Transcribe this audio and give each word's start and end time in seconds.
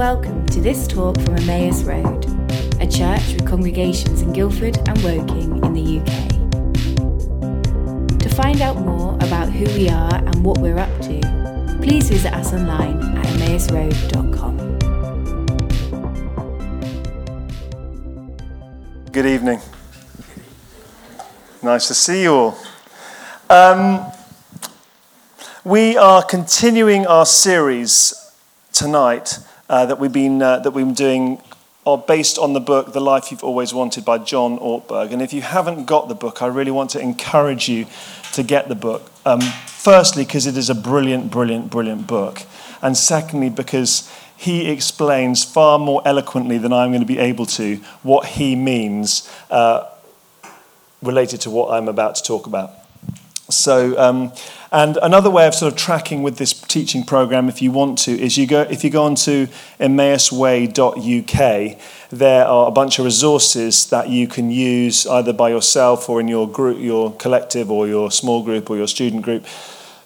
Welcome 0.00 0.46
to 0.46 0.62
this 0.62 0.88
talk 0.88 1.20
from 1.20 1.36
Emmaus 1.36 1.82
Road, 1.82 2.24
a 2.80 2.86
church 2.86 3.34
with 3.34 3.46
congregations 3.46 4.22
in 4.22 4.32
Guildford 4.32 4.78
and 4.88 4.98
Woking 5.02 5.62
in 5.62 5.74
the 5.74 6.00
UK. 6.00 6.06
To 8.18 8.28
find 8.30 8.62
out 8.62 8.78
more 8.78 9.16
about 9.16 9.50
who 9.50 9.66
we 9.76 9.90
are 9.90 10.14
and 10.14 10.42
what 10.42 10.56
we're 10.56 10.78
up 10.78 10.88
to, 11.02 11.20
please 11.82 12.08
visit 12.08 12.32
us 12.32 12.54
online 12.54 12.98
at 13.18 13.26
emmausroad.com. 13.26 14.56
Good 19.12 19.26
evening. 19.26 19.60
Nice 21.62 21.88
to 21.88 21.94
see 21.94 22.22
you 22.22 22.32
all. 22.32 22.58
Um, 23.50 24.10
we 25.62 25.98
are 25.98 26.22
continuing 26.22 27.06
our 27.06 27.26
series 27.26 28.14
tonight 28.72 29.40
uh, 29.70 29.86
that 29.86 30.00
we've 30.00 30.12
been 30.12 30.42
uh, 30.42 30.58
that 30.58 30.72
we've 30.72 30.84
been 30.84 30.94
doing 30.94 31.40
are 31.86 31.96
based 31.96 32.38
on 32.38 32.52
the 32.52 32.60
book 32.60 32.92
The 32.92 33.00
Life 33.00 33.30
You've 33.30 33.42
Always 33.42 33.72
Wanted 33.72 34.04
by 34.04 34.18
John 34.18 34.58
Ortberg. 34.58 35.12
And 35.12 35.22
if 35.22 35.32
you 35.32 35.40
haven't 35.40 35.86
got 35.86 36.08
the 36.08 36.14
book, 36.14 36.42
I 36.42 36.46
really 36.46 36.70
want 36.70 36.90
to 36.90 37.00
encourage 37.00 37.68
you 37.68 37.86
to 38.32 38.42
get 38.42 38.68
the 38.68 38.74
book. 38.74 39.10
Um, 39.24 39.40
firstly, 39.40 40.24
because 40.24 40.46
it 40.46 40.58
is 40.58 40.68
a 40.68 40.74
brilliant, 40.74 41.30
brilliant, 41.30 41.70
brilliant 41.70 42.06
book. 42.06 42.42
And 42.82 42.96
secondly, 42.96 43.48
because 43.48 44.12
he 44.36 44.70
explains 44.70 45.42
far 45.42 45.78
more 45.78 46.02
eloquently 46.04 46.58
than 46.58 46.72
I'm 46.72 46.90
going 46.90 47.00
to 47.00 47.06
be 47.06 47.18
able 47.18 47.46
to 47.46 47.76
what 48.02 48.26
he 48.26 48.56
means 48.56 49.30
uh, 49.50 49.86
related 51.00 51.40
to 51.42 51.50
what 51.50 51.72
I'm 51.72 51.88
about 51.88 52.16
to 52.16 52.22
talk 52.22 52.46
about. 52.46 52.79
So, 53.50 53.98
um, 53.98 54.32
and 54.72 54.98
another 55.02 55.30
way 55.30 55.46
of 55.46 55.54
sort 55.54 55.72
of 55.72 55.78
tracking 55.78 56.22
with 56.22 56.36
this 56.38 56.52
teaching 56.52 57.04
program, 57.04 57.48
if 57.48 57.60
you 57.60 57.72
want 57.72 57.98
to, 58.00 58.12
is 58.12 58.38
you 58.38 58.46
go 58.46 58.62
if 58.62 58.84
you 58.84 58.90
go 58.90 59.02
onto 59.04 59.48
emmausway.uk, 59.80 61.78
there 62.10 62.46
are 62.46 62.68
a 62.68 62.70
bunch 62.70 62.98
of 62.98 63.04
resources 63.04 63.86
that 63.90 64.08
you 64.08 64.28
can 64.28 64.50
use 64.50 65.06
either 65.06 65.32
by 65.32 65.48
yourself 65.48 66.08
or 66.08 66.20
in 66.20 66.28
your 66.28 66.48
group, 66.48 66.78
your 66.78 67.12
collective, 67.16 67.70
or 67.70 67.88
your 67.88 68.10
small 68.10 68.42
group 68.42 68.70
or 68.70 68.76
your 68.76 68.86
student 68.86 69.22
group, 69.22 69.44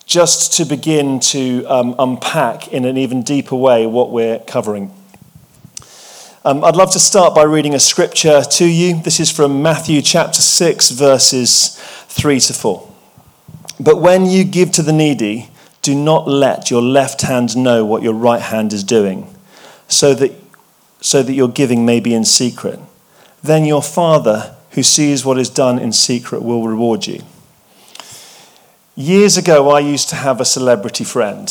just 0.07 0.55
to 0.55 0.65
begin 0.65 1.21
to 1.21 1.65
um, 1.67 1.95
unpack 1.99 2.69
in 2.69 2.85
an 2.85 2.97
even 2.97 3.23
deeper 3.23 3.57
way 3.57 3.87
what 3.87 4.11
we're 4.11 4.39
covering. 4.41 4.91
Um, 6.47 6.63
I'd 6.63 6.77
love 6.77 6.93
to 6.93 6.99
start 6.99 7.35
by 7.35 7.45
reading 7.45 7.75
a 7.75 7.81
scripture 7.81 8.43
to 8.43 8.67
you. 8.67 9.01
This 9.01 9.19
is 9.19 9.31
from 9.31 9.63
Matthew 9.63 10.03
chapter 10.03 10.43
6, 10.43 10.91
verses 10.91 11.79
3 12.09 12.39
to 12.41 12.53
4. 12.53 12.94
But 13.81 14.01
when 14.01 14.27
you 14.27 14.45
give 14.45 14.71
to 14.73 14.83
the 14.83 14.93
needy, 14.93 15.51
do 15.83 15.95
not 15.95 16.29
let 16.29 16.71
your 16.71 16.83
left 16.83 17.23
hand 17.23 17.57
know 17.57 17.85
what 17.85 18.03
your 18.03 18.15
right 18.15 18.41
hand 18.41 18.73
is 18.73 18.85
doing, 18.85 19.35
so 19.89 20.15
that, 20.15 20.33
so 21.01 21.23
that 21.23 21.35
your 21.35 21.49
giving 21.49 21.85
may 21.85 22.01
be 22.01 22.15
in 22.15 22.25
secret. 22.25 22.79
Then 23.43 23.65
your 23.65 23.83
Father, 23.83 24.57
who 24.71 24.83
sees 24.83 25.25
what 25.25 25.39
is 25.39 25.51
done 25.51 25.79
in 25.79 25.93
secret, 25.93 26.43
will 26.43 26.67
reward 26.67 27.07
you. 27.07 27.21
Years 28.97 29.37
ago, 29.37 29.71
I 29.71 29.81
used 29.81 30.09
to 30.11 30.17
have 30.17 30.41
a 30.41 30.45
celebrity 30.45 31.05
friend. 31.05 31.51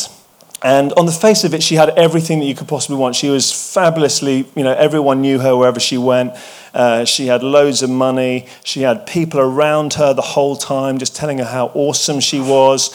And 0.63 0.93
on 0.93 1.05
the 1.05 1.11
face 1.11 1.43
of 1.43 1.53
it, 1.53 1.61
she 1.61 1.75
had 1.75 1.89
everything 1.89 2.39
that 2.39 2.45
you 2.45 2.55
could 2.55 2.69
possibly 2.69 2.95
want. 2.95 3.15
She 3.17 3.29
was 3.29 3.51
fabulously, 3.51 4.47
you 4.55 4.63
know, 4.63 4.73
everyone 4.73 5.21
knew 5.21 5.39
her 5.39 5.55
wherever 5.57 5.79
she 5.79 5.97
went. 5.97 6.35
Uh, 6.73 7.05
she 7.05 7.27
had 7.27 7.43
loads 7.43 7.83
of 7.83 7.89
money. 7.89 8.47
She 8.63 8.81
had 8.81 9.05
people 9.05 9.39
around 9.39 9.95
her 9.95 10.13
the 10.13 10.21
whole 10.21 10.55
time 10.55 10.97
just 10.97 11.15
telling 11.15 11.37
her 11.37 11.45
how 11.45 11.67
awesome 11.73 12.19
she 12.19 12.39
was. 12.39 12.89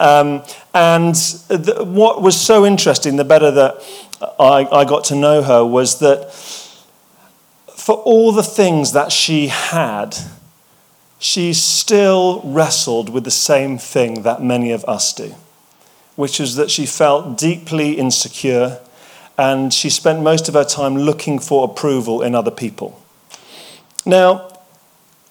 Um, 0.00 0.42
and 0.74 1.14
the, 1.14 1.84
what 1.86 2.20
was 2.20 2.38
so 2.38 2.66
interesting, 2.66 3.16
the 3.16 3.24
better 3.24 3.50
that 3.50 3.82
I, 4.38 4.68
I 4.70 4.84
got 4.84 5.04
to 5.04 5.14
know 5.14 5.42
her, 5.42 5.64
was 5.64 6.00
that 6.00 6.32
for 7.76 7.96
all 7.96 8.32
the 8.32 8.42
things 8.42 8.92
that 8.92 9.12
she 9.12 9.48
had, 9.48 10.16
she 11.18 11.52
still 11.52 12.42
wrestled 12.44 13.08
with 13.08 13.24
the 13.24 13.30
same 13.30 13.78
thing 13.78 14.22
that 14.22 14.42
many 14.42 14.72
of 14.72 14.84
us 14.84 15.12
do 15.12 15.34
which 16.16 16.40
is 16.40 16.56
that 16.56 16.70
she 16.70 16.86
felt 16.86 17.38
deeply 17.38 17.92
insecure 17.94 18.78
and 19.38 19.72
she 19.72 19.88
spent 19.88 20.22
most 20.22 20.48
of 20.48 20.54
her 20.54 20.64
time 20.64 20.96
looking 20.96 21.38
for 21.38 21.64
approval 21.64 22.22
in 22.22 22.34
other 22.34 22.50
people. 22.50 23.01
Now, 24.04 24.48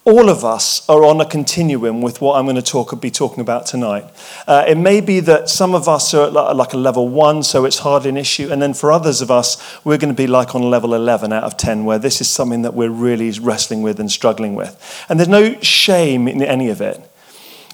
all 0.04 0.30
of 0.30 0.44
us 0.44 0.88
are 0.90 1.06
on 1.06 1.22
a 1.22 1.26
continuum 1.26 2.02
with 2.02 2.22
what 2.22 2.36
I'm 2.36 2.46
going 2.46 2.56
to 2.56 2.62
talk, 2.64 3.00
be 3.00 3.12
talking 3.12 3.40
about 3.40 3.68
tonight. 3.68 4.06
Uh, 4.48 4.66
it 4.68 4.76
may 4.76 5.00
be 5.00 5.20
that 5.20 5.48
some 5.48 5.76
of 5.76 5.88
us 5.88 6.12
are 6.16 6.28
at 6.28 6.56
like 6.56 6.74
a 6.74 6.78
level 6.78 7.08
one, 7.08 7.44
so 7.44 7.66
it's 7.66 7.80
hardly 7.80 8.10
an 8.10 8.18
issue. 8.18 8.50
And 8.52 8.60
then 8.60 8.74
for 8.74 8.92
others 8.92 9.22
of 9.22 9.30
us, 9.30 9.62
we're 9.86 10.00
going 10.00 10.14
to 10.14 10.18
be 10.18 10.26
like 10.26 10.56
on 10.56 10.64
level 10.64 10.96
11 10.96 11.32
out 11.32 11.44
of 11.44 11.56
10, 11.56 11.86
where 11.86 12.00
this 12.00 12.20
is 12.20 12.28
something 12.28 12.64
that 12.64 12.74
we're 12.74 12.90
really 12.90 13.30
wrestling 13.40 13.84
with 13.84 14.00
and 14.00 14.12
struggling 14.12 14.56
with. 14.56 15.06
And 15.08 15.20
there's 15.20 15.30
no 15.30 15.60
shame 15.62 16.28
in 16.28 16.42
any 16.42 16.70
of 16.70 16.82
it. 16.82 17.00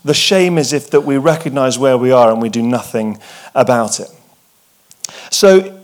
The 0.04 0.14
shame 0.14 0.58
is 0.58 0.74
if 0.74 0.90
that 0.90 1.02
we 1.02 1.18
recognize 1.18 1.80
where 1.80 1.98
we 1.98 2.12
are 2.12 2.30
and 2.30 2.42
we 2.42 2.50
do 2.50 2.62
nothing 2.62 3.20
about 3.56 4.02
it. 4.02 4.10
So 5.32 5.77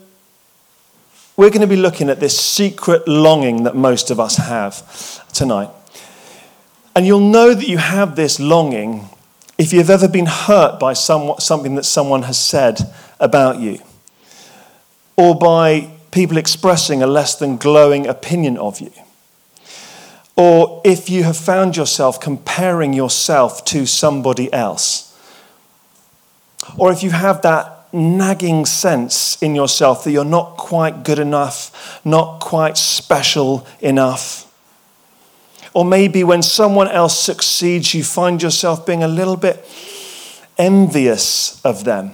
we're 1.36 1.50
going 1.50 1.62
to 1.62 1.68
be 1.68 1.76
looking 1.76 2.10
at 2.10 2.20
this 2.20 2.40
secret 2.40 3.08
longing 3.08 3.64
that 3.64 3.76
most 3.76 4.12
of 4.12 4.20
us 4.20 4.38
have 4.38 5.28
tonight. 5.34 5.70
And 6.96 7.08
you'll 7.08 7.20
know 7.20 7.54
that 7.54 7.68
you 7.68 7.78
have 7.80 8.16
this 8.16 8.40
longing 8.40 9.10
if 9.58 9.74
you've 9.74 9.90
ever 9.90 10.08
been 10.08 10.26
hurt 10.26 10.80
by 10.80 10.94
some, 10.94 11.34
something 11.40 11.76
that 11.76 11.86
someone 11.86 12.24
has 12.24 12.40
said 12.40 12.80
about 13.20 13.60
you, 13.60 13.80
or 15.16 15.38
by 15.38 15.90
people 16.12 16.38
expressing 16.38 17.02
a 17.02 17.08
less 17.08 17.36
than 17.36 17.58
glowing 17.58 18.08
opinion 18.08 18.58
of 18.58 18.80
you. 18.80 18.92
Or 20.36 20.82
if 20.84 21.10
you 21.10 21.24
have 21.24 21.38
found 21.38 21.78
yourself 21.78 22.20
comparing 22.20 22.94
yourself 22.94 23.64
to 23.66 23.86
somebody 23.86 24.52
else. 24.52 25.10
Or 26.78 26.92
if 26.92 27.04
you 27.04 27.12
have 27.12 27.42
that 27.44 27.73
nagging 27.94 28.66
sense 28.66 29.42
in 29.42 29.54
yourself 29.54 30.04
that 30.04 30.12
you're 30.12 30.26
not 30.26 30.58
quite 30.58 31.04
good 31.04 31.20
enough, 31.20 32.02
not 32.04 32.40
quite 32.40 32.78
special 32.78 33.66
enough. 33.80 34.52
Or 35.74 35.86
maybe 35.86 36.24
when 36.24 36.42
someone 36.42 36.88
else 36.88 37.18
succeeds, 37.18 37.94
you 37.94 38.04
find 38.04 38.42
yourself 38.42 38.86
being 38.86 39.04
a 39.04 39.08
little 39.08 39.38
bit 39.38 39.66
envious 40.58 41.62
of 41.64 41.84
them. 41.84 42.14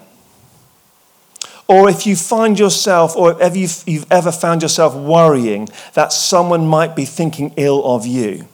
Or 1.67 1.87
if 1.87 2.07
you 2.07 2.15
find 2.15 2.57
yourself, 2.57 3.15
or 3.15 3.39
if 3.41 3.85
you've, 3.85 4.11
ever 4.11 4.31
found 4.31 4.63
yourself 4.63 4.95
worrying 4.95 5.69
that 5.93 6.11
someone 6.11 6.65
might 6.65 6.95
be 6.95 7.05
thinking 7.05 7.53
ill 7.57 7.85
of 7.85 8.07
you, 8.07 8.47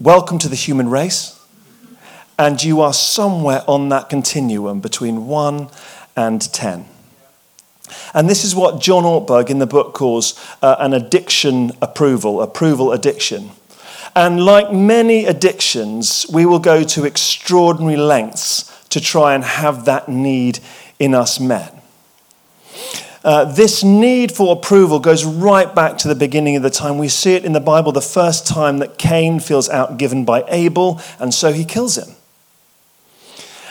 welcome 0.00 0.38
to 0.40 0.48
the 0.48 0.56
human 0.56 0.88
race. 0.88 1.37
And 2.38 2.62
you 2.62 2.80
are 2.80 2.92
somewhere 2.92 3.62
on 3.66 3.88
that 3.88 4.08
continuum 4.08 4.80
between 4.80 5.26
1 5.26 5.68
and 6.16 6.40
10. 6.40 6.86
And 8.14 8.28
this 8.28 8.44
is 8.44 8.54
what 8.54 8.80
John 8.80 9.04
Ortberg 9.04 9.50
in 9.50 9.58
the 9.58 9.66
book 9.66 9.94
calls 9.94 10.38
uh, 10.62 10.76
an 10.78 10.92
addiction 10.92 11.72
approval, 11.80 12.42
approval 12.42 12.92
addiction. 12.92 13.50
And 14.14 14.44
like 14.44 14.72
many 14.72 15.26
addictions, 15.26 16.26
we 16.32 16.46
will 16.46 16.58
go 16.58 16.82
to 16.82 17.04
extraordinary 17.04 17.96
lengths 17.96 18.74
to 18.88 19.00
try 19.00 19.34
and 19.34 19.44
have 19.44 19.84
that 19.84 20.08
need 20.08 20.60
in 20.98 21.14
us 21.14 21.38
met. 21.38 21.74
Uh, 23.24 23.44
this 23.44 23.82
need 23.82 24.32
for 24.32 24.56
approval 24.56 25.00
goes 25.00 25.24
right 25.24 25.74
back 25.74 25.98
to 25.98 26.08
the 26.08 26.14
beginning 26.14 26.56
of 26.56 26.62
the 26.62 26.70
time. 26.70 26.98
We 26.98 27.08
see 27.08 27.34
it 27.34 27.44
in 27.44 27.52
the 27.52 27.60
Bible 27.60 27.92
the 27.92 28.00
first 28.00 28.46
time 28.46 28.78
that 28.78 28.96
Cain 28.96 29.40
feels 29.40 29.68
outgiven 29.68 30.24
by 30.24 30.44
Abel, 30.48 31.00
and 31.18 31.34
so 31.34 31.52
he 31.52 31.64
kills 31.64 31.98
him. 31.98 32.14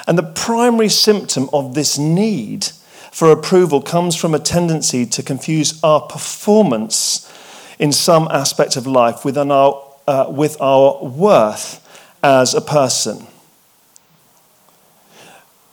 And 0.07 0.18
the 0.18 0.24
primary 0.24 0.89
symptom 0.89 1.50
of 1.54 1.75
this 1.75 1.98
need 1.98 2.65
for 3.12 3.31
approval 3.31 3.81
comes 3.81 4.15
from 4.15 4.33
a 4.33 4.39
tendency 4.39 5.06
to 5.06 5.21
confuse 5.21 5.83
our 5.83 6.01
performance 6.01 7.31
in 7.77 7.92
some 7.92 8.27
aspect 8.31 8.75
of 8.75 8.88
life 8.88 9.25
with 9.25 9.38
our, 9.38 9.83
uh, 10.07 10.25
with 10.30 10.59
our 10.62 11.04
worth 11.04 11.83
as 12.24 12.54
a 12.54 12.62
person 12.62 13.27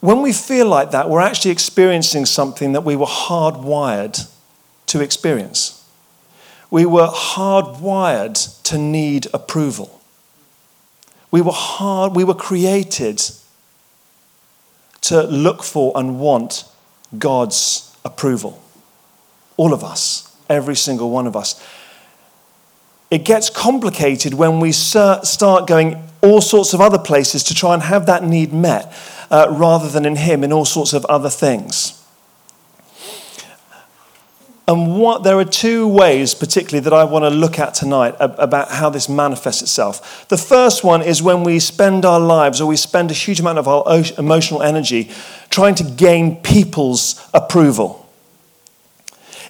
when 0.05 0.21
we 0.21 0.35
feel 0.35 0.67
like 0.67 0.91
that, 0.91 1.09
we're 1.09 1.23
actually 1.23 1.51
experiencing 1.51 2.27
something 2.27 2.73
that 2.73 2.83
we 2.83 2.95
were 2.95 3.07
hardwired 3.07 4.31
to 4.85 5.01
experience. 5.01 5.83
We 6.71 6.85
were 6.85 7.07
hardwired 7.07 8.63
to 8.65 8.77
need 8.77 9.29
approval. 9.33 10.03
We 11.31 11.41
were 11.41 11.53
hard, 11.55 12.15
we 12.15 12.23
were 12.23 12.35
created 12.35 13.23
to 15.05 15.23
look 15.23 15.63
for 15.63 15.93
and 15.95 16.19
want 16.19 16.65
God's 17.19 17.95
approval. 18.05 18.63
All 19.57 19.73
of 19.73 19.85
us, 19.85 20.37
every 20.49 20.77
single 20.77 21.11
one 21.11 21.27
of 21.27 21.37
us. 21.37 21.63
It 23.11 23.25
gets 23.25 23.51
complicated 23.51 24.35
when 24.35 24.61
we 24.61 24.73
start 24.73 25.67
going 25.67 26.03
all 26.23 26.41
sorts 26.41 26.73
of 26.73 26.81
other 26.81 26.99
places 26.99 27.45
to 27.45 27.55
try 27.55 27.75
and 27.75 27.83
have 27.83 28.07
that 28.07 28.25
need 28.25 28.53
met 28.53 28.93
uh, 29.31 29.47
rather 29.51 29.89
than 29.89 30.05
in 30.05 30.17
Him 30.17 30.43
in 30.43 30.53
all 30.53 30.65
sorts 30.65 30.93
of 30.93 31.05
other 31.05 31.31
things. 31.31 32.04
And 34.67 34.99
what 34.99 35.25
there 35.25 35.39
are 35.39 35.45
two 35.45 35.87
ways, 35.87 36.35
particularly, 36.35 36.83
that 36.85 36.95
I 36.95 37.05
want 37.05 37.25
to 37.25 37.31
look 37.31 37.59
at 37.59 37.75
tonight 37.75 38.15
about 38.19 38.71
how 38.71 38.89
this 38.89 39.11
manifests 39.11 39.61
itself. 39.61 40.27
The 40.29 40.39
first 40.39 40.83
one 40.83 41.03
is 41.03 41.23
when 41.23 41.45
we 41.45 41.59
spend 41.59 42.07
our 42.07 42.19
lives 42.19 42.63
or 42.63 42.69
we 42.69 42.77
spend 42.77 43.11
a 43.11 43.15
huge 43.15 43.41
amount 43.41 43.59
of 43.59 43.69
our 43.69 44.03
emotional 44.17 44.63
energy 44.63 45.11
trying 45.51 45.75
to 45.75 45.85
gain 45.85 46.37
people's 46.37 47.29
approval. 47.35 48.09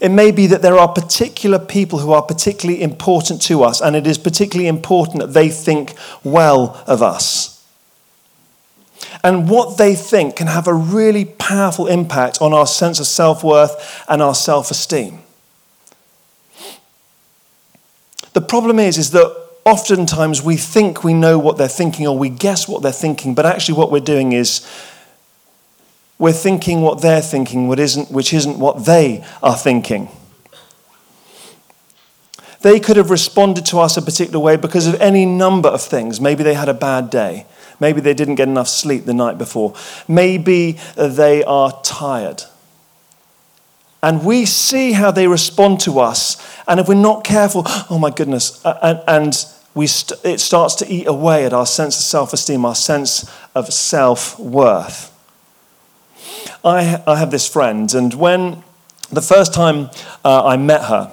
It 0.01 0.09
may 0.09 0.33
be 0.33 0.49
that 0.49 0.63
there 0.63 0.77
are 0.77 0.89
particular 0.89 1.61
people 1.61 2.01
who 2.01 2.13
are 2.13 2.23
particularly 2.23 2.83
important 2.83 3.41
to 3.43 3.63
us, 3.63 3.81
and 3.81 3.95
it 3.95 4.09
is 4.09 4.19
particularly 4.19 4.67
important 4.67 5.21
that 5.21 5.33
they 5.33 5.49
think 5.49 5.95
well 6.25 6.83
of 6.89 7.03
us. 7.03 7.54
And 9.25 9.49
what 9.49 9.79
they 9.79 9.95
think 9.95 10.37
can 10.37 10.49
have 10.49 10.69
a 10.69 10.75
really 10.75 11.25
powerful 11.25 11.87
impact 11.87 12.43
on 12.43 12.53
our 12.53 12.67
sense 12.67 13.01
of 13.01 13.07
self 13.07 13.43
worth 13.43 14.05
and 14.07 14.21
our 14.21 14.35
self 14.35 14.71
esteem. 14.71 15.21
The 18.35 18.43
problem 18.43 18.79
is, 18.79 18.99
is 18.99 19.13
that 19.13 19.35
oftentimes 19.65 20.43
we 20.43 20.57
think 20.57 21.03
we 21.03 21.15
know 21.15 21.39
what 21.39 21.57
they're 21.57 21.69
thinking 21.69 22.07
or 22.07 22.19
we 22.19 22.29
guess 22.29 22.69
what 22.69 22.83
they're 22.83 22.93
thinking, 22.93 23.35
but 23.35 23.47
actually 23.47 23.79
what 23.79 23.91
we're 23.91 24.01
doing 24.01 24.33
is 24.33 24.61
we're 26.19 26.33
thinking 26.33 26.83
what 26.83 27.01
they're 27.01 27.23
thinking, 27.23 27.67
what 27.67 27.79
isn't, 27.79 28.11
which 28.11 28.35
isn't 28.35 28.59
what 28.59 28.85
they 28.85 29.25
are 29.43 29.57
thinking. 29.57 30.11
They 32.61 32.79
could 32.79 32.97
have 32.97 33.11
responded 33.11 33.65
to 33.67 33.79
us 33.79 33.97
a 33.97 34.03
particular 34.03 34.39
way 34.39 34.57
because 34.57 34.87
of 34.87 35.01
any 35.01 35.25
number 35.25 35.69
of 35.69 35.83
things. 35.83 36.21
Maybe 36.21 36.43
they 36.43 36.55
had 36.55 36.69
a 36.69 36.75
bad 36.75 37.09
day. 37.09 37.47
Maybe 37.81 38.01
they 38.01 38.15
didn't 38.15 38.37
get 38.37 38.49
enough 38.49 38.69
sleep 38.69 39.05
the 39.05 39.15
night 39.15 39.39
before. 39.39 39.75
Maybe 40.09 40.79
they 40.97 41.45
are 41.45 41.81
tired. 41.83 42.43
And 44.03 44.25
we 44.25 44.45
see 44.45 44.93
how 44.93 45.11
they 45.11 45.27
respond 45.27 45.81
to 45.81 45.99
us. 45.99 46.37
And 46.69 46.79
if 46.79 46.89
we're 46.89 46.95
not 46.95 47.25
careful, 47.25 47.63
oh 47.89 47.99
my 47.99 48.11
goodness, 48.11 48.63
and, 48.65 49.03
and 49.09 49.47
we 49.75 49.87
st- 49.87 50.21
it 50.25 50.41
starts 50.41 50.75
to 50.77 50.87
eat 50.87 51.07
away 51.07 51.45
at 51.45 51.53
our 51.53 51.67
sense 51.67 51.97
of 51.99 52.05
self 52.05 52.33
esteem, 52.33 52.65
our 52.65 52.75
sense 52.75 53.31
of 53.55 53.73
self 53.73 54.39
worth. 54.39 55.11
I, 56.63 57.03
I 57.07 57.17
have 57.17 57.31
this 57.31 57.49
friend, 57.49 57.93
and 57.95 58.15
when 58.15 58.63
the 59.11 59.23
first 59.23 59.53
time 59.53 59.91
uh, 60.25 60.45
I 60.47 60.57
met 60.57 60.85
her, 60.85 61.13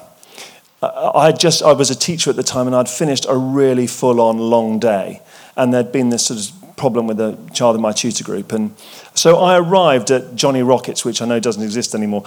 I 0.81 1.31
just 1.31 1.61
I 1.61 1.73
was 1.73 1.89
a 1.91 1.95
teacher 1.95 2.29
at 2.29 2.35
the 2.35 2.43
time, 2.43 2.67
and 2.67 2.75
I'd 2.75 2.89
finished 2.89 3.25
a 3.27 3.37
really 3.37 3.87
full-on 3.87 4.37
long 4.37 4.79
day 4.79 5.21
and 5.55 5.73
there'd 5.73 5.91
been 5.91 6.09
this 6.09 6.25
sort 6.25 6.39
of 6.39 6.75
problem 6.77 7.07
with 7.07 7.19
a 7.19 7.37
child 7.53 7.75
in 7.75 7.81
my 7.81 7.91
tutor 7.91 8.23
group. 8.23 8.51
And 8.51 8.75
so 9.13 9.37
I 9.37 9.57
arrived 9.57 10.09
at 10.09 10.35
Johnny 10.35 10.63
Rockets, 10.63 11.05
which 11.05 11.21
I 11.21 11.25
know 11.25 11.39
doesn't 11.39 11.61
exist 11.61 11.93
anymore. 11.93 12.23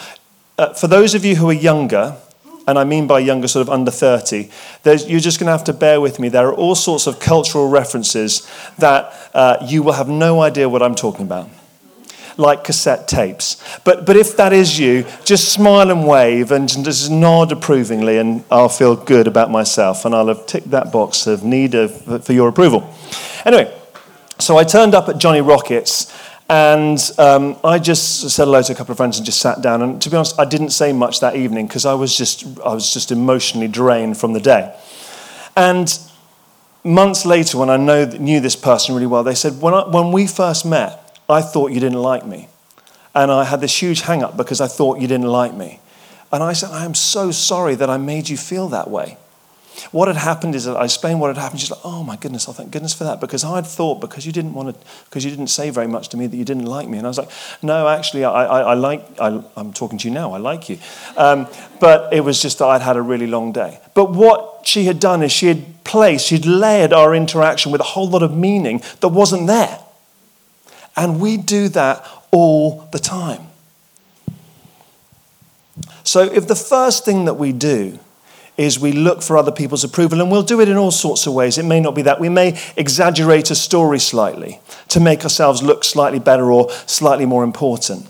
Uh, 0.57 0.73
for 0.75 0.87
those 0.87 1.15
of 1.15 1.25
you 1.25 1.37
who 1.37 1.51
are 1.51 1.53
younger, 1.53 2.17
and 2.67 2.79
I 2.79 2.85
mean 2.85 3.07
by 3.07 3.19
younger, 3.19 3.49
sort 3.49 3.67
of 3.67 3.73
under 3.73 3.91
30, 3.91 4.49
you're 4.85 5.21
just 5.21 5.39
going 5.39 5.47
to 5.47 5.53
have 5.53 5.65
to 5.65 5.73
bear 5.73 6.01
with 6.01 6.19
me. 6.19 6.29
There 6.29 6.47
are 6.47 6.55
all 6.55 6.75
sorts 6.75 7.07
of 7.07 7.19
cultural 7.19 7.69
references 7.69 8.49
that 8.79 9.13
uh, 9.35 9.57
you 9.67 9.83
will 9.83 9.93
have 9.95 10.09
no 10.09 10.41
idea 10.41 10.69
what 10.69 10.83
I'm 10.83 10.95
talking 10.95 11.27
about, 11.27 11.49
like 12.37 12.65
cassette 12.65 13.09
tapes. 13.09 13.63
But, 13.85 14.07
but 14.07 14.17
if 14.17 14.37
that 14.37 14.53
is 14.53 14.79
you, 14.79 15.05
just 15.25 15.53
smile 15.53 15.91
and 15.91 16.07
wave 16.07 16.51
and 16.51 16.69
just 16.69 17.11
nod 17.11 17.53
approvingly, 17.53 18.19
and 18.19 18.45
I'll 18.51 18.69
feel 18.69 18.97
good 18.97 19.27
about 19.27 19.51
myself, 19.51 20.05
and 20.05 20.15
I'll 20.15 20.29
have 20.29 20.47
ticked 20.47 20.71
that 20.71 20.93
box 20.93 21.27
of 21.27 21.45
need 21.45 21.75
of, 21.75 22.25
for 22.25 22.33
your 22.33 22.49
approval. 22.49 22.93
Anyway, 23.45 23.73
so 24.39 24.57
I 24.57 24.65
turned 24.65 24.95
up 24.95 25.09
at 25.09 25.19
Johnny 25.19 25.41
Rockets 25.41 26.13
and 26.51 26.99
um, 27.19 27.57
I 27.65 27.79
just 27.79 28.29
said 28.31 28.45
hello 28.45 28.61
to 28.61 28.73
a 28.73 28.75
couple 28.75 28.93
of 28.93 28.99
friends 28.99 29.17
and 29.17 29.25
just 29.25 29.41
sat 29.41 29.63
down. 29.63 29.81
And 29.81 30.03
to 30.03 30.11
be 30.11 30.17
honest, 30.17 30.39
I 30.39 30.45
didn't 30.45 30.71
say 30.71 30.93
much 30.93 31.21
that 31.21 31.37
evening 31.37 31.67
because 31.67 31.87
I 31.87 31.95
was 31.95 32.15
just 32.17 32.45
I 32.61 32.75
was 32.75 32.93
just 32.93 33.11
emotionally 33.11 33.69
drained 33.69 34.19
from 34.19 34.35
the 34.35 34.41
day. 34.41 34.75
And 35.57 35.99
months 36.85 37.25
later, 37.25 37.59
when 37.59 37.71
I 37.71 37.77
know, 37.77 38.05
knew 38.05 38.41
this 38.41 38.57
person 38.57 38.95
really 38.95 39.07
well, 39.07 39.25
they 39.25 39.35
said, 39.35 39.61
when, 39.61 39.75
I, 39.75 39.89
when 39.89 40.13
we 40.13 40.27
first 40.27 40.67
met, 40.67 41.04
I 41.29 41.43
thought 41.43 41.73
you 41.73 41.81
didn't 41.81 42.01
like 42.01 42.27
me. 42.27 42.49
And 43.15 43.31
I 43.31 43.45
had 43.45 43.61
this 43.61 43.81
huge 43.81 44.03
hang 44.03 44.23
up 44.23 44.37
because 44.37 44.61
I 44.61 44.67
thought 44.67 45.01
you 45.01 45.07
didn't 45.07 45.29
like 45.29 45.55
me. 45.55 45.81
And 46.33 46.43
I 46.43 46.53
said, 46.53 46.71
I 46.71 46.85
am 46.85 46.95
so 46.95 47.31
sorry 47.31 47.75
that 47.77 47.89
I 47.89 47.97
made 47.97 48.29
you 48.29 48.37
feel 48.37 48.69
that 48.71 48.91
way. 48.91 49.19
What 49.91 50.09
had 50.09 50.17
happened 50.17 50.55
is 50.55 50.65
that 50.65 50.77
I 50.77 50.85
explained 50.85 51.21
what 51.21 51.29
had 51.29 51.41
happened. 51.41 51.61
She's 51.61 51.71
like, 51.71 51.81
"Oh 51.85 52.05
my 52.05 52.17
goodness! 52.17 52.49
Oh, 52.49 52.53
thank 52.53 52.71
goodness 52.71 52.95
for 52.95 53.05
that." 53.05 53.21
Because 53.21 53.45
I'd 53.45 53.67
thought 53.67 54.01
because 54.01 54.25
you 54.25 54.33
didn't 54.33 54.55
want 54.55 54.75
to, 54.75 54.87
because 55.07 55.25
you 55.25 55.31
didn't 55.31 55.49
say 55.49 55.71
very 55.71 55.89
much 55.89 56.09
to 56.11 56.17
me 56.17 56.27
that 56.27 56.37
you 56.37 56.45
didn't 56.45 56.67
like 56.67 56.89
me, 56.89 56.99
and 56.99 57.07
I 57.07 57.11
was 57.11 57.19
like, 57.19 57.31
"No, 57.63 57.89
actually, 57.89 58.25
I, 58.25 58.45
I, 58.45 58.61
I 58.61 58.75
like. 58.75 59.05
I, 59.21 59.43
am 59.57 59.73
talking 59.73 59.99
to 59.99 60.09
you 60.09 60.15
now. 60.15 60.33
I 60.33 60.39
like 60.39 60.69
you." 60.69 60.79
Um, 61.17 61.49
but 61.81 62.13
it 62.13 62.21
was 62.21 62.41
just 62.41 62.59
that 62.59 62.67
I'd 62.67 62.83
had 62.83 62.97
a 62.97 63.03
really 63.03 63.27
long 63.27 63.53
day. 63.53 63.81
But 63.95 64.13
what 64.13 64.61
she 64.65 64.85
had 64.85 65.01
done 65.01 65.23
is 65.23 65.33
she 65.33 65.47
had 65.49 65.85
placed, 65.85 66.27
she'd 66.27 66.47
layered 66.47 66.93
our 66.93 67.15
interaction 67.15 67.73
with 67.73 67.81
a 67.81 67.85
whole 67.85 68.09
lot 68.09 68.23
of 68.23 68.37
meaning 68.37 68.81
that 69.01 69.09
wasn't 69.09 69.47
there, 69.47 69.79
and 70.97 71.21
we 71.21 71.37
do 71.37 71.69
that 71.71 72.07
all 72.31 72.89
the 72.93 72.99
time. 72.99 73.47
So 76.05 76.23
if 76.23 76.47
the 76.47 76.57
first 76.57 77.05
thing 77.05 77.25
that 77.25 77.35
we 77.35 77.53
do 77.53 77.99
is 78.57 78.79
we 78.79 78.93
look 78.93 79.23
for 79.23 79.37
other 79.37 79.51
people's 79.51 79.83
approval, 79.83 80.21
and 80.21 80.31
we'll 80.31 80.43
do 80.43 80.61
it 80.61 80.69
in 80.69 80.77
all 80.77 80.93
sorts 80.93 81.27
of 81.27 81.35
ways. 81.35 81.59
It 81.59 81.65
may 81.65 81.81
not 81.81 81.95
be 81.95 82.03
that. 82.03 82.21
We 82.21 82.29
may 82.29 82.61
exaggerate 82.77 83.51
a 83.51 83.55
story 83.55 83.99
slightly 83.99 84.61
to 84.89 85.01
make 85.01 85.25
ourselves 85.25 85.63
look 85.63 85.83
slightly 85.83 86.21
better 86.21 86.53
or 86.53 86.71
slightly 86.87 87.27
more 87.27 87.43
important. 87.43 88.09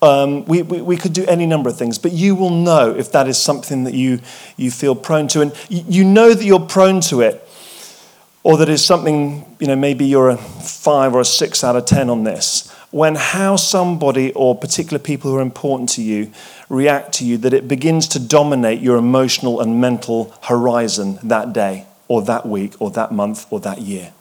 Um, 0.00 0.44
we, 0.44 0.62
we, 0.62 0.80
we, 0.80 0.96
could 0.96 1.12
do 1.12 1.26
any 1.26 1.44
number 1.44 1.68
of 1.68 1.76
things, 1.76 1.98
but 1.98 2.12
you 2.12 2.36
will 2.36 2.50
know 2.50 2.94
if 2.94 3.10
that 3.12 3.26
is 3.26 3.36
something 3.36 3.82
that 3.82 3.94
you, 3.94 4.20
you 4.56 4.70
feel 4.70 4.94
prone 4.94 5.26
to. 5.28 5.40
And 5.40 5.52
you 5.68 6.04
know 6.04 6.32
that 6.32 6.44
you're 6.44 6.60
prone 6.60 7.00
to 7.02 7.20
it, 7.20 7.47
or 8.42 8.56
that 8.58 8.68
is 8.68 8.84
something, 8.84 9.44
you 9.58 9.66
know, 9.66 9.76
maybe 9.76 10.04
you're 10.06 10.30
a 10.30 10.36
five 10.36 11.14
or 11.14 11.20
a 11.20 11.24
six 11.24 11.62
out 11.64 11.76
of 11.76 11.84
ten 11.84 12.08
on 12.08 12.24
this, 12.24 12.70
when 12.90 13.14
how 13.14 13.56
somebody 13.56 14.32
or 14.32 14.56
particular 14.56 14.98
people 14.98 15.30
who 15.30 15.36
are 15.36 15.42
important 15.42 15.90
to 15.90 16.02
you 16.02 16.32
react 16.70 17.12
to 17.12 17.24
you, 17.24 17.36
that 17.38 17.52
it 17.52 17.68
begins 17.68 18.08
to 18.08 18.18
dominate 18.18 18.80
your 18.80 18.96
emotional 18.96 19.60
and 19.60 19.80
mental 19.80 20.34
horizon 20.44 21.18
that 21.22 21.52
day, 21.52 21.86
or 22.06 22.22
that 22.22 22.46
week, 22.46 22.74
or 22.80 22.90
that 22.90 23.12
month, 23.12 23.46
or 23.50 23.60
that 23.60 23.80
year. 23.80 24.12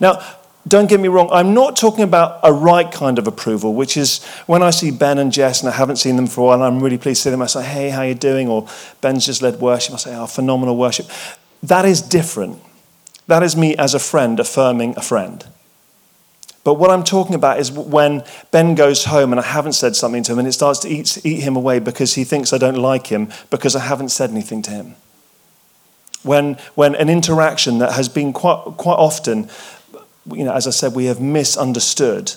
Now, 0.00 0.22
don't 0.68 0.88
get 0.88 1.00
me 1.00 1.08
wrong, 1.08 1.28
I'm 1.32 1.54
not 1.54 1.76
talking 1.76 2.04
about 2.04 2.38
a 2.44 2.52
right 2.52 2.90
kind 2.90 3.18
of 3.18 3.26
approval, 3.26 3.74
which 3.74 3.96
is 3.96 4.24
when 4.46 4.62
I 4.62 4.70
see 4.70 4.90
Ben 4.90 5.18
and 5.18 5.32
Jess 5.32 5.60
and 5.60 5.68
I 5.68 5.74
haven't 5.74 5.96
seen 5.96 6.16
them 6.16 6.26
for 6.26 6.42
a 6.42 6.44
while 6.44 6.62
I'm 6.62 6.80
really 6.80 6.98
pleased 6.98 7.22
to 7.22 7.24
see 7.24 7.30
them, 7.30 7.42
I 7.42 7.46
say, 7.46 7.64
hey, 7.64 7.90
how 7.90 8.02
you 8.02 8.14
doing? 8.14 8.48
Or 8.48 8.68
Ben's 9.00 9.26
just 9.26 9.42
led 9.42 9.60
worship, 9.60 9.94
I 9.94 9.96
say, 9.96 10.14
oh, 10.14 10.26
phenomenal 10.26 10.76
worship. 10.76 11.06
That 11.64 11.84
is 11.84 12.00
different. 12.00 12.60
That 13.32 13.42
is 13.42 13.56
me 13.56 13.74
as 13.76 13.94
a 13.94 13.98
friend 13.98 14.38
affirming 14.38 14.92
a 14.98 15.00
friend. 15.00 15.42
But 16.64 16.74
what 16.74 16.90
I'm 16.90 17.02
talking 17.02 17.34
about 17.34 17.58
is 17.58 17.72
when 17.72 18.24
Ben 18.50 18.74
goes 18.74 19.06
home 19.06 19.32
and 19.32 19.40
I 19.40 19.42
haven't 19.42 19.72
said 19.72 19.96
something 19.96 20.22
to 20.24 20.32
him 20.32 20.40
and 20.40 20.46
it 20.46 20.52
starts 20.52 20.80
to 20.80 20.88
eat, 20.90 21.18
eat 21.24 21.40
him 21.40 21.56
away 21.56 21.78
because 21.78 22.12
he 22.12 22.24
thinks 22.24 22.52
I 22.52 22.58
don't 22.58 22.76
like 22.76 23.06
him 23.06 23.30
because 23.48 23.74
I 23.74 23.80
haven't 23.80 24.10
said 24.10 24.28
anything 24.28 24.60
to 24.64 24.70
him. 24.70 24.96
When, 26.22 26.58
when 26.74 26.94
an 26.94 27.08
interaction 27.08 27.78
that 27.78 27.92
has 27.92 28.10
been 28.10 28.34
quite, 28.34 28.64
quite 28.76 28.96
often, 28.96 29.48
you 30.30 30.44
know, 30.44 30.52
as 30.52 30.66
I 30.66 30.70
said, 30.70 30.94
we 30.94 31.06
have 31.06 31.18
misunderstood, 31.18 32.34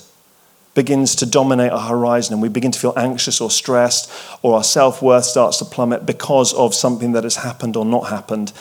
begins 0.76 1.14
to 1.16 1.26
dominate 1.26 1.74
our 1.74 1.90
horizon 1.90 2.32
and 2.32 2.42
we 2.42 2.48
begin 2.48 2.72
to 2.72 2.80
feel 2.80 2.94
anxious 2.96 3.42
or 3.42 3.52
stressed 3.52 4.10
or 4.44 4.56
our 4.56 4.64
self 4.64 5.02
worth 5.02 5.26
starts 5.26 5.58
to 5.58 5.66
plummet 5.66 6.06
because 6.06 6.54
of 6.54 6.74
something 6.74 7.12
that 7.12 7.26
has 7.26 7.36
happened 7.36 7.76
or 7.76 7.84
not 7.84 8.08
happened 8.08 8.54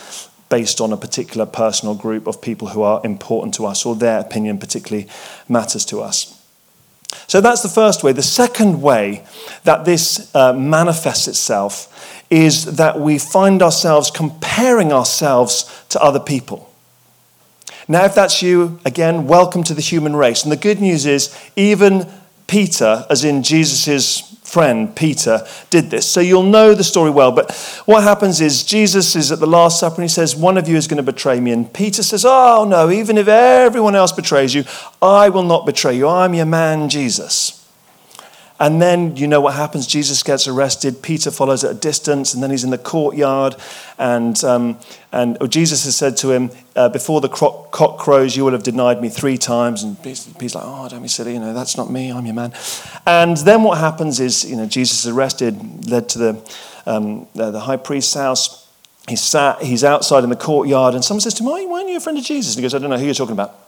based 0.48 0.80
on 0.80 0.92
a 0.92 0.96
particular 0.96 1.46
personal 1.46 1.94
group 1.94 2.26
of 2.26 2.40
people 2.40 2.68
who 2.68 2.82
are 2.82 3.00
important 3.04 3.54
to 3.54 3.66
us 3.66 3.84
or 3.86 3.94
their 3.94 4.20
opinion 4.20 4.58
particularly 4.58 5.08
matters 5.48 5.84
to 5.86 6.00
us. 6.00 6.40
So 7.26 7.40
that's 7.40 7.62
the 7.62 7.68
first 7.68 8.02
way. 8.02 8.12
The 8.12 8.22
second 8.22 8.82
way 8.82 9.24
that 9.64 9.84
this 9.84 10.34
uh, 10.34 10.52
manifests 10.52 11.28
itself 11.28 12.22
is 12.30 12.76
that 12.76 12.98
we 12.98 13.18
find 13.18 13.62
ourselves 13.62 14.10
comparing 14.10 14.92
ourselves 14.92 15.84
to 15.90 16.02
other 16.02 16.20
people. 16.20 16.70
Now, 17.86 18.04
if 18.04 18.14
that's 18.14 18.42
you, 18.42 18.80
again, 18.84 19.26
welcome 19.26 19.62
to 19.64 19.74
the 19.74 19.82
human 19.82 20.16
race. 20.16 20.42
And 20.42 20.50
the 20.50 20.56
good 20.56 20.80
news 20.80 21.04
is, 21.04 21.36
even 21.54 22.10
Peter, 22.46 23.04
as 23.10 23.24
in 23.24 23.42
Jesus' 23.42 24.33
friend 24.44 24.94
Peter 24.94 25.44
did 25.70 25.90
this. 25.90 26.08
So 26.08 26.20
you'll 26.20 26.44
know 26.44 26.74
the 26.74 26.84
story 26.84 27.10
well. 27.10 27.32
But 27.32 27.52
what 27.86 28.04
happens 28.04 28.40
is 28.40 28.62
Jesus 28.62 29.16
is 29.16 29.32
at 29.32 29.40
the 29.40 29.46
Last 29.46 29.80
Supper 29.80 29.96
and 29.96 30.04
he 30.04 30.08
says, 30.08 30.36
One 30.36 30.56
of 30.56 30.68
you 30.68 30.76
is 30.76 30.86
going 30.86 30.98
to 30.98 31.02
betray 31.02 31.40
me. 31.40 31.50
And 31.50 31.72
Peter 31.72 32.02
says, 32.02 32.24
Oh, 32.24 32.64
no, 32.68 32.90
even 32.90 33.18
if 33.18 33.26
everyone 33.26 33.96
else 33.96 34.12
betrays 34.12 34.54
you, 34.54 34.64
I 35.02 35.30
will 35.30 35.42
not 35.42 35.66
betray 35.66 35.96
you. 35.96 36.06
I'm 36.06 36.34
your 36.34 36.46
man, 36.46 36.88
Jesus. 36.88 37.63
And 38.60 38.80
then 38.80 39.16
you 39.16 39.26
know 39.26 39.40
what 39.40 39.54
happens. 39.54 39.84
Jesus 39.84 40.22
gets 40.22 40.46
arrested. 40.46 41.02
Peter 41.02 41.32
follows 41.32 41.64
at 41.64 41.72
a 41.72 41.74
distance, 41.74 42.34
and 42.34 42.42
then 42.42 42.50
he's 42.50 42.62
in 42.62 42.70
the 42.70 42.78
courtyard. 42.78 43.56
And, 43.98 44.42
um, 44.44 44.78
and 45.10 45.36
Jesus 45.50 45.84
has 45.86 45.96
said 45.96 46.16
to 46.18 46.30
him, 46.30 46.50
uh, 46.76 46.88
Before 46.88 47.20
the 47.20 47.28
cock 47.28 47.98
crows, 47.98 48.36
you 48.36 48.44
will 48.44 48.52
have 48.52 48.62
denied 48.62 49.02
me 49.02 49.08
three 49.08 49.38
times. 49.38 49.82
And 49.82 50.00
Peter's 50.00 50.54
like, 50.54 50.64
Oh, 50.64 50.88
don't 50.88 51.02
be 51.02 51.08
silly. 51.08 51.34
You 51.34 51.40
know, 51.40 51.52
that's 51.52 51.76
not 51.76 51.90
me. 51.90 52.12
I'm 52.12 52.26
your 52.26 52.34
man. 52.34 52.52
And 53.06 53.36
then 53.38 53.64
what 53.64 53.78
happens 53.78 54.20
is, 54.20 54.48
you 54.48 54.56
know, 54.56 54.66
Jesus 54.66 55.04
is 55.04 55.10
arrested, 55.10 55.90
led 55.90 56.08
to 56.10 56.18
the, 56.18 56.52
um, 56.86 57.26
the, 57.34 57.50
the 57.50 57.60
high 57.60 57.76
priest's 57.76 58.14
house. 58.14 58.68
He's 59.08 59.20
sat, 59.20 59.62
he's 59.62 59.84
outside 59.84 60.24
in 60.24 60.30
the 60.30 60.36
courtyard, 60.36 60.94
and 60.94 61.04
someone 61.04 61.20
says 61.20 61.34
to 61.34 61.42
him, 61.42 61.50
Why 61.50 61.66
aren't 61.66 61.90
you 61.90 61.96
a 61.96 62.00
friend 62.00 62.16
of 62.18 62.24
Jesus? 62.24 62.54
And 62.54 62.60
he 62.60 62.62
goes, 62.62 62.74
I 62.74 62.78
don't 62.78 62.88
know 62.88 62.98
who 62.98 63.04
you're 63.04 63.14
talking 63.14 63.32
about. 63.32 63.58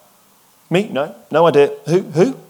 Me? 0.70 0.88
No, 0.88 1.14
no 1.30 1.46
idea. 1.46 1.72
Who? 1.86 2.02
Who? 2.02 2.40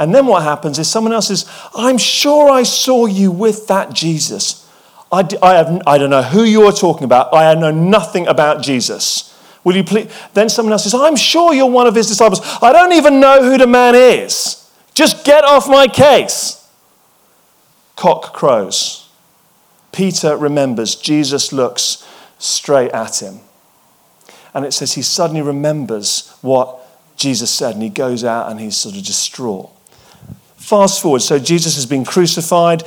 And 0.00 0.14
then 0.14 0.26
what 0.26 0.42
happens 0.42 0.78
is 0.78 0.88
someone 0.88 1.12
else 1.12 1.28
says, 1.28 1.44
I'm 1.76 1.98
sure 1.98 2.50
I 2.50 2.62
saw 2.62 3.04
you 3.04 3.30
with 3.30 3.66
that 3.66 3.92
Jesus. 3.92 4.66
I, 5.12 5.28
I, 5.42 5.56
have, 5.56 5.82
I 5.86 5.98
don't 5.98 6.08
know 6.08 6.22
who 6.22 6.42
you're 6.42 6.72
talking 6.72 7.04
about. 7.04 7.34
I 7.34 7.52
know 7.52 7.70
nothing 7.70 8.26
about 8.26 8.62
Jesus. 8.62 9.38
Will 9.62 9.76
you 9.76 9.84
please? 9.84 10.10
Then 10.32 10.48
someone 10.48 10.72
else 10.72 10.84
says, 10.84 10.94
I'm 10.94 11.16
sure 11.16 11.52
you're 11.52 11.70
one 11.70 11.86
of 11.86 11.94
his 11.94 12.06
disciples. 12.06 12.40
I 12.62 12.72
don't 12.72 12.94
even 12.94 13.20
know 13.20 13.42
who 13.42 13.58
the 13.58 13.66
man 13.66 13.94
is. 13.94 14.72
Just 14.94 15.22
get 15.26 15.44
off 15.44 15.68
my 15.68 15.86
case. 15.86 16.66
Cock 17.94 18.32
crows. 18.32 19.10
Peter 19.92 20.34
remembers. 20.34 20.94
Jesus 20.94 21.52
looks 21.52 22.08
straight 22.38 22.92
at 22.92 23.20
him. 23.20 23.40
And 24.54 24.64
it 24.64 24.72
says 24.72 24.94
he 24.94 25.02
suddenly 25.02 25.42
remembers 25.42 26.34
what 26.40 26.78
Jesus 27.16 27.50
said, 27.50 27.74
and 27.74 27.82
he 27.82 27.90
goes 27.90 28.24
out 28.24 28.50
and 28.50 28.58
he's 28.58 28.78
sort 28.78 28.96
of 28.96 29.04
distraught. 29.04 29.70
Fast 30.70 31.02
forward, 31.02 31.20
so 31.20 31.40
Jesus 31.40 31.74
has 31.74 31.84
been 31.84 32.04
crucified. 32.04 32.84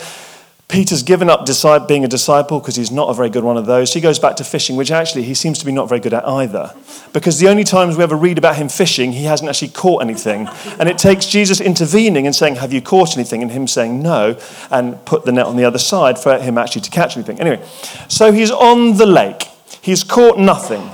Peter's 0.69 1.03
given 1.03 1.29
up 1.29 1.45
being 1.85 2.05
a 2.05 2.07
disciple 2.07 2.61
because 2.61 2.77
he's 2.77 2.91
not 2.91 3.09
a 3.09 3.13
very 3.13 3.29
good 3.29 3.43
one 3.43 3.57
of 3.57 3.65
those. 3.65 3.93
He 3.93 3.99
goes 3.99 4.19
back 4.19 4.37
to 4.37 4.45
fishing, 4.45 4.77
which 4.77 4.89
actually 4.89 5.23
he 5.23 5.33
seems 5.33 5.59
to 5.59 5.65
be 5.65 5.73
not 5.73 5.89
very 5.89 5.99
good 5.99 6.13
at 6.13 6.25
either. 6.25 6.73
Because 7.11 7.39
the 7.39 7.49
only 7.49 7.65
times 7.65 7.97
we 7.97 8.03
ever 8.05 8.15
read 8.15 8.37
about 8.37 8.55
him 8.55 8.69
fishing, 8.69 9.11
he 9.11 9.25
hasn't 9.25 9.49
actually 9.49 9.67
caught 9.67 10.01
anything. 10.01 10.47
And 10.79 10.87
it 10.87 10.97
takes 10.97 11.25
Jesus 11.25 11.59
intervening 11.59 12.25
and 12.25 12.33
saying, 12.33 12.55
Have 12.55 12.71
you 12.71 12.81
caught 12.81 13.17
anything? 13.17 13.41
And 13.41 13.51
him 13.51 13.67
saying 13.67 14.01
no, 14.01 14.39
and 14.71 15.03
put 15.03 15.25
the 15.25 15.33
net 15.33 15.45
on 15.45 15.57
the 15.57 15.65
other 15.65 15.77
side 15.77 16.17
for 16.17 16.39
him 16.39 16.57
actually 16.57 16.83
to 16.83 16.89
catch 16.89 17.17
anything. 17.17 17.41
Anyway, 17.41 17.61
so 18.07 18.31
he's 18.31 18.49
on 18.49 18.95
the 18.95 19.05
lake. 19.05 19.49
He's 19.81 20.05
caught 20.05 20.39
nothing. 20.39 20.89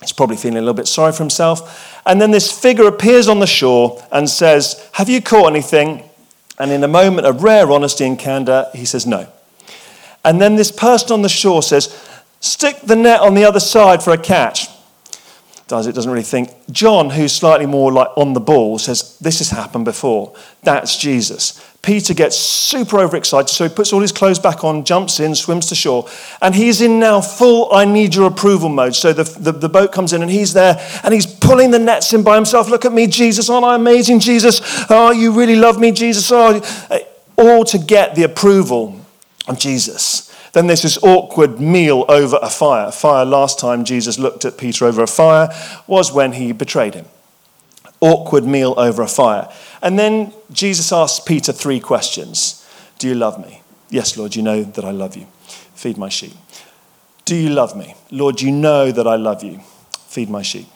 He's 0.00 0.12
probably 0.12 0.38
feeling 0.38 0.56
a 0.56 0.62
little 0.62 0.72
bit 0.72 0.88
sorry 0.88 1.12
for 1.12 1.24
himself. 1.24 2.00
And 2.06 2.22
then 2.22 2.30
this 2.30 2.50
figure 2.50 2.88
appears 2.88 3.28
on 3.28 3.38
the 3.40 3.46
shore 3.46 4.02
and 4.10 4.30
says, 4.30 4.88
Have 4.92 5.10
you 5.10 5.20
caught 5.20 5.50
anything? 5.50 6.08
And 6.58 6.70
in 6.70 6.84
a 6.84 6.88
moment 6.88 7.26
of 7.26 7.42
rare 7.42 7.70
honesty 7.70 8.04
and 8.04 8.18
candor, 8.18 8.68
he 8.74 8.84
says 8.84 9.06
no. 9.06 9.26
And 10.24 10.40
then 10.40 10.56
this 10.56 10.70
person 10.70 11.12
on 11.12 11.22
the 11.22 11.28
shore 11.28 11.62
says, 11.62 11.98
Stick 12.40 12.80
the 12.82 12.96
net 12.96 13.20
on 13.20 13.34
the 13.34 13.44
other 13.44 13.60
side 13.60 14.02
for 14.02 14.12
a 14.12 14.18
catch. 14.18 14.68
Does 15.68 15.86
it? 15.86 15.94
Doesn't 15.94 16.10
really 16.10 16.24
think. 16.24 16.50
John, 16.70 17.10
who's 17.10 17.32
slightly 17.32 17.66
more 17.66 17.92
like 17.92 18.08
on 18.16 18.32
the 18.32 18.40
ball, 18.40 18.78
says, 18.78 19.16
This 19.18 19.38
has 19.38 19.50
happened 19.50 19.84
before. 19.84 20.34
That's 20.62 20.96
Jesus. 20.96 21.60
Peter 21.82 22.14
gets 22.14 22.38
super 22.38 23.00
overexcited, 23.00 23.48
so 23.48 23.64
he 23.64 23.74
puts 23.74 23.92
all 23.92 24.00
his 24.00 24.12
clothes 24.12 24.38
back 24.38 24.62
on, 24.62 24.84
jumps 24.84 25.18
in, 25.18 25.34
swims 25.34 25.66
to 25.66 25.74
shore, 25.74 26.08
and 26.40 26.54
he's 26.54 26.80
in 26.80 27.00
now 27.00 27.20
full 27.20 27.74
I 27.74 27.84
need 27.84 28.14
your 28.14 28.28
approval 28.28 28.68
mode. 28.68 28.94
So 28.94 29.12
the, 29.12 29.24
the, 29.24 29.50
the, 29.50 29.68
boat 29.68 29.90
comes 29.90 30.12
in 30.12 30.22
and 30.22 30.30
he's 30.30 30.52
there 30.52 30.76
and 31.02 31.12
he's 31.12 31.26
pulling 31.26 31.72
the 31.72 31.80
nets 31.80 32.12
in 32.12 32.22
by 32.22 32.36
himself. 32.36 32.68
Look 32.68 32.84
at 32.84 32.92
me, 32.92 33.08
Jesus. 33.08 33.50
Aren't 33.50 33.64
I 33.64 33.74
amazing, 33.74 34.20
Jesus? 34.20 34.60
Oh, 34.88 35.10
you 35.10 35.32
really 35.32 35.56
love 35.56 35.80
me, 35.80 35.90
Jesus. 35.90 36.30
Oh, 36.30 36.60
eh, 36.90 37.00
all 37.36 37.64
to 37.64 37.78
get 37.78 38.14
the 38.14 38.22
approval 38.22 39.00
of 39.48 39.58
Jesus. 39.58 40.32
Then 40.52 40.68
there's 40.68 40.82
this 40.82 41.02
awkward 41.02 41.60
meal 41.60 42.04
over 42.08 42.38
a 42.40 42.50
fire. 42.50 42.92
Fire, 42.92 43.24
last 43.24 43.58
time 43.58 43.84
Jesus 43.84 44.20
looked 44.20 44.44
at 44.44 44.56
Peter 44.56 44.84
over 44.84 45.02
a 45.02 45.08
fire 45.08 45.48
was 45.88 46.12
when 46.12 46.32
he 46.32 46.52
betrayed 46.52 46.94
him. 46.94 47.06
Awkward 48.00 48.44
meal 48.44 48.74
over 48.76 49.02
a 49.02 49.08
fire. 49.08 49.48
And 49.82 49.98
then 49.98 50.32
Jesus 50.52 50.92
asks 50.92 51.20
Peter 51.20 51.52
three 51.52 51.80
questions 51.80 52.66
Do 52.98 53.08
you 53.08 53.14
love 53.14 53.44
me? 53.44 53.62
Yes, 53.90 54.16
Lord, 54.16 54.34
you 54.34 54.42
know 54.42 54.62
that 54.62 54.84
I 54.84 54.90
love 54.90 55.16
you. 55.16 55.26
Feed 55.74 55.98
my 55.98 56.08
sheep. 56.08 56.32
Do 57.24 57.36
you 57.36 57.50
love 57.50 57.76
me? 57.76 57.94
Lord, 58.10 58.40
you 58.40 58.52
know 58.52 58.90
that 58.90 59.06
I 59.06 59.16
love 59.16 59.42
you. 59.42 59.60
Feed 60.06 60.30
my 60.30 60.42
sheep. 60.42 60.66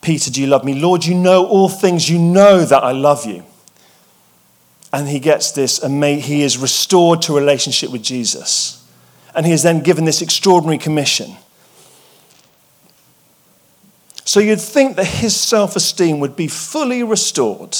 Peter, 0.00 0.30
do 0.30 0.40
you 0.40 0.46
love 0.46 0.64
me? 0.64 0.74
Lord, 0.74 1.04
you 1.04 1.14
know 1.14 1.46
all 1.46 1.68
things. 1.68 2.08
You 2.08 2.18
know 2.18 2.64
that 2.64 2.82
I 2.82 2.92
love 2.92 3.24
you. 3.24 3.44
And 4.92 5.08
he 5.08 5.18
gets 5.18 5.52
this, 5.52 5.82
and 5.82 6.02
he 6.04 6.42
is 6.42 6.58
restored 6.58 7.22
to 7.22 7.34
relationship 7.34 7.90
with 7.90 8.02
Jesus. 8.02 8.86
And 9.34 9.44
he 9.44 9.52
is 9.52 9.62
then 9.62 9.80
given 9.80 10.04
this 10.04 10.22
extraordinary 10.22 10.78
commission 10.78 11.36
so 14.24 14.40
you'd 14.40 14.60
think 14.60 14.96
that 14.96 15.06
his 15.06 15.38
self 15.38 15.76
esteem 15.76 16.20
would 16.20 16.36
be 16.36 16.48
fully 16.48 17.02
restored. 17.02 17.76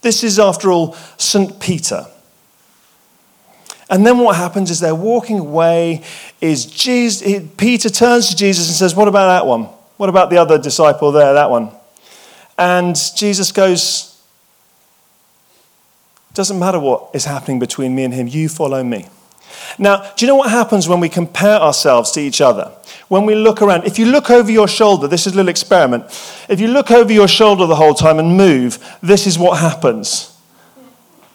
This 0.00 0.24
is, 0.24 0.38
after 0.38 0.70
all, 0.70 0.94
St. 1.16 1.60
Peter. 1.60 2.06
And 3.90 4.06
then 4.06 4.18
what 4.18 4.36
happens 4.36 4.70
is 4.70 4.80
they're 4.80 4.94
walking 4.94 5.38
away. 5.38 6.02
Is 6.40 6.64
Jesus, 6.64 7.46
Peter 7.58 7.90
turns 7.90 8.30
to 8.30 8.36
Jesus 8.36 8.68
and 8.68 8.74
says, 8.74 8.94
What 8.94 9.06
about 9.06 9.26
that 9.26 9.46
one? 9.46 9.64
What 9.98 10.08
about 10.08 10.30
the 10.30 10.38
other 10.38 10.58
disciple 10.58 11.12
there, 11.12 11.34
that 11.34 11.50
one? 11.50 11.70
And 12.56 12.96
Jesus 13.14 13.52
goes, 13.52 14.18
Doesn't 16.32 16.58
matter 16.58 16.80
what 16.80 17.10
is 17.12 17.26
happening 17.26 17.58
between 17.58 17.94
me 17.94 18.04
and 18.04 18.14
him, 18.14 18.28
you 18.28 18.48
follow 18.48 18.82
me. 18.82 19.08
Now, 19.78 20.02
do 20.16 20.24
you 20.24 20.26
know 20.26 20.36
what 20.36 20.50
happens 20.50 20.88
when 20.88 21.00
we 21.00 21.08
compare 21.08 21.58
ourselves 21.58 22.10
to 22.12 22.20
each 22.20 22.40
other? 22.40 22.72
When 23.08 23.26
we 23.26 23.34
look 23.34 23.60
around, 23.62 23.84
if 23.84 23.98
you 23.98 24.06
look 24.06 24.30
over 24.30 24.50
your 24.50 24.68
shoulder, 24.68 25.06
this 25.08 25.26
is 25.26 25.34
a 25.34 25.36
little 25.36 25.50
experiment. 25.50 26.04
If 26.48 26.60
you 26.60 26.68
look 26.68 26.90
over 26.90 27.12
your 27.12 27.28
shoulder 27.28 27.66
the 27.66 27.76
whole 27.76 27.94
time 27.94 28.18
and 28.18 28.36
move, 28.36 28.78
this 29.02 29.26
is 29.26 29.38
what 29.38 29.58
happens. 29.58 30.36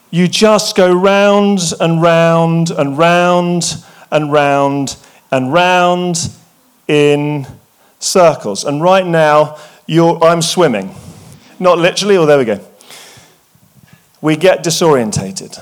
You 0.10 0.28
just 0.28 0.76
go 0.76 0.94
round 0.94 1.60
and 1.80 2.02
round 2.02 2.72
and 2.72 2.98
round 2.98 3.84
and 4.12 4.32
round 4.32 4.98
and 5.32 5.52
round 5.52 6.30
in 6.88 7.46
circles. 8.00 8.64
And 8.64 8.82
right 8.82 9.06
now, 9.06 9.58
I'm 9.90 10.42
swimming. 10.42 10.96
Not 11.60 11.78
literally, 11.78 12.18
oh, 12.18 12.26
there 12.26 12.38
we 12.38 12.46
go. 12.46 12.60
We 14.22 14.36
get 14.36 14.64
disorientated. 14.64 15.62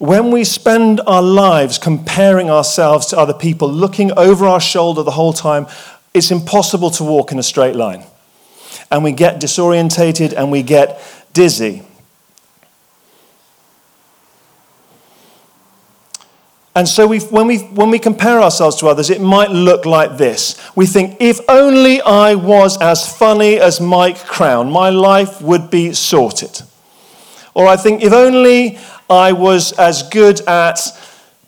When 0.00 0.30
we 0.30 0.44
spend 0.44 1.02
our 1.06 1.20
lives 1.20 1.76
comparing 1.76 2.48
ourselves 2.48 3.08
to 3.08 3.18
other 3.18 3.34
people, 3.34 3.70
looking 3.70 4.10
over 4.16 4.46
our 4.46 4.58
shoulder 4.58 5.02
the 5.02 5.10
whole 5.10 5.34
time, 5.34 5.66
it's 6.14 6.30
impossible 6.30 6.90
to 6.92 7.04
walk 7.04 7.32
in 7.32 7.38
a 7.38 7.42
straight 7.42 7.76
line. 7.76 8.04
And 8.90 9.04
we 9.04 9.12
get 9.12 9.42
disorientated 9.42 10.32
and 10.32 10.50
we 10.50 10.62
get 10.62 11.02
dizzy. 11.34 11.82
And 16.74 16.88
so 16.88 17.06
when, 17.06 17.46
we, 17.46 17.58
when 17.58 17.90
we 17.90 17.98
compare 17.98 18.40
ourselves 18.40 18.76
to 18.76 18.86
others, 18.86 19.10
it 19.10 19.20
might 19.20 19.50
look 19.50 19.84
like 19.84 20.16
this. 20.16 20.58
We 20.74 20.86
think, 20.86 21.18
if 21.20 21.40
only 21.46 22.00
I 22.00 22.36
was 22.36 22.80
as 22.80 23.06
funny 23.06 23.58
as 23.60 23.82
Mike 23.82 24.24
Crown, 24.24 24.72
my 24.72 24.88
life 24.88 25.42
would 25.42 25.70
be 25.70 25.92
sorted. 25.92 26.62
Or 27.52 27.66
I 27.66 27.76
think, 27.76 28.02
if 28.02 28.14
only 28.14 28.78
I 29.10 29.32
was 29.32 29.72
as 29.72 30.04
good 30.04 30.40
at 30.42 30.80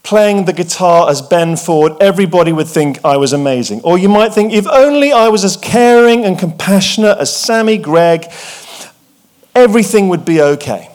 playing 0.03 0.43
the 0.43 0.53
guitar 0.53 1.09
as 1.09 1.21
Ben 1.21 1.55
Ford, 1.55 1.93
everybody 2.01 2.51
would 2.51 2.67
think 2.67 2.99
I 3.05 3.15
was 3.15 3.31
amazing. 3.31 3.81
Or 3.83 3.97
you 3.97 4.09
might 4.09 4.33
think, 4.33 4.51
if 4.51 4.67
only 4.67 5.13
I 5.13 5.29
was 5.29 5.45
as 5.45 5.55
caring 5.55 6.25
and 6.25 6.37
compassionate 6.37 7.17
as 7.17 7.33
Sammy 7.33 7.77
Gregg, 7.77 8.29
everything 9.55 10.09
would 10.09 10.25
be 10.25 10.41
okay. 10.41 10.89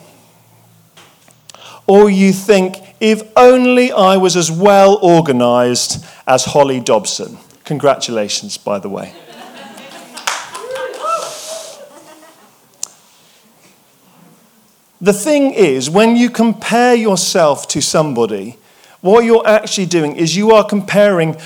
Or 1.87 2.07
you 2.07 2.31
think, 2.31 2.77
if 2.99 3.23
only 3.35 3.91
I 3.91 4.17
was 4.17 4.37
as 4.37 4.51
well 4.51 4.99
organized 5.01 6.05
as 6.27 6.45
Holly 6.45 6.79
Dobson. 6.79 7.39
Congratulations, 7.63 8.59
by 8.59 8.77
the 8.77 8.89
way. 8.89 9.15
The 15.01 15.13
thing 15.13 15.53
is, 15.53 15.89
when 15.89 16.15
you 16.15 16.29
compare 16.29 16.93
yourself 16.93 17.67
to 17.69 17.81
somebody, 17.81 18.57
what 19.01 19.23
you're 19.23 19.47
actually 19.47 19.85
doing 19.85 20.17
is 20.17 20.35
you 20.35 20.51
are 20.51 20.65
comparing 20.65 21.37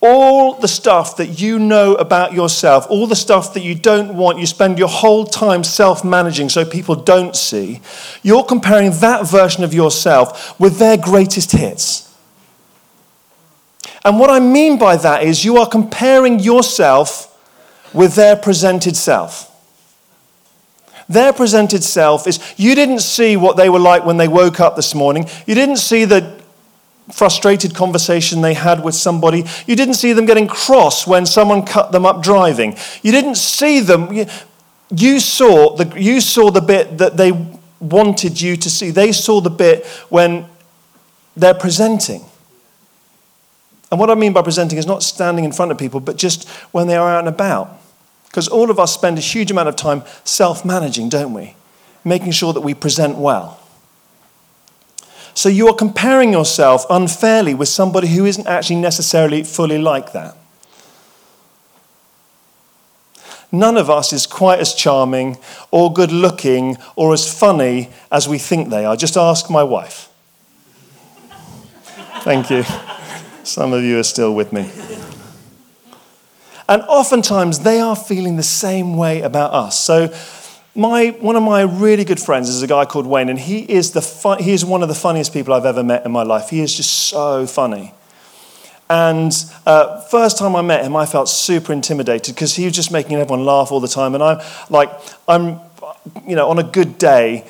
all 0.00 0.54
the 0.54 0.68
stuff 0.68 1.16
that 1.16 1.40
you 1.40 1.58
know 1.58 1.94
about 1.96 2.32
yourself, 2.32 2.86
all 2.88 3.06
the 3.06 3.16
stuff 3.16 3.52
that 3.54 3.62
you 3.62 3.74
don't 3.74 4.16
want, 4.16 4.38
you 4.38 4.46
spend 4.46 4.78
your 4.78 4.88
whole 4.88 5.26
time 5.26 5.62
self 5.62 6.04
managing 6.04 6.48
so 6.48 6.64
people 6.64 6.94
don't 6.94 7.36
see. 7.36 7.80
You're 8.22 8.44
comparing 8.44 8.92
that 9.00 9.26
version 9.26 9.64
of 9.64 9.74
yourself 9.74 10.58
with 10.58 10.78
their 10.78 10.96
greatest 10.96 11.52
hits. 11.52 12.06
And 14.04 14.18
what 14.18 14.30
I 14.30 14.40
mean 14.40 14.78
by 14.78 14.96
that 14.96 15.24
is 15.24 15.44
you 15.44 15.58
are 15.58 15.68
comparing 15.68 16.38
yourself 16.38 17.26
with 17.92 18.14
their 18.14 18.36
presented 18.36 18.96
self. 18.96 19.49
Their 21.10 21.32
presented 21.32 21.82
self 21.82 22.28
is 22.28 22.38
you 22.56 22.76
didn't 22.76 23.00
see 23.00 23.36
what 23.36 23.56
they 23.56 23.68
were 23.68 23.80
like 23.80 24.04
when 24.04 24.16
they 24.16 24.28
woke 24.28 24.60
up 24.60 24.76
this 24.76 24.94
morning. 24.94 25.26
You 25.44 25.56
didn't 25.56 25.78
see 25.78 26.04
the 26.04 26.40
frustrated 27.12 27.74
conversation 27.74 28.42
they 28.42 28.54
had 28.54 28.84
with 28.84 28.94
somebody. 28.94 29.44
You 29.66 29.74
didn't 29.74 29.94
see 29.94 30.12
them 30.12 30.24
getting 30.24 30.46
cross 30.46 31.08
when 31.08 31.26
someone 31.26 31.66
cut 31.66 31.90
them 31.90 32.06
up 32.06 32.22
driving. 32.22 32.76
You 33.02 33.10
didn't 33.10 33.34
see 33.34 33.80
them. 33.80 34.08
You 34.94 35.18
saw 35.18 35.74
the, 35.74 36.00
you 36.00 36.20
saw 36.20 36.52
the 36.52 36.60
bit 36.60 36.98
that 36.98 37.16
they 37.16 37.32
wanted 37.80 38.40
you 38.40 38.56
to 38.56 38.70
see. 38.70 38.90
They 38.92 39.10
saw 39.10 39.40
the 39.40 39.50
bit 39.50 39.84
when 40.10 40.46
they're 41.36 41.54
presenting. 41.54 42.24
And 43.90 43.98
what 43.98 44.10
I 44.10 44.14
mean 44.14 44.32
by 44.32 44.42
presenting 44.42 44.78
is 44.78 44.86
not 44.86 45.02
standing 45.02 45.44
in 45.44 45.50
front 45.50 45.72
of 45.72 45.78
people, 45.78 45.98
but 45.98 46.16
just 46.16 46.48
when 46.70 46.86
they 46.86 46.94
are 46.94 47.10
out 47.10 47.18
and 47.18 47.28
about. 47.28 47.80
Because 48.30 48.46
all 48.46 48.70
of 48.70 48.78
us 48.78 48.94
spend 48.94 49.18
a 49.18 49.20
huge 49.20 49.50
amount 49.50 49.68
of 49.68 49.76
time 49.76 50.04
self 50.22 50.64
managing, 50.64 51.08
don't 51.08 51.34
we? 51.34 51.56
Making 52.04 52.30
sure 52.30 52.52
that 52.52 52.60
we 52.60 52.74
present 52.74 53.18
well. 53.18 53.60
So 55.34 55.48
you 55.48 55.68
are 55.68 55.74
comparing 55.74 56.32
yourself 56.32 56.86
unfairly 56.88 57.54
with 57.54 57.68
somebody 57.68 58.08
who 58.08 58.24
isn't 58.24 58.46
actually 58.46 58.76
necessarily 58.76 59.42
fully 59.42 59.78
like 59.78 60.12
that. 60.12 60.36
None 63.52 63.76
of 63.76 63.90
us 63.90 64.12
is 64.12 64.26
quite 64.26 64.60
as 64.60 64.74
charming 64.74 65.36
or 65.72 65.92
good 65.92 66.12
looking 66.12 66.76
or 66.94 67.12
as 67.12 67.32
funny 67.32 67.90
as 68.12 68.28
we 68.28 68.38
think 68.38 68.70
they 68.70 68.84
are. 68.84 68.96
Just 68.96 69.16
ask 69.16 69.50
my 69.50 69.64
wife. 69.64 70.08
Thank 72.22 72.50
you. 72.50 72.64
Some 73.42 73.72
of 73.72 73.82
you 73.82 73.98
are 73.98 74.04
still 74.04 74.34
with 74.34 74.52
me. 74.52 74.70
And 76.70 76.82
oftentimes 76.82 77.58
they 77.58 77.80
are 77.80 77.96
feeling 77.96 78.36
the 78.36 78.44
same 78.44 78.96
way 78.96 79.22
about 79.22 79.52
us. 79.52 79.78
So, 79.78 80.14
my, 80.76 81.08
one 81.18 81.34
of 81.34 81.42
my 81.42 81.62
really 81.62 82.04
good 82.04 82.20
friends 82.20 82.48
is 82.48 82.62
a 82.62 82.68
guy 82.68 82.84
called 82.84 83.08
Wayne, 83.08 83.28
and 83.28 83.40
he 83.40 83.58
is, 83.58 83.90
the 83.90 84.00
fun, 84.00 84.40
he 84.40 84.52
is 84.52 84.64
one 84.64 84.84
of 84.84 84.88
the 84.88 84.94
funniest 84.94 85.32
people 85.32 85.52
I've 85.52 85.66
ever 85.66 85.82
met 85.82 86.06
in 86.06 86.12
my 86.12 86.22
life. 86.22 86.48
He 86.50 86.60
is 86.60 86.72
just 86.72 87.08
so 87.08 87.44
funny. 87.44 87.92
And 88.88 89.32
uh, 89.66 90.00
first 90.02 90.38
time 90.38 90.54
I 90.54 90.62
met 90.62 90.84
him, 90.84 90.94
I 90.94 91.06
felt 91.06 91.28
super 91.28 91.72
intimidated 91.72 92.36
because 92.36 92.54
he 92.54 92.66
was 92.66 92.74
just 92.74 92.92
making 92.92 93.16
everyone 93.16 93.44
laugh 93.44 93.72
all 93.72 93.80
the 93.80 93.88
time. 93.88 94.14
And 94.14 94.22
I'm 94.22 94.40
like, 94.68 94.90
I'm, 95.26 95.58
you 96.24 96.36
know, 96.36 96.48
on 96.48 96.60
a 96.60 96.64
good 96.64 96.98
day 96.98 97.48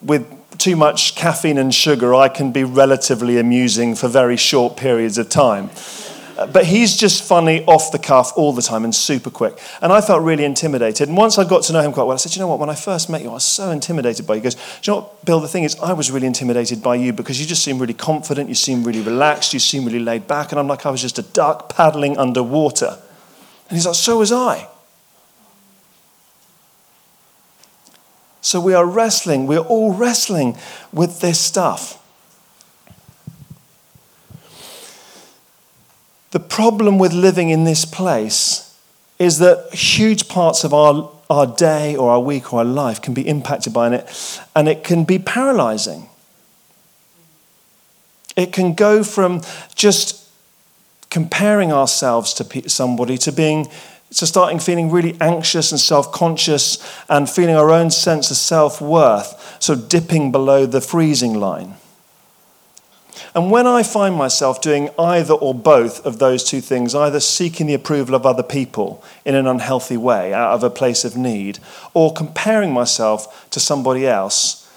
with 0.00 0.24
too 0.58 0.76
much 0.76 1.16
caffeine 1.16 1.58
and 1.58 1.74
sugar, 1.74 2.14
I 2.14 2.28
can 2.28 2.52
be 2.52 2.62
relatively 2.62 3.36
amusing 3.38 3.96
for 3.96 4.06
very 4.06 4.36
short 4.36 4.76
periods 4.76 5.18
of 5.18 5.28
time. 5.28 5.70
But 6.48 6.64
he's 6.64 6.96
just 6.96 7.22
funny 7.22 7.62
off 7.66 7.92
the 7.92 7.98
cuff 7.98 8.32
all 8.34 8.54
the 8.54 8.62
time 8.62 8.84
and 8.84 8.94
super 8.94 9.28
quick. 9.28 9.58
And 9.82 9.92
I 9.92 10.00
felt 10.00 10.22
really 10.22 10.44
intimidated. 10.44 11.08
And 11.08 11.16
once 11.16 11.38
I 11.38 11.46
got 11.46 11.64
to 11.64 11.72
know 11.74 11.82
him 11.82 11.92
quite 11.92 12.04
well, 12.04 12.14
I 12.14 12.16
said, 12.16 12.34
you 12.34 12.40
know 12.40 12.46
what, 12.46 12.58
when 12.58 12.70
I 12.70 12.74
first 12.74 13.10
met 13.10 13.20
you, 13.20 13.28
I 13.28 13.34
was 13.34 13.44
so 13.44 13.70
intimidated 13.70 14.26
by 14.26 14.34
you. 14.34 14.40
He 14.40 14.44
goes, 14.44 14.56
you 14.82 14.92
know 14.92 15.00
what, 15.00 15.24
Bill, 15.26 15.40
the 15.40 15.48
thing 15.48 15.64
is, 15.64 15.78
I 15.80 15.92
was 15.92 16.10
really 16.10 16.26
intimidated 16.26 16.82
by 16.82 16.94
you 16.94 17.12
because 17.12 17.38
you 17.38 17.46
just 17.46 17.62
seem 17.62 17.78
really 17.78 17.92
confident, 17.92 18.48
you 18.48 18.54
seem 18.54 18.84
really 18.84 19.02
relaxed, 19.02 19.52
you 19.52 19.60
seem 19.60 19.84
really 19.84 19.98
laid 19.98 20.26
back. 20.26 20.50
And 20.50 20.58
I'm 20.58 20.66
like, 20.66 20.86
I 20.86 20.90
was 20.90 21.02
just 21.02 21.18
a 21.18 21.22
duck 21.22 21.74
paddling 21.74 22.16
underwater. 22.16 22.96
And 23.68 23.76
he's 23.76 23.84
like, 23.84 23.94
so 23.96 24.18
was 24.18 24.32
I. 24.32 24.66
So 28.40 28.62
we 28.62 28.72
are 28.72 28.86
wrestling, 28.86 29.46
we're 29.46 29.58
all 29.58 29.92
wrestling 29.92 30.56
with 30.90 31.20
this 31.20 31.38
stuff. 31.38 31.99
The 36.30 36.40
problem 36.40 36.98
with 36.98 37.12
living 37.12 37.50
in 37.50 37.64
this 37.64 37.84
place 37.84 38.76
is 39.18 39.38
that 39.38 39.74
huge 39.74 40.28
parts 40.28 40.64
of 40.64 40.72
our, 40.72 41.10
our 41.28 41.46
day 41.46 41.96
or 41.96 42.10
our 42.10 42.20
week 42.20 42.52
or 42.52 42.60
our 42.60 42.64
life 42.64 43.02
can 43.02 43.14
be 43.14 43.26
impacted 43.26 43.72
by 43.72 43.92
it, 43.94 44.40
and 44.54 44.68
it 44.68 44.84
can 44.84 45.04
be 45.04 45.18
paralyzing. 45.18 46.08
It 48.36 48.52
can 48.52 48.74
go 48.74 49.02
from 49.02 49.42
just 49.74 50.28
comparing 51.10 51.72
ourselves 51.72 52.32
to 52.34 52.68
somebody 52.68 53.18
to 53.18 53.32
being 53.32 53.68
to 54.14 54.26
starting 54.26 54.58
feeling 54.58 54.90
really 54.90 55.16
anxious 55.20 55.70
and 55.70 55.80
self-conscious 55.80 56.78
and 57.08 57.30
feeling 57.30 57.54
our 57.54 57.70
own 57.70 57.90
sense 57.90 58.28
of 58.32 58.36
self-worth 58.36 59.62
sort 59.62 59.78
of 59.78 59.88
dipping 59.88 60.32
below 60.32 60.66
the 60.66 60.80
freezing 60.80 61.34
line 61.34 61.76
and 63.34 63.50
when 63.50 63.66
I 63.66 63.82
find 63.82 64.14
myself 64.14 64.60
doing 64.60 64.90
either 64.98 65.34
or 65.34 65.54
both 65.54 66.04
of 66.04 66.18
those 66.18 66.44
two 66.44 66.60
things, 66.60 66.94
either 66.94 67.20
seeking 67.20 67.66
the 67.66 67.74
approval 67.74 68.14
of 68.14 68.26
other 68.26 68.42
people 68.42 69.02
in 69.24 69.34
an 69.34 69.46
unhealthy 69.46 69.96
way 69.96 70.32
out 70.32 70.54
of 70.54 70.64
a 70.64 70.70
place 70.70 71.04
of 71.04 71.16
need, 71.16 71.58
or 71.94 72.12
comparing 72.12 72.72
myself 72.72 73.48
to 73.50 73.60
somebody 73.60 74.06
else, 74.06 74.68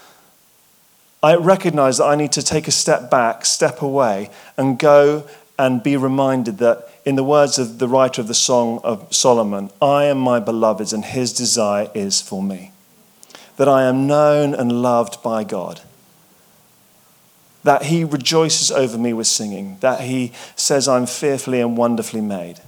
I 1.21 1.35
recognize 1.35 1.97
that 1.97 2.05
I 2.05 2.15
need 2.15 2.33
to 2.33 2.43
take 2.43 2.67
a 2.67 2.71
step 2.71 3.09
back, 3.09 3.45
step 3.45 3.81
away, 3.81 4.29
and 4.57 4.77
go 4.77 5.25
and 5.57 5.81
be 5.81 5.95
reminded 5.95 6.57
that, 6.57 6.89
in 7.05 7.15
the 7.15 7.23
words 7.23 7.57
of 7.59 7.79
the 7.79 7.87
writer 7.87 8.21
of 8.21 8.27
the 8.27 8.33
Song 8.33 8.79
of 8.83 9.13
Solomon, 9.13 9.69
I 9.81 10.05
am 10.05 10.17
my 10.17 10.39
beloved's, 10.39 10.93
and 10.93 11.05
his 11.05 11.31
desire 11.33 11.89
is 11.93 12.21
for 12.21 12.41
me. 12.43 12.71
That 13.57 13.69
I 13.69 13.83
am 13.83 14.07
known 14.07 14.53
and 14.53 14.81
loved 14.81 15.21
by 15.21 15.43
God 15.43 15.81
that 17.63 17.83
he 17.83 18.03
rejoices 18.03 18.71
over 18.71 18.97
me 18.97 19.13
with 19.13 19.27
singing, 19.27 19.77
that 19.79 20.01
he 20.01 20.33
says 20.55 20.87
I'm 20.87 21.05
fearfully 21.05 21.61
and 21.61 21.77
wonderfully 21.77 22.21
made, 22.21 22.59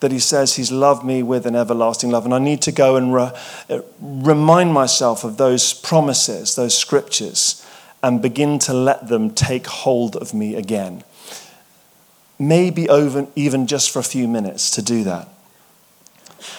that 0.00 0.12
he 0.12 0.18
says 0.18 0.54
he's 0.54 0.72
loved 0.72 1.04
me 1.04 1.22
with 1.22 1.46
an 1.46 1.54
everlasting 1.54 2.10
love. 2.10 2.24
And 2.24 2.34
I 2.34 2.38
need 2.38 2.62
to 2.62 2.72
go 2.72 2.96
and 2.96 3.14
re- 3.14 3.32
uh, 3.70 3.80
remind 4.00 4.72
myself 4.72 5.24
of 5.24 5.36
those 5.36 5.72
promises, 5.72 6.54
those 6.54 6.76
scriptures, 6.76 7.64
and 8.02 8.22
begin 8.22 8.58
to 8.60 8.72
let 8.72 9.08
them 9.08 9.30
take 9.30 9.66
hold 9.66 10.16
of 10.16 10.34
me 10.34 10.54
again. 10.54 11.02
Maybe 12.38 12.88
over, 12.88 13.26
even 13.34 13.66
just 13.66 13.90
for 13.90 13.98
a 13.98 14.04
few 14.04 14.28
minutes 14.28 14.70
to 14.72 14.82
do 14.82 15.04
that. 15.04 15.28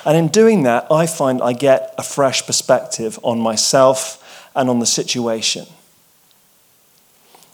And 0.06 0.18
in 0.18 0.28
doing 0.28 0.64
that, 0.64 0.92
I 0.92 1.08
find 1.08 1.42
I 1.42 1.54
get 1.54 1.94
a 1.98 2.04
fresh 2.04 2.46
perspective 2.46 3.20
on 3.24 3.40
myself 3.40 4.50
and 4.56 4.70
on 4.70 4.80
the 4.80 4.86
situation. 4.86 5.66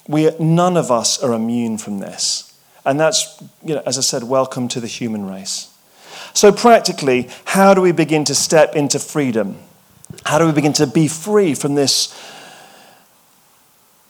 We, 0.07 0.29
none 0.39 0.77
of 0.77 0.91
us 0.91 1.21
are 1.21 1.33
immune 1.33 1.77
from 1.77 1.99
this. 1.99 2.53
And 2.85 2.99
that's, 2.99 3.41
you 3.63 3.73
know, 3.73 3.81
as 3.85 3.97
I 3.97 4.01
said, 4.01 4.23
welcome 4.23 4.67
to 4.69 4.79
the 4.79 4.87
human 4.87 5.25
race. 5.25 5.71
So, 6.33 6.51
practically, 6.51 7.29
how 7.45 7.73
do 7.73 7.81
we 7.81 7.91
begin 7.91 8.23
to 8.25 8.35
step 8.35 8.75
into 8.75 8.99
freedom? 8.99 9.57
How 10.25 10.37
do 10.37 10.45
we 10.45 10.51
begin 10.51 10.73
to 10.73 10.85
be 10.85 11.07
free 11.07 11.55
from 11.55 11.75
this 11.75 12.13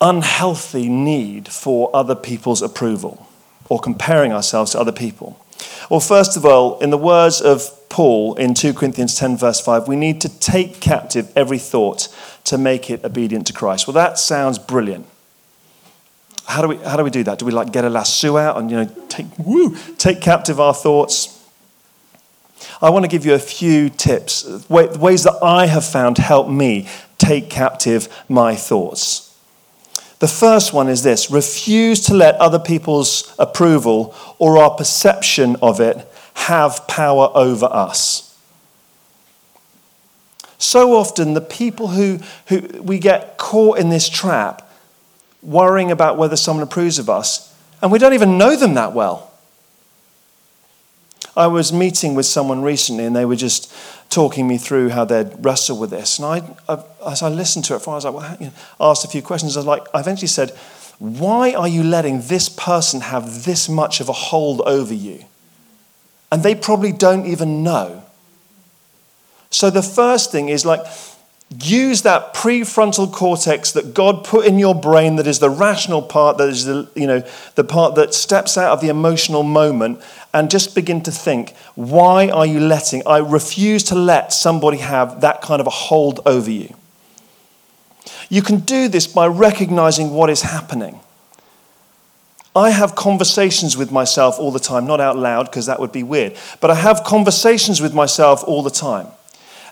unhealthy 0.01 0.89
need 0.89 1.47
for 1.47 1.89
other 1.95 2.15
people's 2.15 2.61
approval 2.61 3.27
or 3.69 3.79
comparing 3.79 4.33
ourselves 4.33 4.71
to 4.71 4.79
other 4.79 4.91
people? 4.91 5.39
Well, 5.89 6.01
first 6.01 6.35
of 6.35 6.45
all, 6.45 6.79
in 6.79 6.89
the 6.89 6.97
words 6.97 7.39
of 7.39 7.69
Paul 7.87 8.35
in 8.35 8.53
2 8.53 8.73
Corinthians 8.73 9.15
10, 9.15 9.37
verse 9.37 9.61
5, 9.61 9.87
we 9.87 9.95
need 9.95 10.19
to 10.21 10.39
take 10.39 10.81
captive 10.81 11.31
every 11.35 11.59
thought 11.59 12.09
to 12.45 12.57
make 12.57 12.89
it 12.89 13.05
obedient 13.05 13.47
to 13.47 13.53
Christ. 13.53 13.87
Well, 13.87 13.93
that 13.93 14.19
sounds 14.19 14.59
brilliant 14.59 15.05
how 16.45 16.61
do 16.61 16.67
we, 16.67 16.77
how 16.77 16.97
do, 16.97 17.03
we 17.03 17.09
do 17.09 17.23
that? 17.23 17.39
Do 17.39 17.45
we 17.45 17.51
like 17.51 17.71
get 17.71 17.85
a 17.85 17.89
lasso 17.89 18.37
out 18.37 18.57
and 18.57 18.69
you 18.69 18.77
know, 18.77 18.85
take, 19.09 19.25
woo, 19.37 19.75
take 19.97 20.21
captive 20.21 20.59
our 20.59 20.73
thoughts? 20.73 21.31
I 22.81 22.89
want 22.89 23.03
to 23.03 23.09
give 23.09 23.25
you 23.25 23.33
a 23.33 23.39
few 23.39 23.89
tips, 23.89 24.45
ways 24.69 25.23
that 25.23 25.39
I 25.41 25.65
have 25.67 25.85
found 25.85 26.17
help 26.17 26.47
me 26.47 26.87
take 27.17 27.49
captive 27.49 28.07
my 28.29 28.55
thoughts. 28.55 29.25
The 30.19 30.27
first 30.27 30.73
one 30.73 30.87
is 30.87 31.03
this 31.03 31.29
refuse 31.29 31.99
to 32.05 32.13
let 32.13 32.35
other 32.35 32.59
people's 32.59 33.33
approval 33.37 34.15
or 34.39 34.57
our 34.57 34.71
perception 34.71 35.57
of 35.61 35.79
it 35.79 36.07
have 36.35 36.87
power 36.87 37.31
over 37.33 37.65
us. 37.65 38.25
So 40.57 40.95
often, 40.95 41.33
the 41.33 41.41
people 41.41 41.89
who, 41.89 42.19
who 42.47 42.61
we 42.81 42.97
get 42.97 43.37
caught 43.37 43.77
in 43.77 43.89
this 43.89 44.07
trap 44.07 44.64
worrying 45.45 45.91
about 45.91 46.17
whether 46.17 46.35
someone 46.35 46.63
approves 46.63 46.99
of 46.99 47.09
us, 47.09 47.53
and 47.81 47.91
we 47.91 47.99
don't 47.99 48.13
even 48.13 48.37
know 48.37 48.55
them 48.55 48.73
that 48.73 48.93
well. 48.93 49.31
I 51.37 51.47
was 51.47 51.73
meeting 51.73 52.15
with 52.15 52.25
someone 52.25 52.61
recently, 52.61 53.05
and 53.05 53.15
they 53.15 53.25
were 53.25 53.35
just 53.35 53.71
talking 54.09 54.47
me 54.47 54.57
through 54.57 54.89
how 54.89 55.05
they'd 55.05 55.33
wrestle 55.43 55.77
with 55.77 55.89
this. 55.89 56.17
And 56.17 56.25
I, 56.25 56.73
I 56.73 56.83
as 57.11 57.21
I 57.21 57.29
listened 57.29 57.65
to 57.65 57.75
it, 57.75 57.87
I 57.87 57.91
was 57.91 58.05
like, 58.05 58.13
well, 58.13 58.53
asked 58.79 59.05
a 59.05 59.07
few 59.07 59.21
questions. 59.21 59.55
I 59.55 59.59
was 59.59 59.67
like, 59.67 59.85
I 59.93 59.99
eventually 59.99 60.27
said, 60.27 60.51
"Why 60.99 61.53
are 61.53 61.67
you 61.67 61.83
letting 61.83 62.21
this 62.21 62.49
person 62.49 63.01
have 63.01 63.43
this 63.43 63.67
much 63.67 63.99
of 63.99 64.09
a 64.09 64.13
hold 64.13 64.61
over 64.61 64.93
you?" 64.93 65.25
And 66.31 66.41
they 66.41 66.55
probably 66.55 66.91
don't 66.91 67.25
even 67.25 67.63
know. 67.63 68.03
So 69.49 69.69
the 69.69 69.83
first 69.83 70.31
thing 70.31 70.49
is 70.49 70.65
like, 70.65 70.85
use 71.63 72.01
that 72.01 72.33
prefrontal 72.33 73.11
cortex 73.11 73.71
that 73.73 73.93
God 73.93 74.23
put 74.23 74.45
in 74.45 74.59
your 74.59 74.75
brain 74.75 75.15
that 75.17 75.27
is 75.27 75.39
the 75.39 75.49
rational 75.49 76.01
part 76.01 76.37
that 76.37 76.49
is 76.49 76.65
the 76.65 76.89
you 76.95 77.07
know 77.07 77.23
the 77.55 77.63
part 77.63 77.95
that 77.95 78.13
steps 78.13 78.57
out 78.57 78.71
of 78.71 78.81
the 78.81 78.89
emotional 78.89 79.43
moment 79.43 80.01
and 80.33 80.49
just 80.49 80.75
begin 80.75 81.01
to 81.01 81.11
think 81.11 81.55
why 81.75 82.29
are 82.29 82.45
you 82.45 82.59
letting 82.59 83.05
I 83.05 83.19
refuse 83.19 83.83
to 83.85 83.95
let 83.95 84.33
somebody 84.33 84.77
have 84.77 85.21
that 85.21 85.41
kind 85.41 85.61
of 85.61 85.67
a 85.67 85.71
hold 85.71 86.19
over 86.25 86.51
you. 86.51 86.75
You 88.29 88.41
can 88.41 88.59
do 88.59 88.87
this 88.87 89.07
by 89.07 89.27
recognizing 89.27 90.11
what 90.11 90.29
is 90.29 90.41
happening. 90.41 90.99
I 92.55 92.69
have 92.69 92.95
conversations 92.95 93.75
with 93.75 93.91
myself 93.91 94.39
all 94.39 94.51
the 94.51 94.59
time 94.59 94.87
not 94.87 95.01
out 95.01 95.17
loud 95.17 95.45
because 95.45 95.65
that 95.65 95.79
would 95.79 95.91
be 95.91 96.03
weird 96.03 96.35
but 96.61 96.71
I 96.71 96.75
have 96.75 97.03
conversations 97.03 97.81
with 97.81 97.93
myself 97.93 98.43
all 98.45 98.63
the 98.63 98.69
time 98.69 99.07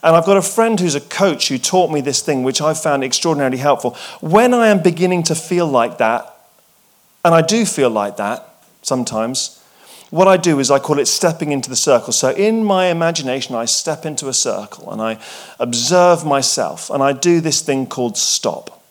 and 0.03 0.15
I've 0.15 0.25
got 0.25 0.37
a 0.37 0.41
friend 0.41 0.79
who's 0.79 0.95
a 0.95 1.01
coach 1.01 1.47
who 1.47 1.57
taught 1.57 1.89
me 1.89 2.01
this 2.01 2.21
thing, 2.21 2.43
which 2.43 2.61
I 2.61 2.73
found 2.73 3.03
extraordinarily 3.03 3.57
helpful. 3.57 3.95
When 4.19 4.53
I 4.53 4.67
am 4.67 4.81
beginning 4.81 5.23
to 5.23 5.35
feel 5.35 5.65
like 5.65 5.97
that, 5.97 6.29
and 7.23 7.33
I 7.33 7.41
do 7.41 7.65
feel 7.65 7.89
like 7.89 8.17
that 8.17 8.45
sometimes, 8.81 9.63
what 10.09 10.27
I 10.27 10.37
do 10.37 10.59
is 10.59 10.69
I 10.69 10.77
call 10.77 10.99
it 10.99 11.07
stepping 11.07 11.51
into 11.51 11.69
the 11.69 11.75
circle. 11.75 12.13
So 12.13 12.31
in 12.31 12.63
my 12.63 12.87
imagination, 12.87 13.55
I 13.55 13.65
step 13.65 14.05
into 14.05 14.27
a 14.27 14.33
circle 14.33 14.91
and 14.91 15.01
I 15.01 15.17
observe 15.57 16.25
myself, 16.25 16.89
and 16.89 17.01
I 17.01 17.13
do 17.13 17.39
this 17.39 17.61
thing 17.61 17.87
called 17.87 18.17
stop. 18.17 18.83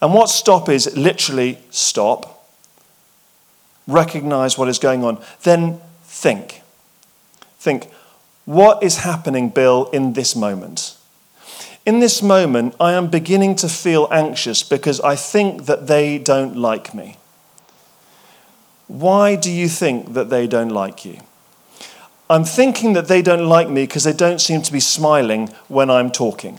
And 0.00 0.14
what 0.14 0.30
stop 0.30 0.70
is 0.70 0.96
literally 0.96 1.58
stop, 1.68 2.48
recognize 3.86 4.56
what 4.56 4.68
is 4.68 4.78
going 4.78 5.04
on, 5.04 5.22
then 5.42 5.78
think. 6.04 6.62
Think, 7.58 7.90
what 8.50 8.82
is 8.82 8.98
happening, 8.98 9.48
Bill, 9.48 9.88
in 9.92 10.14
this 10.14 10.34
moment? 10.34 10.96
In 11.86 12.00
this 12.00 12.20
moment, 12.20 12.74
I 12.80 12.94
am 12.94 13.06
beginning 13.06 13.54
to 13.56 13.68
feel 13.68 14.08
anxious 14.10 14.64
because 14.64 15.00
I 15.02 15.14
think 15.14 15.66
that 15.66 15.86
they 15.86 16.18
don't 16.18 16.56
like 16.56 16.92
me. 16.92 17.16
Why 18.88 19.36
do 19.36 19.52
you 19.52 19.68
think 19.68 20.14
that 20.14 20.30
they 20.30 20.48
don't 20.48 20.70
like 20.70 21.04
you? 21.04 21.18
I'm 22.28 22.42
thinking 22.42 22.92
that 22.94 23.06
they 23.06 23.22
don't 23.22 23.48
like 23.48 23.68
me 23.68 23.84
because 23.84 24.02
they 24.02 24.12
don't 24.12 24.40
seem 24.40 24.62
to 24.62 24.72
be 24.72 24.80
smiling 24.80 25.50
when 25.68 25.88
I'm 25.88 26.10
talking. 26.10 26.58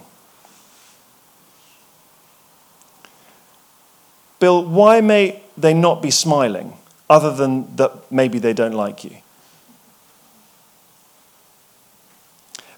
Bill, 4.40 4.64
why 4.64 5.02
may 5.02 5.44
they 5.58 5.74
not 5.74 6.02
be 6.02 6.10
smiling 6.10 6.74
other 7.10 7.36
than 7.36 7.76
that 7.76 8.10
maybe 8.10 8.40
they 8.40 8.54
don't 8.54 8.74
like 8.74 9.04
you? 9.04 9.21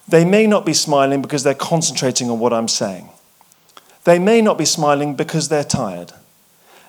They 0.07 0.25
may 0.25 0.47
not 0.47 0.65
be 0.65 0.73
smiling 0.73 1.21
because 1.21 1.43
they're 1.43 1.53
concentrating 1.53 2.29
on 2.29 2.39
what 2.39 2.53
I'm 2.53 2.67
saying. 2.67 3.09
They 4.03 4.19
may 4.19 4.41
not 4.41 4.57
be 4.57 4.65
smiling 4.65 5.15
because 5.15 5.49
they're 5.49 5.63
tired. 5.63 6.11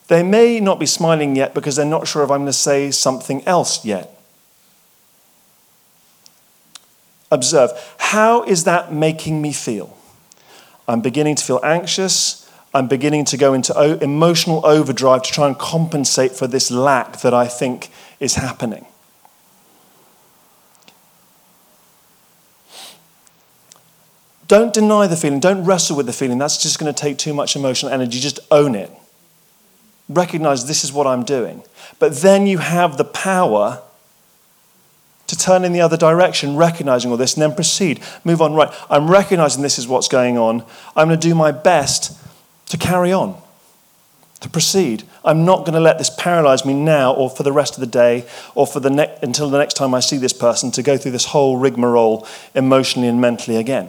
They 0.08 0.22
may 0.22 0.60
not 0.60 0.78
be 0.78 0.86
smiling 0.86 1.36
yet 1.36 1.54
because 1.54 1.76
they're 1.76 1.86
not 1.86 2.06
sure 2.06 2.24
if 2.24 2.30
I'm 2.30 2.40
going 2.40 2.46
to 2.46 2.52
say 2.52 2.90
something 2.90 3.46
else 3.46 3.84
yet. 3.84 4.10
Observe 7.30 7.70
how 7.98 8.42
is 8.44 8.64
that 8.64 8.92
making 8.92 9.40
me 9.40 9.52
feel? 9.52 9.96
I'm 10.86 11.00
beginning 11.00 11.36
to 11.36 11.44
feel 11.44 11.60
anxious. 11.64 12.48
I'm 12.74 12.88
beginning 12.88 13.24
to 13.26 13.36
go 13.36 13.54
into 13.54 14.02
emotional 14.02 14.64
overdrive 14.66 15.22
to 15.22 15.32
try 15.32 15.46
and 15.46 15.58
compensate 15.58 16.32
for 16.32 16.46
this 16.46 16.70
lack 16.70 17.20
that 17.20 17.32
I 17.32 17.46
think 17.46 17.90
is 18.20 18.34
happening. 18.34 18.84
Don't 24.46 24.74
deny 24.74 25.06
the 25.06 25.16
feeling. 25.16 25.40
Don't 25.40 25.64
wrestle 25.64 25.96
with 25.96 26.06
the 26.06 26.12
feeling. 26.12 26.38
That's 26.38 26.62
just 26.62 26.78
going 26.78 26.92
to 26.92 26.98
take 26.98 27.18
too 27.18 27.32
much 27.32 27.56
emotional 27.56 27.92
energy. 27.92 28.20
Just 28.20 28.40
own 28.50 28.74
it. 28.74 28.90
Recognize 30.08 30.66
this 30.66 30.84
is 30.84 30.92
what 30.92 31.06
I'm 31.06 31.24
doing. 31.24 31.62
But 31.98 32.16
then 32.16 32.46
you 32.46 32.58
have 32.58 32.98
the 32.98 33.04
power 33.04 33.82
to 35.26 35.38
turn 35.38 35.64
in 35.64 35.72
the 35.72 35.80
other 35.80 35.96
direction, 35.96 36.56
recognizing 36.56 37.10
all 37.10 37.16
this, 37.16 37.34
and 37.34 37.42
then 37.42 37.54
proceed. 37.54 38.02
Move 38.24 38.42
on. 38.42 38.52
Right. 38.52 38.72
I'm 38.90 39.10
recognizing 39.10 39.62
this 39.62 39.78
is 39.78 39.88
what's 39.88 40.08
going 40.08 40.36
on. 40.36 40.62
I'm 40.94 41.08
going 41.08 41.18
to 41.18 41.28
do 41.28 41.34
my 41.34 41.50
best 41.50 42.18
to 42.66 42.76
carry 42.76 43.12
on, 43.12 43.40
to 44.40 44.50
proceed. 44.50 45.04
I'm 45.24 45.46
not 45.46 45.60
going 45.60 45.72
to 45.72 45.80
let 45.80 45.96
this 45.96 46.10
paralyze 46.10 46.66
me 46.66 46.74
now 46.74 47.14
or 47.14 47.30
for 47.30 47.42
the 47.42 47.52
rest 47.52 47.74
of 47.74 47.80
the 47.80 47.86
day 47.86 48.26
or 48.54 48.66
for 48.66 48.80
the 48.80 48.90
ne- 48.90 49.18
until 49.22 49.48
the 49.48 49.58
next 49.58 49.74
time 49.74 49.94
I 49.94 50.00
see 50.00 50.18
this 50.18 50.34
person 50.34 50.70
to 50.72 50.82
go 50.82 50.98
through 50.98 51.12
this 51.12 51.26
whole 51.26 51.56
rigmarole 51.56 52.26
emotionally 52.54 53.08
and 53.08 53.20
mentally 53.20 53.56
again. 53.56 53.88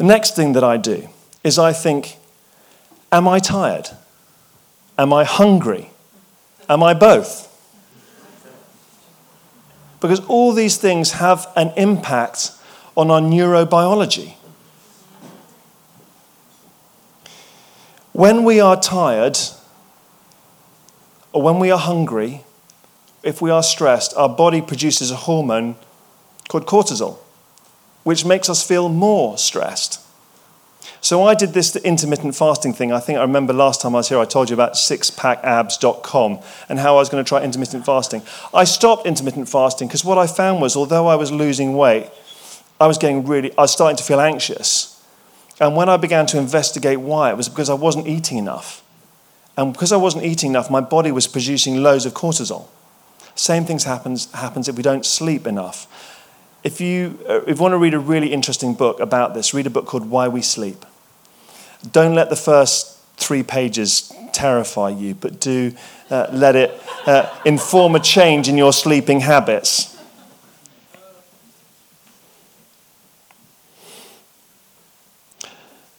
The 0.00 0.06
next 0.06 0.34
thing 0.34 0.54
that 0.54 0.64
I 0.64 0.78
do 0.78 1.10
is 1.44 1.58
I 1.58 1.74
think, 1.74 2.16
Am 3.12 3.28
I 3.28 3.38
tired? 3.38 3.90
Am 4.96 5.12
I 5.12 5.24
hungry? 5.24 5.90
Am 6.70 6.82
I 6.82 6.94
both? 6.94 7.46
Because 10.00 10.20
all 10.20 10.54
these 10.54 10.78
things 10.78 11.12
have 11.12 11.52
an 11.54 11.74
impact 11.76 12.52
on 12.96 13.10
our 13.10 13.20
neurobiology. 13.20 14.36
When 18.12 18.44
we 18.44 18.58
are 18.58 18.80
tired, 18.80 19.38
or 21.34 21.42
when 21.42 21.58
we 21.58 21.70
are 21.70 21.78
hungry, 21.78 22.42
if 23.22 23.42
we 23.42 23.50
are 23.50 23.62
stressed, 23.62 24.16
our 24.16 24.30
body 24.30 24.62
produces 24.62 25.10
a 25.10 25.16
hormone 25.16 25.76
called 26.48 26.64
cortisol 26.64 27.18
which 28.02 28.24
makes 28.24 28.48
us 28.48 28.66
feel 28.66 28.88
more 28.88 29.36
stressed. 29.38 30.00
So 31.02 31.22
I 31.22 31.34
did 31.34 31.54
this 31.54 31.74
intermittent 31.76 32.36
fasting 32.36 32.74
thing. 32.74 32.92
I 32.92 33.00
think 33.00 33.18
I 33.18 33.22
remember 33.22 33.54
last 33.54 33.80
time 33.80 33.94
I 33.94 33.98
was 33.98 34.10
here, 34.10 34.18
I 34.18 34.26
told 34.26 34.50
you 34.50 34.54
about 34.54 34.74
sixpackabs.com 34.74 36.40
and 36.68 36.78
how 36.78 36.96
I 36.96 36.98
was 36.98 37.08
going 37.08 37.24
to 37.24 37.28
try 37.28 37.42
intermittent 37.42 37.86
fasting. 37.86 38.22
I 38.52 38.64
stopped 38.64 39.06
intermittent 39.06 39.48
fasting 39.48 39.88
because 39.88 40.04
what 40.04 40.18
I 40.18 40.26
found 40.26 40.60
was, 40.60 40.76
although 40.76 41.06
I 41.06 41.14
was 41.14 41.32
losing 41.32 41.74
weight, 41.74 42.10
I 42.78 42.86
was 42.86 42.98
getting 42.98 43.26
really, 43.26 43.50
I 43.56 43.62
was 43.62 43.72
starting 43.72 43.96
to 43.96 44.04
feel 44.04 44.20
anxious. 44.20 45.02
And 45.58 45.74
when 45.74 45.88
I 45.88 45.96
began 45.96 46.26
to 46.26 46.38
investigate 46.38 47.00
why, 47.00 47.30
it 47.30 47.36
was 47.36 47.48
because 47.48 47.70
I 47.70 47.74
wasn't 47.74 48.06
eating 48.06 48.36
enough. 48.36 48.82
And 49.56 49.72
because 49.72 49.92
I 49.92 49.96
wasn't 49.96 50.24
eating 50.24 50.50
enough, 50.50 50.70
my 50.70 50.80
body 50.80 51.12
was 51.12 51.26
producing 51.26 51.82
loads 51.82 52.06
of 52.06 52.14
cortisol. 52.14 52.68
Same 53.34 53.64
things 53.64 53.84
happens, 53.84 54.30
happens 54.32 54.68
if 54.68 54.76
we 54.76 54.82
don't 54.82 55.04
sleep 55.04 55.46
enough 55.46 55.86
if 56.62 56.80
you, 56.80 57.18
uh, 57.28 57.42
if 57.42 57.56
you 57.56 57.62
want 57.62 57.72
to 57.72 57.78
read 57.78 57.94
a 57.94 57.98
really 57.98 58.32
interesting 58.32 58.74
book 58.74 59.00
about 59.00 59.34
this, 59.34 59.54
read 59.54 59.66
a 59.66 59.70
book 59.70 59.86
called 59.86 60.10
Why 60.10 60.28
We 60.28 60.42
Sleep. 60.42 60.84
Don't 61.90 62.14
let 62.14 62.28
the 62.28 62.36
first 62.36 62.98
three 63.16 63.42
pages 63.42 64.12
terrify 64.32 64.90
you, 64.90 65.14
but 65.14 65.40
do 65.40 65.72
uh, 66.10 66.28
let 66.32 66.56
it 66.56 66.82
uh, 67.06 67.34
inform 67.44 67.94
a 67.94 68.00
change 68.00 68.48
in 68.48 68.58
your 68.58 68.72
sleeping 68.72 69.20
habits. 69.20 69.96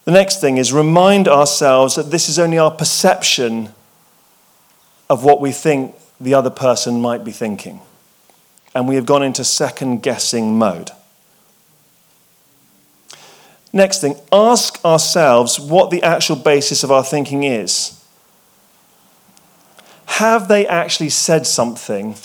The 0.06 0.12
next 0.12 0.42
thing 0.42 0.58
is 0.58 0.74
remind 0.74 1.28
ourselves 1.28 1.96
that 1.96 2.12
this 2.12 2.28
is 2.28 2.38
only 2.38 2.58
our 2.58 2.72
perception 2.72 3.70
of 5.10 5.24
what 5.24 5.42
we 5.42 5.52
think 5.52 5.96
the 6.20 6.34
other 6.34 6.50
person 6.50 7.02
might 7.02 7.24
be 7.24 7.32
thinking 7.32 7.82
and 8.74 8.88
we 8.88 8.96
have 8.96 9.06
gone 9.06 9.24
into 9.24 9.44
second 9.44 10.02
guessing 10.02 10.58
mode. 10.58 10.92
Next 13.74 14.02
thing, 14.02 14.16
ask 14.32 14.84
ourselves 14.84 15.60
what 15.60 15.92
the 15.92 16.04
actual 16.04 16.36
basis 16.36 16.84
of 16.84 16.92
our 16.92 17.04
thinking 17.04 17.44
is. 17.44 17.98
Have 20.06 20.48
they 20.50 20.68
actually 20.68 21.10
said 21.10 21.48
something 21.48 22.16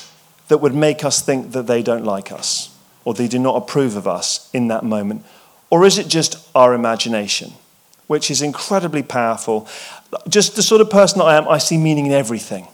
that 0.48 0.58
would 0.58 0.74
make 0.74 1.04
us 1.04 1.22
think 1.22 1.52
that 1.52 1.66
they 1.66 1.82
don't 1.82 2.04
like 2.04 2.32
us 2.32 2.76
or 3.04 3.14
they 3.14 3.28
do 3.28 3.38
not 3.38 3.56
approve 3.56 3.96
of 3.96 4.08
us 4.08 4.50
in 4.52 4.68
that 4.68 4.84
moment? 4.84 5.24
Or 5.70 5.84
is 5.84 5.98
it 5.98 6.08
just 6.08 6.48
our 6.54 6.74
imagination, 6.74 7.52
which 8.06 8.30
is 8.30 8.42
incredibly 8.42 9.02
powerful? 9.02 9.68
Just 10.28 10.56
the 10.56 10.62
sort 10.62 10.80
of 10.80 10.90
person 10.90 11.20
I 11.20 11.36
am, 11.36 11.48
I 11.48 11.58
see 11.58 11.78
meaning 11.78 12.06
in 12.06 12.12
everything. 12.12 12.66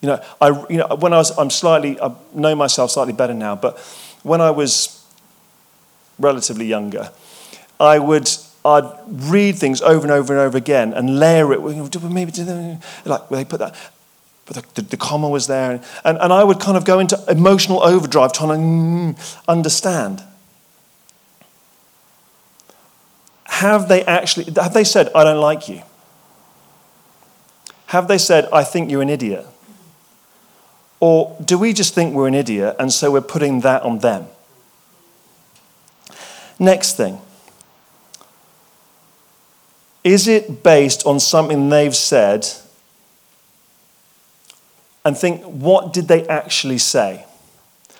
You 0.00 0.08
know, 0.08 0.24
I, 0.40 0.48
you 0.70 0.76
know, 0.78 0.86
when 0.98 1.12
I 1.12 1.16
was, 1.16 1.36
I'm 1.36 1.50
slightly, 1.50 2.00
I 2.00 2.14
know 2.32 2.54
myself 2.54 2.92
slightly 2.92 3.12
better 3.12 3.34
now, 3.34 3.56
but 3.56 3.78
when 4.22 4.40
I 4.40 4.50
was 4.50 5.04
relatively 6.18 6.66
younger, 6.66 7.10
I 7.80 7.98
would, 7.98 8.28
I'd 8.64 8.90
read 9.08 9.56
things 9.56 9.82
over 9.82 10.02
and 10.02 10.12
over 10.12 10.32
and 10.32 10.40
over 10.40 10.56
again 10.56 10.92
and 10.92 11.18
layer 11.18 11.52
it. 11.52 11.60
Maybe 11.60 12.32
like 13.04 13.28
they 13.28 13.44
put 13.44 13.58
that, 13.58 13.74
but 14.46 14.56
the, 14.56 14.82
the, 14.82 14.88
the 14.90 14.96
comma 14.96 15.28
was 15.28 15.46
there, 15.46 15.82
and, 16.04 16.18
and 16.18 16.32
I 16.32 16.44
would 16.44 16.60
kind 16.60 16.76
of 16.76 16.84
go 16.84 17.00
into 17.00 17.22
emotional 17.28 17.82
overdrive 17.82 18.32
trying 18.32 19.14
to 19.14 19.20
mm, 19.20 19.42
understand. 19.48 20.22
Have 23.44 23.88
they 23.88 24.04
actually? 24.04 24.52
Have 24.54 24.74
they 24.74 24.84
said, 24.84 25.10
"I 25.14 25.24
don't 25.24 25.40
like 25.40 25.68
you"? 25.68 25.82
Have 27.86 28.06
they 28.06 28.18
said, 28.18 28.48
"I 28.52 28.62
think 28.64 28.90
you're 28.90 29.02
an 29.02 29.08
idiot"? 29.10 29.46
Or 31.00 31.36
do 31.44 31.58
we 31.58 31.72
just 31.72 31.94
think 31.94 32.14
we're 32.14 32.26
an 32.26 32.34
idiot 32.34 32.76
and 32.78 32.92
so 32.92 33.10
we're 33.10 33.20
putting 33.20 33.60
that 33.60 33.82
on 33.82 34.00
them? 34.00 34.26
Next 36.58 36.96
thing. 36.96 37.20
Is 40.02 40.26
it 40.26 40.62
based 40.62 41.06
on 41.06 41.20
something 41.20 41.68
they've 41.68 41.94
said? 41.94 42.48
And 45.04 45.16
think, 45.16 45.42
what 45.42 45.92
did 45.92 46.08
they 46.08 46.26
actually 46.26 46.78
say? 46.78 47.24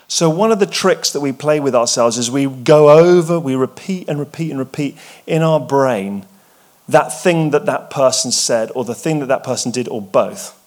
So, 0.08 0.30
one 0.30 0.50
of 0.50 0.58
the 0.58 0.66
tricks 0.66 1.10
that 1.12 1.20
we 1.20 1.32
play 1.32 1.60
with 1.60 1.74
ourselves 1.74 2.16
is 2.16 2.30
we 2.30 2.46
go 2.46 2.88
over, 2.90 3.38
we 3.38 3.54
repeat 3.54 4.08
and 4.08 4.18
repeat 4.18 4.50
and 4.50 4.58
repeat 4.58 4.96
in 5.26 5.42
our 5.42 5.60
brain 5.60 6.24
that 6.88 7.08
thing 7.08 7.50
that 7.50 7.66
that 7.66 7.90
person 7.90 8.32
said, 8.32 8.72
or 8.74 8.84
the 8.84 8.94
thing 8.94 9.20
that 9.20 9.26
that 9.26 9.44
person 9.44 9.70
did, 9.70 9.86
or 9.88 10.00
both. 10.00 10.57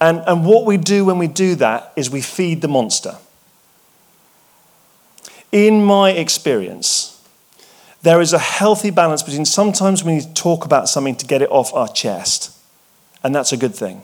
And, 0.00 0.22
and 0.26 0.44
what 0.44 0.66
we 0.66 0.76
do 0.76 1.04
when 1.04 1.18
we 1.18 1.26
do 1.26 1.54
that 1.56 1.92
is 1.96 2.10
we 2.10 2.20
feed 2.20 2.60
the 2.60 2.68
monster. 2.68 3.16
In 5.52 5.84
my 5.84 6.10
experience, 6.10 7.22
there 8.02 8.20
is 8.20 8.32
a 8.32 8.38
healthy 8.38 8.90
balance 8.90 9.22
between 9.22 9.44
sometimes 9.46 10.04
we 10.04 10.14
need 10.14 10.22
to 10.22 10.34
talk 10.34 10.64
about 10.64 10.88
something 10.88 11.16
to 11.16 11.26
get 11.26 11.40
it 11.40 11.50
off 11.50 11.72
our 11.72 11.88
chest, 11.88 12.56
and 13.24 13.34
that's 13.34 13.52
a 13.52 13.56
good 13.56 13.74
thing. 13.74 14.02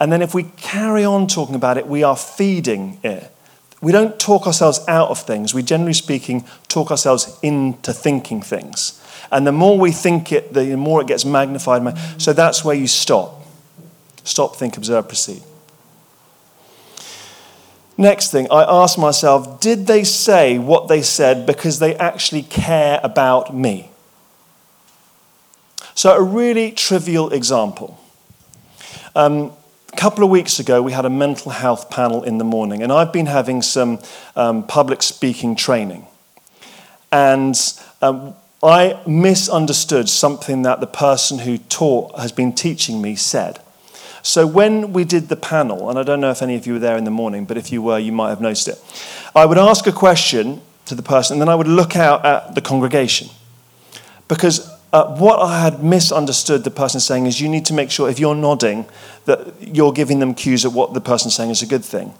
And 0.00 0.12
then 0.12 0.22
if 0.22 0.32
we 0.32 0.44
carry 0.56 1.04
on 1.04 1.26
talking 1.26 1.54
about 1.54 1.76
it, 1.76 1.86
we 1.86 2.02
are 2.02 2.16
feeding 2.16 2.98
it. 3.02 3.32
We 3.80 3.92
don't 3.92 4.18
talk 4.18 4.46
ourselves 4.46 4.80
out 4.88 5.10
of 5.10 5.20
things. 5.20 5.54
We, 5.54 5.62
generally 5.62 5.92
speaking, 5.92 6.44
talk 6.68 6.90
ourselves 6.90 7.38
into 7.42 7.92
thinking 7.92 8.42
things. 8.42 9.00
And 9.30 9.46
the 9.46 9.52
more 9.52 9.78
we 9.78 9.92
think 9.92 10.32
it, 10.32 10.52
the 10.52 10.76
more 10.76 11.00
it 11.00 11.06
gets 11.06 11.24
magnified. 11.24 11.96
So 12.20 12.32
that's 12.32 12.64
where 12.64 12.74
you 12.74 12.86
stop. 12.86 13.37
Stop, 14.28 14.56
think, 14.56 14.76
observe, 14.76 15.08
proceed. 15.08 15.42
Next 17.96 18.30
thing, 18.30 18.46
I 18.50 18.62
ask 18.62 18.98
myself 18.98 19.58
did 19.58 19.86
they 19.86 20.04
say 20.04 20.58
what 20.58 20.86
they 20.86 21.00
said 21.00 21.46
because 21.46 21.78
they 21.78 21.96
actually 21.96 22.42
care 22.42 23.00
about 23.02 23.54
me? 23.54 23.90
So, 25.94 26.14
a 26.14 26.22
really 26.22 26.70
trivial 26.72 27.30
example. 27.30 27.98
Um, 29.16 29.52
a 29.90 29.96
couple 29.96 30.22
of 30.22 30.30
weeks 30.30 30.60
ago, 30.60 30.82
we 30.82 30.92
had 30.92 31.06
a 31.06 31.10
mental 31.10 31.50
health 31.50 31.88
panel 31.88 32.22
in 32.22 32.36
the 32.36 32.44
morning, 32.44 32.82
and 32.82 32.92
I've 32.92 33.14
been 33.14 33.26
having 33.26 33.62
some 33.62 33.98
um, 34.36 34.66
public 34.66 35.02
speaking 35.02 35.56
training. 35.56 36.06
And 37.10 37.58
um, 38.02 38.34
I 38.62 39.00
misunderstood 39.06 40.10
something 40.10 40.62
that 40.62 40.80
the 40.80 40.86
person 40.86 41.38
who 41.38 41.56
taught 41.56 42.18
has 42.18 42.30
been 42.30 42.52
teaching 42.52 43.00
me 43.00 43.16
said. 43.16 43.60
So 44.22 44.46
when 44.46 44.92
we 44.92 45.04
did 45.04 45.28
the 45.28 45.36
panel, 45.36 45.88
and 45.88 45.98
I 45.98 46.02
don't 46.02 46.20
know 46.20 46.30
if 46.30 46.42
any 46.42 46.56
of 46.56 46.66
you 46.66 46.74
were 46.74 46.78
there 46.78 46.96
in 46.96 47.04
the 47.04 47.10
morning, 47.10 47.44
but 47.44 47.56
if 47.56 47.72
you 47.72 47.82
were, 47.82 47.98
you 47.98 48.12
might 48.12 48.30
have 48.30 48.40
noticed 48.40 48.68
it. 48.68 48.82
I 49.34 49.46
would 49.46 49.58
ask 49.58 49.86
a 49.86 49.92
question 49.92 50.60
to 50.86 50.94
the 50.94 51.02
person, 51.02 51.34
and 51.34 51.42
then 51.42 51.48
I 51.48 51.54
would 51.54 51.68
look 51.68 51.96
out 51.96 52.24
at 52.24 52.54
the 52.54 52.60
congregation. 52.60 53.28
Because 54.26 54.68
uh, 54.92 55.14
what 55.16 55.38
I 55.40 55.60
had 55.60 55.82
misunderstood 55.82 56.64
the 56.64 56.70
person 56.70 57.00
saying 57.00 57.26
is 57.26 57.40
you 57.40 57.48
need 57.48 57.66
to 57.66 57.74
make 57.74 57.90
sure 57.90 58.08
if 58.08 58.18
you're 58.18 58.34
nodding 58.34 58.86
that 59.26 59.54
you're 59.60 59.92
giving 59.92 60.18
them 60.18 60.34
cues 60.34 60.64
of 60.64 60.74
what 60.74 60.94
the 60.94 61.00
person's 61.00 61.34
saying 61.34 61.50
is 61.50 61.62
a 61.62 61.66
good 61.66 61.84
thing. 61.84 62.14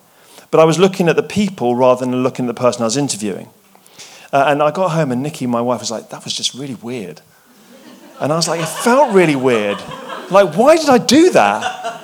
But 0.51 0.61
I 0.61 0.65
was 0.65 0.79
looking 0.79 1.09
at 1.09 1.17
the 1.17 1.23
people 1.23 1.75
rather 1.75 2.05
than 2.05 2.23
looking 2.23 2.47
at 2.47 2.55
the 2.55 2.61
person 2.61 2.83
I 2.83 2.87
was 2.87 2.97
interviewing. 2.97 3.49
Uh, 4.33 4.45
and 4.49 4.63
I 4.63 4.71
got 4.71 4.91
home 4.91 5.13
and 5.13 5.23
Nikki, 5.23 5.47
my 5.47 5.61
wife, 5.61 5.81
was 5.81 5.91
like, 5.91 6.11
that 6.11 6.25
was 6.25 6.35
just 6.35 6.55
really 6.55 6.75
weird. 6.75 7.23
And 8.21 8.33
I 8.33 8.37
was 8.37 8.49
like, 8.49 8.61
it 8.61 8.69
felt 8.69 9.15
really 9.15 9.37
weird. 9.37 9.79
Like, 10.31 10.55
why 10.55 10.77
did 10.77 10.89
I 10.89 10.99
do 10.99 11.31
that? 11.31 11.99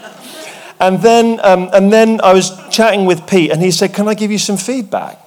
And 0.80 1.00
then, 1.00 1.40
um, 1.42 1.70
and 1.72 1.92
then 1.92 2.20
I 2.22 2.32
was 2.32 2.50
chatting 2.70 3.06
with 3.06 3.26
Pete 3.26 3.50
and 3.50 3.62
he 3.62 3.70
said, 3.70 3.94
can 3.94 4.08
I 4.08 4.14
give 4.14 4.30
you 4.30 4.38
some 4.38 4.56
feedback? 4.56 5.18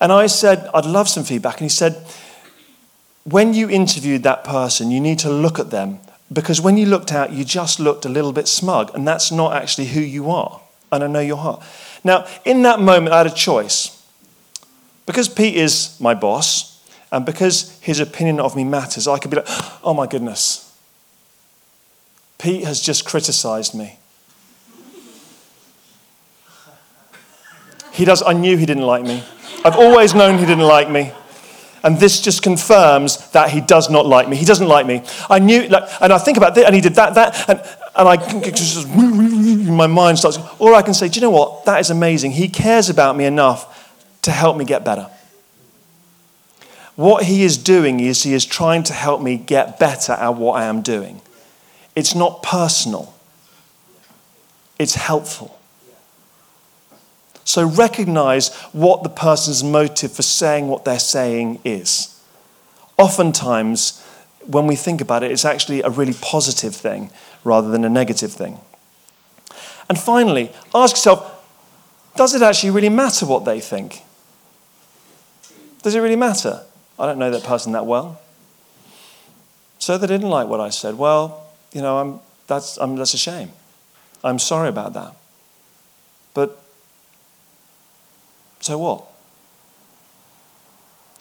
And 0.00 0.12
I 0.12 0.26
said, 0.26 0.68
I'd 0.74 0.86
love 0.86 1.08
some 1.08 1.24
feedback. 1.24 1.54
And 1.54 1.62
he 1.62 1.68
said, 1.68 2.06
when 3.24 3.54
you 3.54 3.68
interviewed 3.68 4.22
that 4.22 4.44
person, 4.44 4.90
you 4.90 5.00
need 5.00 5.18
to 5.20 5.30
look 5.30 5.58
at 5.58 5.70
them 5.70 6.00
because 6.32 6.60
when 6.60 6.76
you 6.76 6.86
looked 6.86 7.12
out, 7.12 7.32
you 7.32 7.44
just 7.44 7.80
looked 7.80 8.04
a 8.04 8.08
little 8.08 8.32
bit 8.32 8.46
smug, 8.46 8.94
and 8.94 9.06
that's 9.06 9.32
not 9.32 9.52
actually 9.52 9.88
who 9.88 10.00
you 10.00 10.30
are. 10.30 10.60
And 10.92 11.02
I 11.02 11.06
know 11.06 11.20
your 11.20 11.36
heart. 11.36 11.62
Now, 12.04 12.26
in 12.44 12.62
that 12.62 12.80
moment, 12.80 13.12
I 13.12 13.18
had 13.18 13.26
a 13.26 13.34
choice. 13.34 13.96
Because 15.06 15.28
Pete 15.28 15.56
is 15.56 15.98
my 16.00 16.14
boss, 16.14 16.80
and 17.10 17.26
because 17.26 17.78
his 17.80 17.98
opinion 17.98 18.38
of 18.38 18.54
me 18.54 18.62
matters, 18.62 19.08
I 19.08 19.18
could 19.18 19.30
be 19.30 19.38
like, 19.38 19.48
oh 19.82 19.92
my 19.92 20.06
goodness, 20.06 20.69
Pete 22.40 22.64
has 22.64 22.80
just 22.80 23.04
criticized 23.04 23.74
me. 23.74 23.98
He 27.92 28.06
does, 28.06 28.22
I 28.22 28.32
knew 28.32 28.56
he 28.56 28.64
didn't 28.64 28.86
like 28.86 29.02
me. 29.04 29.22
I've 29.62 29.76
always 29.76 30.14
known 30.14 30.38
he 30.38 30.46
didn't 30.46 30.66
like 30.66 30.88
me. 30.88 31.12
And 31.82 31.98
this 31.98 32.22
just 32.22 32.42
confirms 32.42 33.30
that 33.32 33.50
he 33.50 33.60
does 33.60 33.90
not 33.90 34.06
like 34.06 34.26
me. 34.26 34.36
He 34.36 34.46
doesn't 34.46 34.68
like 34.68 34.86
me. 34.86 35.02
I 35.28 35.38
knew, 35.38 35.68
like, 35.68 35.84
and 36.00 36.14
I 36.14 36.18
think 36.18 36.38
about 36.38 36.54
this, 36.54 36.64
and 36.64 36.74
he 36.74 36.80
did 36.80 36.94
that, 36.94 37.14
that, 37.14 37.48
and, 37.48 37.60
and 37.94 38.08
I 38.08 38.16
just, 38.50 38.88
my 38.94 39.86
mind 39.86 40.18
starts, 40.18 40.38
or 40.58 40.72
I 40.74 40.80
can 40.80 40.94
say, 40.94 41.08
do 41.08 41.16
you 41.16 41.22
know 41.22 41.30
what? 41.30 41.66
That 41.66 41.78
is 41.80 41.90
amazing. 41.90 42.32
He 42.32 42.48
cares 42.48 42.88
about 42.88 43.16
me 43.16 43.26
enough 43.26 43.92
to 44.22 44.30
help 44.30 44.56
me 44.56 44.64
get 44.64 44.82
better. 44.82 45.10
What 46.96 47.24
he 47.24 47.42
is 47.42 47.58
doing 47.58 48.00
is 48.00 48.22
he 48.22 48.32
is 48.32 48.46
trying 48.46 48.82
to 48.84 48.94
help 48.94 49.20
me 49.20 49.36
get 49.36 49.78
better 49.78 50.12
at 50.12 50.36
what 50.36 50.54
I 50.54 50.64
am 50.64 50.80
doing. 50.80 51.20
It's 51.94 52.14
not 52.14 52.42
personal, 52.42 53.14
it's 54.78 54.94
helpful. 54.94 55.56
So 57.44 57.66
recognize 57.66 58.54
what 58.72 59.02
the 59.02 59.08
person's 59.08 59.64
motive 59.64 60.12
for 60.12 60.22
saying 60.22 60.68
what 60.68 60.84
they're 60.84 61.00
saying 61.00 61.60
is. 61.64 62.22
Oftentimes, 62.96 64.06
when 64.46 64.68
we 64.68 64.76
think 64.76 65.00
about 65.00 65.24
it, 65.24 65.32
it's 65.32 65.44
actually 65.44 65.82
a 65.82 65.90
really 65.90 66.14
positive 66.20 66.76
thing 66.76 67.10
rather 67.42 67.68
than 67.68 67.84
a 67.84 67.88
negative 67.88 68.32
thing. 68.32 68.60
And 69.88 69.98
finally, 69.98 70.52
ask 70.72 70.94
yourself 70.94 71.38
does 72.16 72.34
it 72.34 72.42
actually 72.42 72.70
really 72.70 72.88
matter 72.88 73.24
what 73.24 73.44
they 73.44 73.60
think? 73.60 74.02
Does 75.82 75.94
it 75.94 76.00
really 76.00 76.16
matter? 76.16 76.62
I 76.98 77.06
don't 77.06 77.18
know 77.18 77.30
that 77.30 77.44
person 77.44 77.72
that 77.72 77.86
well. 77.86 78.20
So 79.78 79.96
they 79.96 80.06
didn't 80.06 80.28
like 80.28 80.46
what 80.46 80.60
I 80.60 80.68
said. 80.68 80.98
Well, 80.98 81.39
you 81.72 81.82
know, 81.82 81.98
I'm, 81.98 82.20
that's, 82.46 82.76
I'm, 82.78 82.96
that's 82.96 83.14
a 83.14 83.18
shame. 83.18 83.50
I'm 84.22 84.38
sorry 84.38 84.68
about 84.68 84.92
that. 84.94 85.14
But 86.34 86.62
so 88.60 88.78
what? 88.78 89.06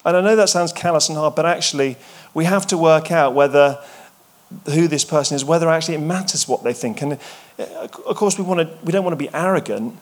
And 0.06 0.18
I 0.18 0.22
know 0.22 0.36
that 0.36 0.50
sounds 0.50 0.74
callous 0.74 1.10
and 1.10 1.18
hard, 1.18 1.36
but 1.36 1.46
actually, 1.46 1.98
we 2.34 2.46
have 2.46 2.66
to 2.68 2.78
work 2.78 3.12
out 3.12 3.34
whether 3.34 3.80
who 4.66 4.88
this 4.88 5.06
person 5.06 5.36
is, 5.36 5.46
whether 5.46 5.70
actually 5.70 5.96
it 5.96 6.02
matters 6.02 6.48
what 6.48 6.64
they 6.64 6.74
think. 6.74 7.02
And 7.02 7.14
uh, 7.60 7.88
of 8.06 8.16
course, 8.16 8.38
we, 8.38 8.44
want 8.44 8.60
to, 8.62 8.78
we 8.84 8.92
don't 8.92 9.04
want 9.04 9.14
to 9.14 9.24
be 9.24 9.34
arrogant, 9.34 9.98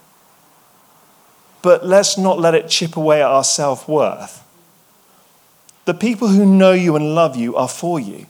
but 1.62 1.86
let's 1.86 2.18
not 2.18 2.40
let 2.40 2.56
it 2.56 2.70
chip 2.70 2.96
away 2.96 3.22
at 3.22 3.28
our 3.28 3.44
self 3.44 3.88
worth. 3.88 4.44
The 5.86 5.94
people 5.94 6.30
who 6.30 6.46
know 6.46 6.72
you 6.72 6.96
and 6.96 7.16
love 7.16 7.36
you 7.36 7.56
are 7.56 7.68
for 7.68 8.00
you, 8.00 8.28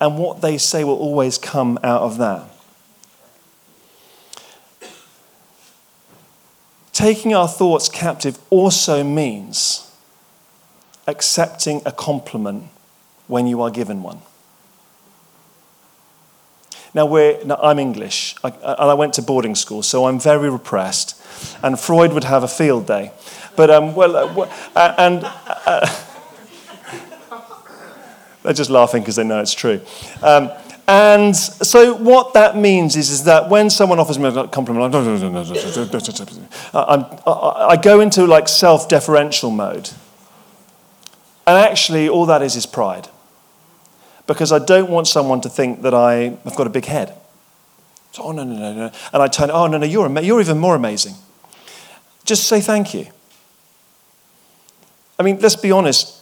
and 0.00 0.18
what 0.18 0.40
they 0.40 0.58
say 0.58 0.84
will 0.84 0.98
always 0.98 1.38
come 1.38 1.78
out 1.82 2.02
of 2.02 2.18
that. 2.18 2.50
Taking 6.92 7.34
our 7.34 7.48
thoughts 7.48 7.88
captive 7.88 8.38
also 8.50 9.04
means 9.04 9.92
accepting 11.06 11.82
a 11.84 11.92
compliment 11.92 12.64
when 13.26 13.46
you 13.46 13.60
are 13.62 13.70
given 13.70 14.02
one. 14.02 14.20
Now, 16.94 17.06
now 17.44 17.58
I'm 17.62 17.78
English, 17.78 18.34
I, 18.42 18.48
and 18.48 18.90
I 18.90 18.94
went 18.94 19.12
to 19.14 19.22
boarding 19.22 19.54
school, 19.54 19.82
so 19.82 20.06
I'm 20.06 20.18
very 20.18 20.48
repressed. 20.48 21.20
And 21.62 21.78
Freud 21.78 22.14
would 22.14 22.24
have 22.24 22.42
a 22.42 22.48
field 22.48 22.86
day. 22.86 23.12
But, 23.54 23.70
um, 23.70 23.94
well, 23.94 24.16
uh, 24.16 24.48
uh 24.74 24.94
and 24.96 25.20
uh, 25.66 25.86
they're 28.46 28.54
just 28.54 28.70
laughing 28.70 29.02
because 29.02 29.16
they 29.16 29.24
know 29.24 29.40
it's 29.40 29.52
true. 29.52 29.80
Um, 30.22 30.50
and 30.86 31.36
so 31.36 31.94
what 31.94 32.34
that 32.34 32.56
means 32.56 32.94
is, 32.94 33.10
is 33.10 33.24
that 33.24 33.50
when 33.50 33.70
someone 33.70 33.98
offers 33.98 34.20
me 34.20 34.28
a 34.28 34.46
compliment, 34.46 34.84
I'm 34.84 34.92
I 37.26 37.76
go 37.76 37.98
into 37.98 38.24
like 38.24 38.46
self-deferential 38.46 39.50
mode. 39.50 39.90
And 41.48 41.58
actually, 41.58 42.08
all 42.08 42.26
that 42.26 42.40
is 42.40 42.54
is 42.54 42.66
pride. 42.66 43.08
Because 44.28 44.52
I 44.52 44.60
don't 44.60 44.90
want 44.90 45.08
someone 45.08 45.40
to 45.40 45.48
think 45.48 45.82
that 45.82 45.92
I, 45.94 46.38
have 46.44 46.54
got 46.56 46.68
a 46.68 46.70
big 46.70 46.84
head. 46.84 47.16
So, 48.12 48.22
oh, 48.24 48.32
no, 48.32 48.44
no, 48.44 48.54
no, 48.54 48.74
no. 48.74 48.92
And 49.12 49.22
I 49.22 49.26
turn, 49.26 49.50
oh, 49.50 49.66
no, 49.66 49.78
no, 49.78 49.86
you're, 49.86 50.08
you're 50.20 50.40
even 50.40 50.58
more 50.58 50.76
amazing. 50.76 51.14
Just 52.24 52.46
say 52.46 52.60
thank 52.60 52.94
you. 52.94 53.08
I 55.18 55.22
mean, 55.24 55.38
let's 55.40 55.56
be 55.56 55.72
honest 55.72 56.16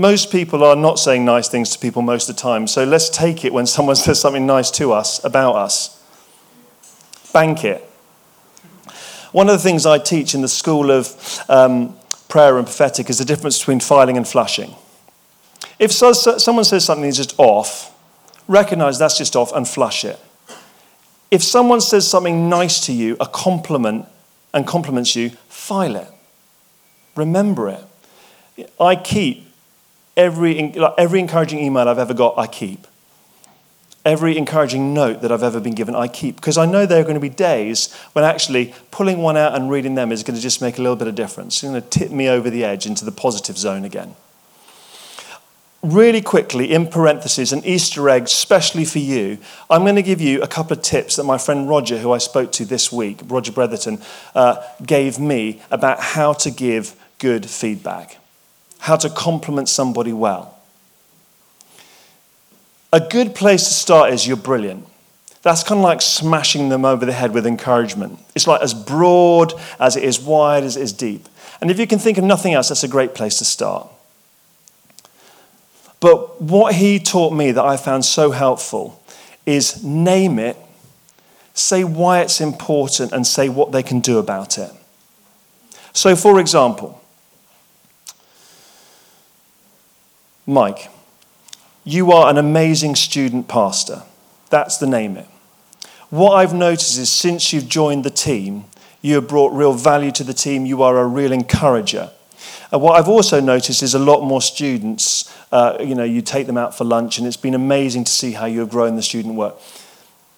most 0.00 0.32
people 0.32 0.64
are 0.64 0.74
not 0.74 0.98
saying 0.98 1.24
nice 1.24 1.48
things 1.48 1.70
to 1.70 1.78
people 1.78 2.00
most 2.00 2.28
of 2.28 2.36
the 2.36 2.40
time. 2.40 2.66
So 2.66 2.84
let's 2.84 3.10
take 3.10 3.44
it 3.44 3.52
when 3.52 3.66
someone 3.76 3.96
says 3.96 4.20
something 4.20 4.46
nice 4.46 4.70
to 4.72 4.92
us, 4.92 5.22
about 5.24 5.56
us. 5.56 6.02
Bank 7.32 7.64
it. 7.64 7.82
One 9.32 9.48
of 9.48 9.52
the 9.52 9.62
things 9.62 9.86
I 9.86 9.98
teach 9.98 10.34
in 10.34 10.40
the 10.40 10.48
School 10.48 10.90
of 10.90 11.44
um, 11.48 11.96
prayer 12.28 12.56
and 12.56 12.66
prophetic 12.66 13.10
is 13.10 13.18
the 13.18 13.24
difference 13.24 13.58
between 13.58 13.78
filing 13.78 14.16
and 14.16 14.26
flushing. 14.26 14.74
If 15.78 15.92
so, 15.92 16.12
so, 16.12 16.38
someone 16.38 16.64
says 16.64 16.84
something 16.84 17.08
is 17.08 17.16
just 17.16 17.38
off, 17.38 17.96
recognize 18.48 18.98
that's 18.98 19.16
just 19.16 19.36
off 19.36 19.52
and 19.52 19.68
flush 19.68 20.04
it. 20.04 20.18
If 21.30 21.44
someone 21.44 21.80
says 21.80 22.08
something 22.08 22.48
nice 22.48 22.84
to 22.86 22.92
you, 22.92 23.16
a 23.20 23.26
compliment, 23.26 24.06
and 24.52 24.66
compliments 24.66 25.14
you, 25.14 25.30
file 25.48 25.94
it. 25.94 26.08
Remember 27.14 27.68
it. 27.68 28.68
I 28.80 28.96
keep 28.96 29.49
every, 30.16 30.74
every 30.98 31.20
encouraging 31.20 31.58
email 31.58 31.88
I've 31.88 31.98
ever 31.98 32.14
got, 32.14 32.38
I 32.38 32.46
keep. 32.46 32.86
Every 34.04 34.38
encouraging 34.38 34.94
note 34.94 35.20
that 35.20 35.30
I've 35.30 35.42
ever 35.42 35.60
been 35.60 35.74
given, 35.74 35.94
I 35.94 36.08
keep. 36.08 36.36
Because 36.36 36.56
I 36.56 36.64
know 36.64 36.86
there 36.86 37.00
are 37.00 37.04
going 37.04 37.14
to 37.14 37.20
be 37.20 37.28
days 37.28 37.94
when 38.12 38.24
actually 38.24 38.74
pulling 38.90 39.18
one 39.18 39.36
out 39.36 39.54
and 39.54 39.70
reading 39.70 39.94
them 39.94 40.10
is 40.10 40.22
going 40.22 40.36
to 40.36 40.42
just 40.42 40.62
make 40.62 40.78
a 40.78 40.82
little 40.82 40.96
bit 40.96 41.06
of 41.06 41.14
difference. 41.14 41.56
It's 41.56 41.70
going 41.70 41.80
to 41.80 41.86
tip 41.86 42.10
me 42.10 42.28
over 42.28 42.48
the 42.48 42.64
edge 42.64 42.86
into 42.86 43.04
the 43.04 43.12
positive 43.12 43.58
zone 43.58 43.84
again. 43.84 44.16
Really 45.82 46.20
quickly, 46.20 46.72
in 46.72 46.88
parentheses, 46.88 47.54
an 47.54 47.64
Easter 47.64 48.06
egg, 48.10 48.24
especially 48.24 48.84
for 48.84 48.98
you, 48.98 49.38
I'm 49.70 49.82
going 49.82 49.96
to 49.96 50.02
give 50.02 50.20
you 50.20 50.42
a 50.42 50.46
couple 50.46 50.76
of 50.76 50.82
tips 50.82 51.16
that 51.16 51.24
my 51.24 51.38
friend 51.38 51.68
Roger, 51.68 51.96
who 51.96 52.12
I 52.12 52.18
spoke 52.18 52.52
to 52.52 52.66
this 52.66 52.92
week, 52.92 53.20
Roger 53.24 53.50
Bretherton, 53.50 54.02
uh, 54.34 54.62
gave 54.84 55.18
me 55.18 55.62
about 55.70 56.00
how 56.00 56.34
to 56.34 56.50
give 56.50 56.94
good 57.18 57.48
feedback, 57.48 58.18
how 58.80 58.96
to 58.96 59.10
compliment 59.10 59.68
somebody 59.68 60.12
well. 60.12 60.58
A 62.92 63.00
good 63.00 63.34
place 63.34 63.64
to 63.68 63.72
start 63.72 64.12
is 64.12 64.26
you're 64.26 64.36
brilliant. 64.36 64.86
That's 65.42 65.62
kind 65.62 65.78
of 65.78 65.84
like 65.84 66.02
smashing 66.02 66.68
them 66.68 66.84
over 66.84 67.06
the 67.06 67.12
head 67.12 67.32
with 67.32 67.46
encouragement. 67.46 68.18
It's 68.34 68.46
like 68.46 68.60
as 68.62 68.74
broad 68.74 69.54
as 69.78 69.96
it 69.96 70.04
is 70.04 70.20
wide 70.20 70.64
as 70.64 70.76
it 70.76 70.82
is 70.82 70.92
deep. 70.92 71.28
And 71.60 71.70
if 71.70 71.78
you 71.78 71.86
can 71.86 71.98
think 71.98 72.18
of 72.18 72.24
nothing 72.24 72.52
else, 72.52 72.68
that's 72.68 72.84
a 72.84 72.88
great 72.88 73.14
place 73.14 73.38
to 73.38 73.44
start. 73.44 73.88
But 76.00 76.40
what 76.40 76.74
he 76.74 76.98
taught 76.98 77.32
me 77.32 77.52
that 77.52 77.64
I 77.64 77.76
found 77.76 78.04
so 78.04 78.30
helpful 78.30 79.02
is 79.46 79.84
name 79.84 80.38
it, 80.38 80.56
say 81.52 81.84
why 81.84 82.20
it's 82.20 82.40
important, 82.40 83.12
and 83.12 83.26
say 83.26 83.48
what 83.48 83.72
they 83.72 83.82
can 83.82 84.00
do 84.00 84.18
about 84.18 84.58
it. 84.58 84.70
So, 85.92 86.16
for 86.16 86.40
example, 86.40 86.99
Mike, 90.50 90.90
you 91.84 92.10
are 92.10 92.28
an 92.28 92.36
amazing 92.36 92.96
student 92.96 93.46
pastor. 93.46 94.02
That's 94.48 94.78
the 94.78 94.86
name 94.88 95.16
it. 95.16 95.28
What 96.10 96.32
I've 96.32 96.52
noticed 96.52 96.98
is 96.98 97.08
since 97.08 97.52
you've 97.52 97.68
joined 97.68 98.02
the 98.02 98.10
team, 98.10 98.64
you 99.00 99.14
have 99.14 99.28
brought 99.28 99.52
real 99.52 99.72
value 99.72 100.10
to 100.10 100.24
the 100.24 100.34
team. 100.34 100.66
You 100.66 100.82
are 100.82 100.98
a 100.98 101.06
real 101.06 101.30
encourager. 101.30 102.10
And 102.72 102.82
what 102.82 102.98
I've 102.98 103.08
also 103.08 103.40
noticed 103.40 103.80
is 103.80 103.94
a 103.94 104.00
lot 104.00 104.24
more 104.24 104.42
students, 104.42 105.32
uh, 105.52 105.76
you 105.78 105.94
know, 105.94 106.02
you 106.02 106.20
take 106.20 106.48
them 106.48 106.58
out 106.58 106.76
for 106.76 106.82
lunch, 106.82 107.18
and 107.18 107.28
it's 107.28 107.36
been 107.36 107.54
amazing 107.54 108.02
to 108.02 108.12
see 108.12 108.32
how 108.32 108.46
you 108.46 108.58
have 108.58 108.70
grown 108.70 108.96
the 108.96 109.02
student 109.02 109.36
work. 109.36 109.54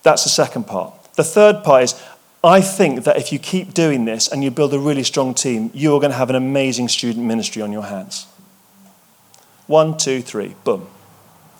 That's 0.02 0.24
the 0.24 0.30
second 0.30 0.66
part. 0.66 0.92
The 1.14 1.24
third 1.24 1.64
part 1.64 1.84
is 1.84 2.02
I 2.44 2.60
think 2.60 3.04
that 3.04 3.16
if 3.16 3.32
you 3.32 3.38
keep 3.38 3.72
doing 3.72 4.04
this 4.04 4.28
and 4.28 4.44
you 4.44 4.50
build 4.50 4.74
a 4.74 4.78
really 4.78 5.04
strong 5.04 5.32
team, 5.32 5.70
you 5.72 5.96
are 5.96 6.00
going 6.00 6.12
to 6.12 6.18
have 6.18 6.28
an 6.28 6.36
amazing 6.36 6.88
student 6.88 7.24
ministry 7.24 7.62
on 7.62 7.72
your 7.72 7.84
hands. 7.84 8.26
One, 9.72 9.96
two, 9.96 10.20
three, 10.20 10.54
boom. 10.64 10.86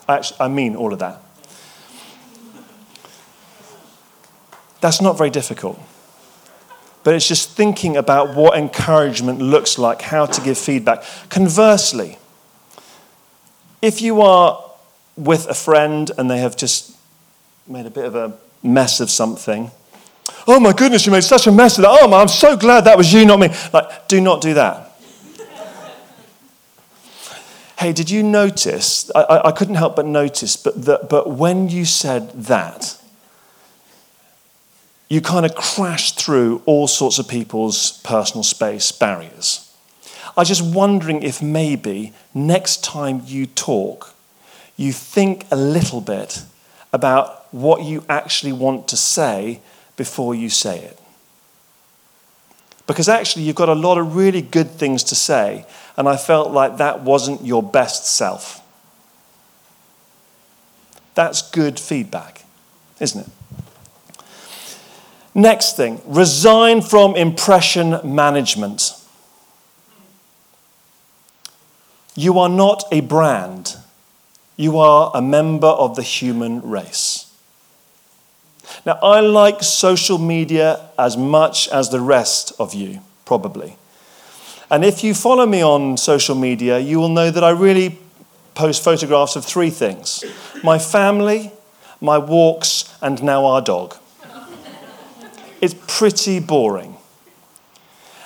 Actually, 0.06 0.40
I 0.40 0.48
mean 0.48 0.76
all 0.76 0.92
of 0.92 0.98
that. 0.98 1.22
That's 4.82 5.00
not 5.00 5.16
very 5.16 5.30
difficult. 5.30 5.80
But 7.04 7.14
it's 7.14 7.26
just 7.26 7.52
thinking 7.52 7.96
about 7.96 8.36
what 8.36 8.58
encouragement 8.58 9.40
looks 9.40 9.78
like, 9.78 10.02
how 10.02 10.26
to 10.26 10.40
give 10.42 10.58
feedback. 10.58 11.04
Conversely, 11.30 12.18
if 13.80 14.02
you 14.02 14.20
are 14.20 14.62
with 15.16 15.48
a 15.48 15.54
friend 15.54 16.10
and 16.18 16.30
they 16.30 16.40
have 16.40 16.54
just 16.54 16.94
made 17.66 17.86
a 17.86 17.90
bit 17.90 18.04
of 18.04 18.14
a 18.14 18.36
mess 18.62 19.00
of 19.00 19.08
something, 19.08 19.70
oh 20.46 20.60
my 20.60 20.74
goodness, 20.74 21.06
you 21.06 21.12
made 21.12 21.24
such 21.24 21.46
a 21.46 21.50
mess 21.50 21.78
of 21.78 21.84
that. 21.84 21.98
Oh, 22.02 22.12
I'm 22.12 22.28
so 22.28 22.58
glad 22.58 22.82
that 22.82 22.98
was 22.98 23.10
you, 23.10 23.24
not 23.24 23.38
me. 23.38 23.48
Like, 23.72 24.06
do 24.06 24.20
not 24.20 24.42
do 24.42 24.52
that. 24.52 24.91
Hey, 27.82 27.92
did 27.92 28.08
you 28.08 28.22
notice? 28.22 29.10
I, 29.12 29.42
I, 29.46 29.52
couldn't 29.52 29.74
help 29.74 29.96
but 29.96 30.06
notice, 30.06 30.56
but, 30.56 30.84
that, 30.84 31.08
but 31.08 31.30
when 31.30 31.68
you 31.68 31.84
said 31.84 32.30
that, 32.44 32.96
you 35.10 35.20
kind 35.20 35.44
of 35.44 35.56
crashed 35.56 36.20
through 36.20 36.62
all 36.64 36.86
sorts 36.86 37.18
of 37.18 37.26
people's 37.26 38.00
personal 38.02 38.44
space 38.44 38.92
barriers. 38.92 39.68
I'm 40.36 40.44
just 40.44 40.62
wondering 40.62 41.24
if 41.24 41.42
maybe 41.42 42.12
next 42.32 42.84
time 42.84 43.22
you 43.26 43.46
talk, 43.46 44.14
you 44.76 44.92
think 44.92 45.44
a 45.50 45.56
little 45.56 46.00
bit 46.00 46.44
about 46.92 47.52
what 47.52 47.82
you 47.82 48.04
actually 48.08 48.52
want 48.52 48.86
to 48.88 48.96
say 48.96 49.60
before 49.96 50.36
you 50.36 50.48
say 50.48 50.78
it. 50.78 51.01
Because 52.86 53.08
actually, 53.08 53.44
you've 53.44 53.56
got 53.56 53.68
a 53.68 53.74
lot 53.74 53.98
of 53.98 54.16
really 54.16 54.42
good 54.42 54.70
things 54.70 55.04
to 55.04 55.14
say, 55.14 55.66
and 55.96 56.08
I 56.08 56.16
felt 56.16 56.50
like 56.50 56.78
that 56.78 57.02
wasn't 57.02 57.44
your 57.44 57.62
best 57.62 58.06
self. 58.06 58.60
That's 61.14 61.42
good 61.50 61.78
feedback, 61.78 62.44
isn't 62.98 63.20
it? 63.20 63.32
Next 65.34 65.76
thing, 65.76 66.00
resign 66.04 66.82
from 66.82 67.14
impression 67.16 67.98
management. 68.04 68.92
You 72.14 72.38
are 72.38 72.48
not 72.48 72.84
a 72.92 73.00
brand, 73.00 73.76
you 74.56 74.78
are 74.78 75.10
a 75.14 75.22
member 75.22 75.68
of 75.68 75.96
the 75.96 76.02
human 76.02 76.60
race. 76.60 77.31
Now, 78.84 78.98
I 79.02 79.20
like 79.20 79.62
social 79.62 80.18
media 80.18 80.80
as 80.98 81.16
much 81.16 81.68
as 81.68 81.90
the 81.90 82.00
rest 82.00 82.52
of 82.58 82.74
you, 82.74 83.00
probably. 83.24 83.76
And 84.70 84.84
if 84.84 85.04
you 85.04 85.14
follow 85.14 85.46
me 85.46 85.62
on 85.62 85.96
social 85.96 86.34
media, 86.34 86.78
you 86.78 86.98
will 86.98 87.08
know 87.08 87.30
that 87.30 87.44
I 87.44 87.50
really 87.50 87.98
post 88.54 88.82
photographs 88.82 89.36
of 89.36 89.44
three 89.44 89.70
things 89.70 90.24
my 90.64 90.78
family, 90.78 91.52
my 92.00 92.18
walks, 92.18 92.92
and 93.00 93.22
now 93.22 93.44
our 93.44 93.60
dog. 93.60 93.96
it's 95.60 95.74
pretty 95.86 96.40
boring. 96.40 96.96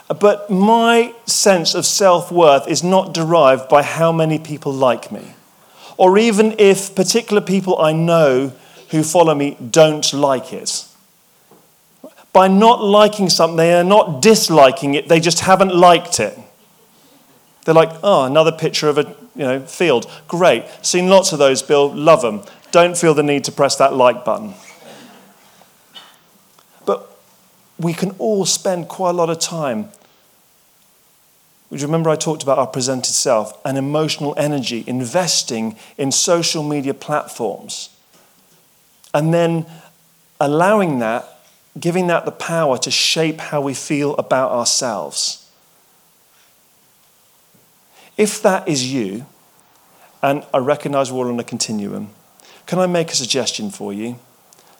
But 0.08 0.48
my 0.48 1.14
sense 1.26 1.74
of 1.74 1.84
self 1.84 2.30
worth 2.30 2.68
is 2.68 2.82
not 2.82 3.12
derived 3.12 3.68
by 3.68 3.82
how 3.82 4.12
many 4.12 4.38
people 4.38 4.72
like 4.72 5.10
me, 5.10 5.34
or 5.96 6.16
even 6.16 6.54
if 6.58 6.94
particular 6.94 7.42
people 7.42 7.78
I 7.78 7.92
know 7.92 8.52
who 8.90 9.02
follow 9.02 9.34
me 9.34 9.56
don't 9.70 10.12
like 10.12 10.52
it. 10.52 10.86
By 12.32 12.48
not 12.48 12.82
liking 12.82 13.30
something, 13.30 13.56
they 13.56 13.74
are 13.74 13.84
not 13.84 14.20
disliking 14.20 14.94
it, 14.94 15.08
they 15.08 15.20
just 15.20 15.40
haven't 15.40 15.74
liked 15.74 16.20
it. 16.20 16.38
They're 17.64 17.74
like, 17.74 17.90
oh, 18.02 18.24
another 18.24 18.52
picture 18.52 18.88
of 18.88 18.98
a 18.98 19.16
you 19.34 19.42
know, 19.42 19.60
field. 19.60 20.10
Great. 20.28 20.64
Seen 20.82 21.08
lots 21.08 21.32
of 21.32 21.40
those, 21.40 21.62
Bill. 21.62 21.92
Love 21.92 22.22
them. 22.22 22.42
Don't 22.70 22.96
feel 22.96 23.12
the 23.12 23.24
need 23.24 23.42
to 23.44 23.52
press 23.52 23.76
that 23.76 23.92
like 23.94 24.24
button. 24.24 24.54
But 26.84 27.10
we 27.78 27.92
can 27.92 28.10
all 28.18 28.44
spend 28.44 28.88
quite 28.88 29.10
a 29.10 29.12
lot 29.14 29.30
of 29.30 29.40
time. 29.40 29.88
Would 31.70 31.80
you 31.80 31.88
remember 31.88 32.10
I 32.10 32.16
talked 32.16 32.44
about 32.44 32.58
our 32.58 32.66
presented 32.68 33.12
self 33.12 33.58
and 33.64 33.76
emotional 33.76 34.34
energy 34.36 34.84
investing 34.86 35.76
in 35.98 36.12
social 36.12 36.62
media 36.62 36.94
platforms 36.94 37.95
and 39.16 39.32
then 39.32 39.64
allowing 40.38 40.98
that, 40.98 41.38
giving 41.80 42.06
that 42.08 42.26
the 42.26 42.30
power 42.30 42.76
to 42.76 42.90
shape 42.90 43.40
how 43.40 43.62
we 43.62 43.72
feel 43.72 44.14
about 44.16 44.50
ourselves. 44.52 45.50
If 48.18 48.42
that 48.42 48.68
is 48.68 48.92
you, 48.92 49.24
and 50.22 50.44
I 50.52 50.58
recognize 50.58 51.10
we're 51.10 51.24
all 51.24 51.32
on 51.32 51.40
a 51.40 51.44
continuum, 51.44 52.10
can 52.66 52.78
I 52.78 52.86
make 52.86 53.10
a 53.10 53.14
suggestion 53.14 53.70
for 53.70 53.90
you? 53.90 54.18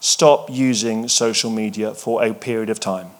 Stop 0.01 0.51
using 0.51 1.09
social 1.09 1.51
media 1.51 1.94
for 1.94 2.22
a 2.22 2.35
period 2.35 2.68
of 2.68 2.79
time. 2.79 3.12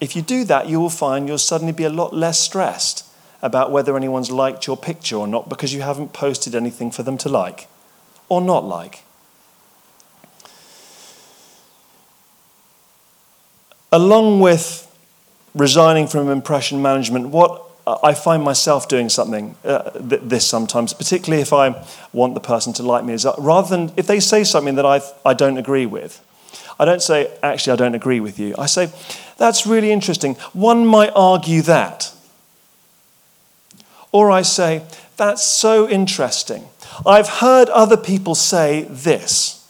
If 0.00 0.16
you 0.16 0.22
do 0.22 0.44
that, 0.44 0.66
you 0.66 0.80
will 0.80 0.88
find 0.88 1.28
you'll 1.28 1.36
suddenly 1.36 1.74
be 1.74 1.84
a 1.84 1.90
lot 1.90 2.14
less 2.14 2.40
stressed 2.40 3.06
about 3.42 3.70
whether 3.70 3.98
anyone's 3.98 4.30
liked 4.30 4.66
your 4.66 4.78
picture 4.78 5.16
or 5.16 5.26
not 5.26 5.50
because 5.50 5.74
you 5.74 5.82
haven't 5.82 6.14
posted 6.14 6.54
anything 6.54 6.90
for 6.90 7.02
them 7.02 7.18
to 7.18 7.28
like 7.28 7.68
or 8.28 8.40
not 8.40 8.64
like. 8.64 9.02
Along 13.92 14.40
with 14.40 14.80
resigning 15.54 16.06
from 16.06 16.28
impression 16.28 16.82
management, 16.82 17.28
what 17.28 17.62
I 17.86 18.14
find 18.14 18.42
myself 18.42 18.88
doing 18.88 19.08
something, 19.08 19.56
uh, 19.64 19.90
this 19.94 20.46
sometimes, 20.46 20.94
particularly 20.94 21.42
if 21.42 21.52
I 21.52 21.84
want 22.12 22.34
the 22.34 22.40
person 22.40 22.72
to 22.74 22.82
like 22.82 23.04
me, 23.04 23.12
is 23.12 23.26
rather 23.38 23.68
than 23.68 23.92
if 23.96 24.06
they 24.06 24.20
say 24.20 24.42
something 24.42 24.74
that 24.76 24.86
I, 24.86 25.00
I 25.24 25.34
don't 25.34 25.58
agree 25.58 25.86
with, 25.86 26.20
I 26.78 26.84
don't 26.86 27.02
say, 27.02 27.30
actually, 27.42 27.74
I 27.74 27.76
don't 27.76 27.94
agree 27.94 28.20
with 28.20 28.38
you. 28.38 28.54
I 28.58 28.66
say, 28.66 28.90
that's 29.36 29.66
really 29.66 29.92
interesting. 29.92 30.34
One 30.54 30.86
might 30.86 31.12
argue 31.14 31.62
that. 31.62 32.12
Or 34.12 34.30
I 34.30 34.42
say, 34.42 34.82
that's 35.16 35.44
so 35.44 35.88
interesting. 35.88 36.68
I've 37.06 37.28
heard 37.28 37.68
other 37.70 37.96
people 37.96 38.34
say 38.34 38.82
this. 38.90 39.68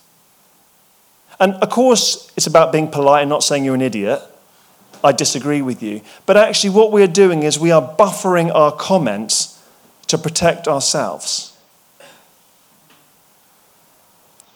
And 1.41 1.55
of 1.55 1.71
course, 1.71 2.31
it's 2.37 2.47
about 2.47 2.73
being 2.73 2.91
polite 2.91 3.23
and 3.23 3.29
not 3.29 3.43
saying 3.43 3.65
you're 3.65 3.75
an 3.75 3.83
idiot. 3.83 4.21
I 5.03 5.12
disagree 5.12 5.61
with 5.62 5.83
you. 5.83 6.01
But 6.27 6.37
actually, 6.37 6.71
what 6.71 6.93
we're 6.93 7.07
doing 7.07 7.43
is 7.43 7.59
we 7.59 7.71
are 7.71 7.97
buffering 7.97 8.55
our 8.55 8.73
comments 8.73 9.62
to 10.07 10.17
protect 10.17 10.67
ourselves. 10.67 11.57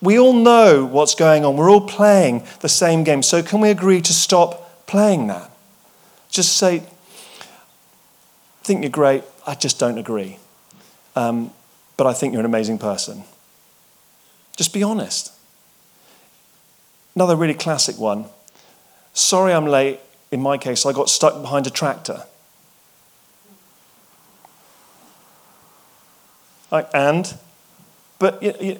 We 0.01 0.19
all 0.19 0.33
know 0.33 0.85
what's 0.85 1.15
going 1.15 1.45
on. 1.45 1.57
We're 1.57 1.71
all 1.71 1.87
playing 1.87 2.45
the 2.61 2.69
same 2.69 3.05
game. 3.05 3.23
So, 3.23 3.43
can 3.43 3.61
we 3.61 3.71
agree 3.71 4.01
to 4.01 4.13
stop 4.13 4.87
playing 4.87 5.27
that? 5.27 5.51
Just 6.31 6.57
say, 6.57 6.83
think 8.69 8.83
you're 8.83 8.91
great. 8.91 9.25
I 9.47 9.55
just 9.55 9.79
don't 9.79 9.99
agree. 9.99 10.39
Um, 11.17 11.51
but 11.99 12.07
I 12.07 12.15
think 12.15 12.33
you're 12.33 12.41
an 12.41 12.47
amazing 12.47 12.79
person. 12.79 13.25
Just 14.57 14.73
be 14.73 14.83
honest. 14.83 15.33
Another 17.15 17.37
really 17.37 17.55
classic 17.55 17.99
one. 17.99 18.27
Sorry 19.13 19.53
I'm 19.53 19.67
late. 19.67 20.01
In 20.31 20.41
my 20.41 20.57
case, 20.57 20.87
I 20.87 20.93
got 20.93 21.11
stuck 21.11 21.43
behind 21.43 21.67
a 21.67 21.71
tractor. 21.71 22.23
And, 26.71 27.35
but 28.19 28.43
you, 28.43 28.55
you, 28.61 28.79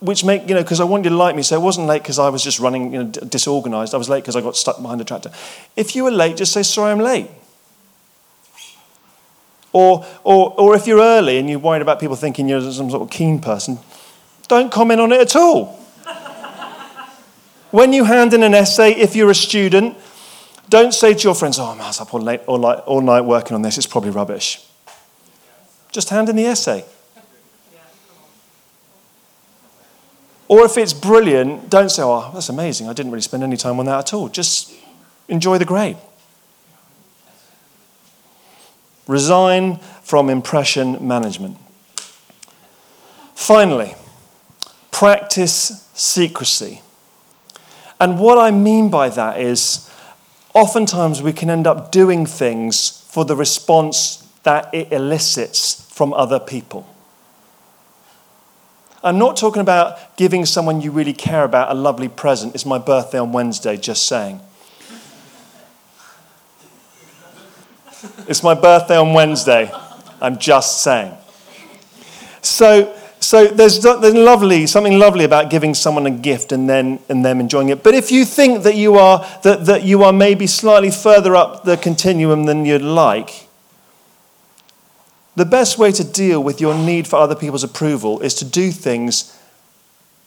which 0.00 0.24
make 0.24 0.48
you 0.48 0.54
know 0.54 0.62
because 0.62 0.80
I 0.80 0.84
wanted 0.84 1.04
you 1.04 1.10
to 1.10 1.16
like 1.16 1.34
me, 1.36 1.42
so 1.42 1.56
I 1.56 1.58
wasn't 1.58 1.88
late 1.88 2.02
because 2.02 2.18
I 2.18 2.28
was 2.28 2.42
just 2.42 2.60
running 2.60 2.92
you 2.92 3.04
know, 3.04 3.10
disorganized. 3.10 3.92
I 3.92 3.98
was 3.98 4.08
late 4.08 4.22
because 4.22 4.36
I 4.36 4.40
got 4.40 4.56
stuck 4.56 4.80
behind 4.80 5.00
a 5.00 5.04
tractor. 5.04 5.30
If 5.76 5.96
you 5.96 6.04
were 6.04 6.12
late, 6.12 6.36
just 6.36 6.52
say 6.52 6.62
sorry, 6.62 6.92
I'm 6.92 7.00
late. 7.00 7.28
Or, 9.74 10.06
or, 10.22 10.54
or 10.58 10.76
if 10.76 10.86
you're 10.86 11.00
early 11.00 11.36
and 11.36 11.50
you're 11.50 11.58
worried 11.58 11.82
about 11.82 11.98
people 11.98 12.14
thinking 12.14 12.48
you're 12.48 12.60
some 12.70 12.88
sort 12.90 13.02
of 13.02 13.10
keen 13.10 13.40
person, 13.40 13.80
don't 14.46 14.70
comment 14.70 15.00
on 15.00 15.10
it 15.10 15.20
at 15.20 15.34
all. 15.34 15.66
when 17.72 17.92
you 17.92 18.04
hand 18.04 18.32
in 18.34 18.44
an 18.44 18.54
essay, 18.54 18.92
if 18.92 19.16
you're 19.16 19.32
a 19.32 19.34
student, 19.34 19.96
don't 20.68 20.94
say 20.94 21.12
to 21.12 21.20
your 21.20 21.34
friends, 21.34 21.58
oh, 21.58 21.64
I'm 21.64 21.80
up 21.80 22.14
all, 22.14 22.20
late, 22.20 22.42
all, 22.46 22.58
night, 22.58 22.78
all 22.86 23.00
night 23.00 23.22
working 23.22 23.56
on 23.56 23.62
this, 23.62 23.76
it's 23.76 23.88
probably 23.88 24.10
rubbish. 24.10 24.64
Just 25.90 26.08
hand 26.08 26.28
in 26.28 26.36
the 26.36 26.46
essay. 26.46 26.84
Or 30.46 30.64
if 30.64 30.78
it's 30.78 30.92
brilliant, 30.92 31.68
don't 31.68 31.88
say, 31.88 32.02
oh, 32.04 32.30
that's 32.32 32.48
amazing. 32.48 32.88
I 32.88 32.92
didn't 32.92 33.10
really 33.10 33.22
spend 33.22 33.42
any 33.42 33.56
time 33.56 33.80
on 33.80 33.86
that 33.86 33.98
at 33.98 34.14
all. 34.14 34.28
Just 34.28 34.72
enjoy 35.26 35.58
the 35.58 35.64
grade. 35.64 35.96
Resign 39.06 39.76
from 40.02 40.30
impression 40.30 41.06
management. 41.06 41.58
Finally, 43.34 43.94
practice 44.90 45.88
secrecy. 45.94 46.80
And 48.00 48.18
what 48.18 48.38
I 48.38 48.50
mean 48.50 48.90
by 48.90 49.08
that 49.10 49.40
is 49.40 49.90
oftentimes 50.54 51.22
we 51.22 51.32
can 51.32 51.50
end 51.50 51.66
up 51.66 51.92
doing 51.92 52.26
things 52.26 53.04
for 53.08 53.24
the 53.24 53.36
response 53.36 54.26
that 54.44 54.72
it 54.74 54.92
elicits 54.92 55.90
from 55.92 56.12
other 56.12 56.38
people. 56.38 56.86
I'm 59.02 59.18
not 59.18 59.36
talking 59.36 59.60
about 59.60 60.16
giving 60.16 60.46
someone 60.46 60.80
you 60.80 60.90
really 60.90 61.12
care 61.12 61.44
about 61.44 61.70
a 61.70 61.74
lovely 61.74 62.08
present. 62.08 62.54
It's 62.54 62.64
my 62.64 62.78
birthday 62.78 63.18
on 63.18 63.32
Wednesday, 63.32 63.76
just 63.76 64.06
saying. 64.06 64.40
It's 68.28 68.42
my 68.42 68.54
birthday 68.54 68.96
on 68.96 69.12
Wednesday. 69.12 69.70
I'm 70.20 70.38
just 70.38 70.82
saying. 70.82 71.14
So, 72.40 72.94
so 73.20 73.46
there's, 73.46 73.82
there's 73.82 74.14
lovely, 74.14 74.66
something 74.66 74.98
lovely 74.98 75.24
about 75.24 75.50
giving 75.50 75.74
someone 75.74 76.06
a 76.06 76.10
gift 76.10 76.52
and 76.52 76.68
then 76.68 77.00
and 77.08 77.24
them 77.24 77.40
enjoying 77.40 77.70
it. 77.70 77.82
But 77.82 77.94
if 77.94 78.10
you 78.10 78.24
think 78.24 78.64
that 78.64 78.76
you 78.76 78.96
are 78.96 79.26
that, 79.42 79.66
that 79.66 79.84
you 79.84 80.02
are 80.02 80.12
maybe 80.12 80.46
slightly 80.46 80.90
further 80.90 81.34
up 81.34 81.64
the 81.64 81.76
continuum 81.76 82.44
than 82.44 82.64
you'd 82.66 82.82
like, 82.82 83.48
the 85.36 85.44
best 85.44 85.78
way 85.78 85.90
to 85.92 86.04
deal 86.04 86.42
with 86.42 86.60
your 86.60 86.74
need 86.74 87.06
for 87.06 87.16
other 87.16 87.34
people's 87.34 87.64
approval 87.64 88.20
is 88.20 88.34
to 88.34 88.44
do 88.44 88.70
things 88.70 89.38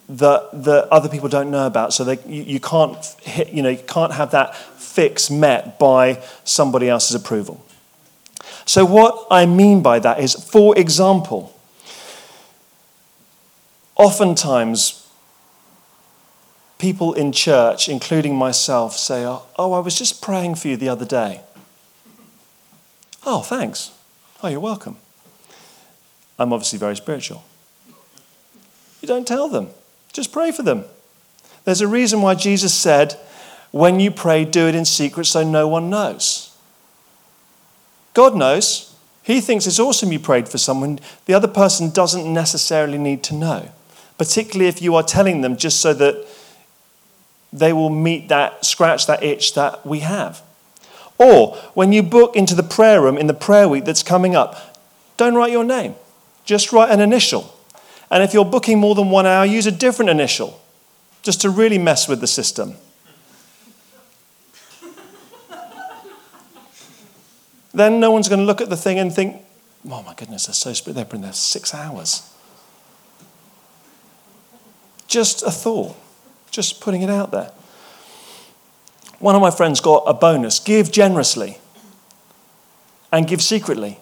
that, 0.10 0.50
that 0.64 0.88
other 0.90 1.10
people 1.10 1.30
don't 1.30 1.52
know 1.52 1.68
about. 1.68 1.94
So 1.94 2.04
they, 2.04 2.18
you, 2.26 2.44
you, 2.44 2.60
can't 2.60 2.98
hit, 3.22 3.50
you 3.50 3.62
know, 3.62 3.70
you 3.70 3.84
can't 3.88 4.14
have 4.14 4.32
that 4.32 4.56
fix 4.56 5.30
met 5.30 5.80
by 5.80 6.24
somebody 6.44 6.90
else's 6.90 7.16
approval. 7.16 7.64
So, 8.68 8.84
what 8.84 9.26
I 9.32 9.46
mean 9.46 9.82
by 9.82 10.00
that 10.00 10.20
is, 10.20 10.34
for 10.36 10.78
example, 10.78 11.58
oftentimes 13.96 15.10
people 16.78 17.14
in 17.14 17.32
church, 17.32 17.88
including 17.88 18.36
myself, 18.36 18.98
say, 18.98 19.24
Oh, 19.26 19.72
I 19.72 19.80
was 19.80 19.98
just 19.98 20.22
praying 20.22 20.56
for 20.56 20.68
you 20.68 20.76
the 20.76 20.90
other 20.90 21.06
day. 21.06 21.40
Oh, 23.26 23.42
thanks. 23.42 23.92
Oh, 24.44 24.50
you're 24.50 24.60
welcome. 24.60 24.98
I'm 26.38 26.52
obviously 26.52 26.78
very 26.78 26.98
spiritual. 26.98 27.46
You 29.02 29.08
don't 29.08 29.26
tell 29.26 29.48
them, 29.48 29.70
just 30.12 30.34
pray 30.34 30.52
for 30.52 30.64
them. 30.64 30.84
There's 31.64 31.80
a 31.80 31.88
reason 31.88 32.22
why 32.22 32.36
Jesus 32.36 32.74
said, 32.74 33.18
When 33.72 34.02
you 34.02 34.12
pray, 34.12 34.44
do 34.44 34.68
it 34.68 34.76
in 34.76 34.84
secret 34.84 35.24
so 35.24 35.50
no 35.50 35.70
one 35.70 35.90
knows. 35.90 36.47
God 38.18 38.36
knows. 38.36 38.96
He 39.22 39.40
thinks 39.42 39.68
it's 39.68 39.78
awesome 39.78 40.12
you 40.12 40.18
prayed 40.18 40.50
for 40.50 40.58
someone. 40.58 40.98
The 41.28 41.36
other 41.36 41.48
person 41.48 41.92
doesn't 41.92 42.34
necessarily 42.34 42.98
need 42.98 43.22
to 43.26 43.36
know, 43.36 43.70
particularly 44.18 44.68
if 44.68 44.82
you 44.82 44.96
are 44.96 45.04
telling 45.04 45.42
them 45.42 45.56
just 45.56 45.80
so 45.82 45.94
that 45.94 46.26
they 47.54 47.72
will 47.74 47.92
meet 47.92 48.28
that, 48.30 48.66
scratch 48.66 49.06
that 49.06 49.22
itch 49.22 49.54
that 49.54 49.86
we 49.86 50.00
have. 50.00 50.42
Or 51.20 51.58
when 51.76 51.94
you 51.94 52.02
book 52.02 52.36
into 52.36 52.56
the 52.56 52.64
prayer 52.64 53.04
room 53.04 53.20
in 53.20 53.28
the 53.28 53.36
prayer 53.36 53.70
week 53.70 53.86
that's 53.86 54.02
coming 54.02 54.36
up, 54.36 54.80
don't 55.18 55.36
write 55.36 55.52
your 55.52 55.64
name, 55.64 55.94
just 56.44 56.74
write 56.74 56.90
an 56.90 57.02
initial. 57.02 57.54
And 58.10 58.24
if 58.24 58.34
you're 58.34 58.46
booking 58.46 58.80
more 58.80 58.96
than 58.96 59.12
one 59.12 59.28
hour, 59.28 59.46
use 59.46 59.68
a 59.68 59.72
different 59.72 60.10
initial, 60.10 60.60
just 61.22 61.42
to 61.42 61.52
really 61.52 61.78
mess 61.78 62.08
with 62.08 62.20
the 62.20 62.26
system. 62.26 62.78
Then 67.78 68.00
no 68.00 68.12
one's 68.12 68.30
going 68.30 68.40
to 68.40 68.46
look 68.46 68.62
at 68.62 68.70
the 68.70 68.78
thing 68.78 69.00
and 69.00 69.14
think, 69.14 69.42
oh 69.90 70.02
my 70.04 70.14
goodness, 70.14 70.48
they're 70.48 70.54
so 70.54 70.74
split. 70.74 70.96
They've 70.96 71.08
been 71.08 71.22
there 71.22 71.34
six 71.34 71.74
hours. 71.74 72.34
Just 75.08 75.44
a 75.44 75.52
thought, 75.52 75.96
just 76.52 76.82
putting 76.82 77.02
it 77.02 77.10
out 77.10 77.32
there. 77.32 77.52
One 79.20 79.36
of 79.36 79.42
my 79.42 79.52
friends 79.52 79.80
got 79.80 80.04
a 80.06 80.14
bonus 80.14 80.60
give 80.60 80.92
generously 80.92 81.58
and 83.12 83.28
give 83.28 83.42
secretly. 83.42 84.00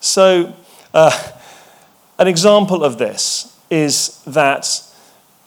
So, 0.00 0.54
uh, 0.92 1.32
an 2.18 2.28
example 2.28 2.84
of 2.84 2.98
this 2.98 3.56
is 3.70 4.22
that 4.24 4.82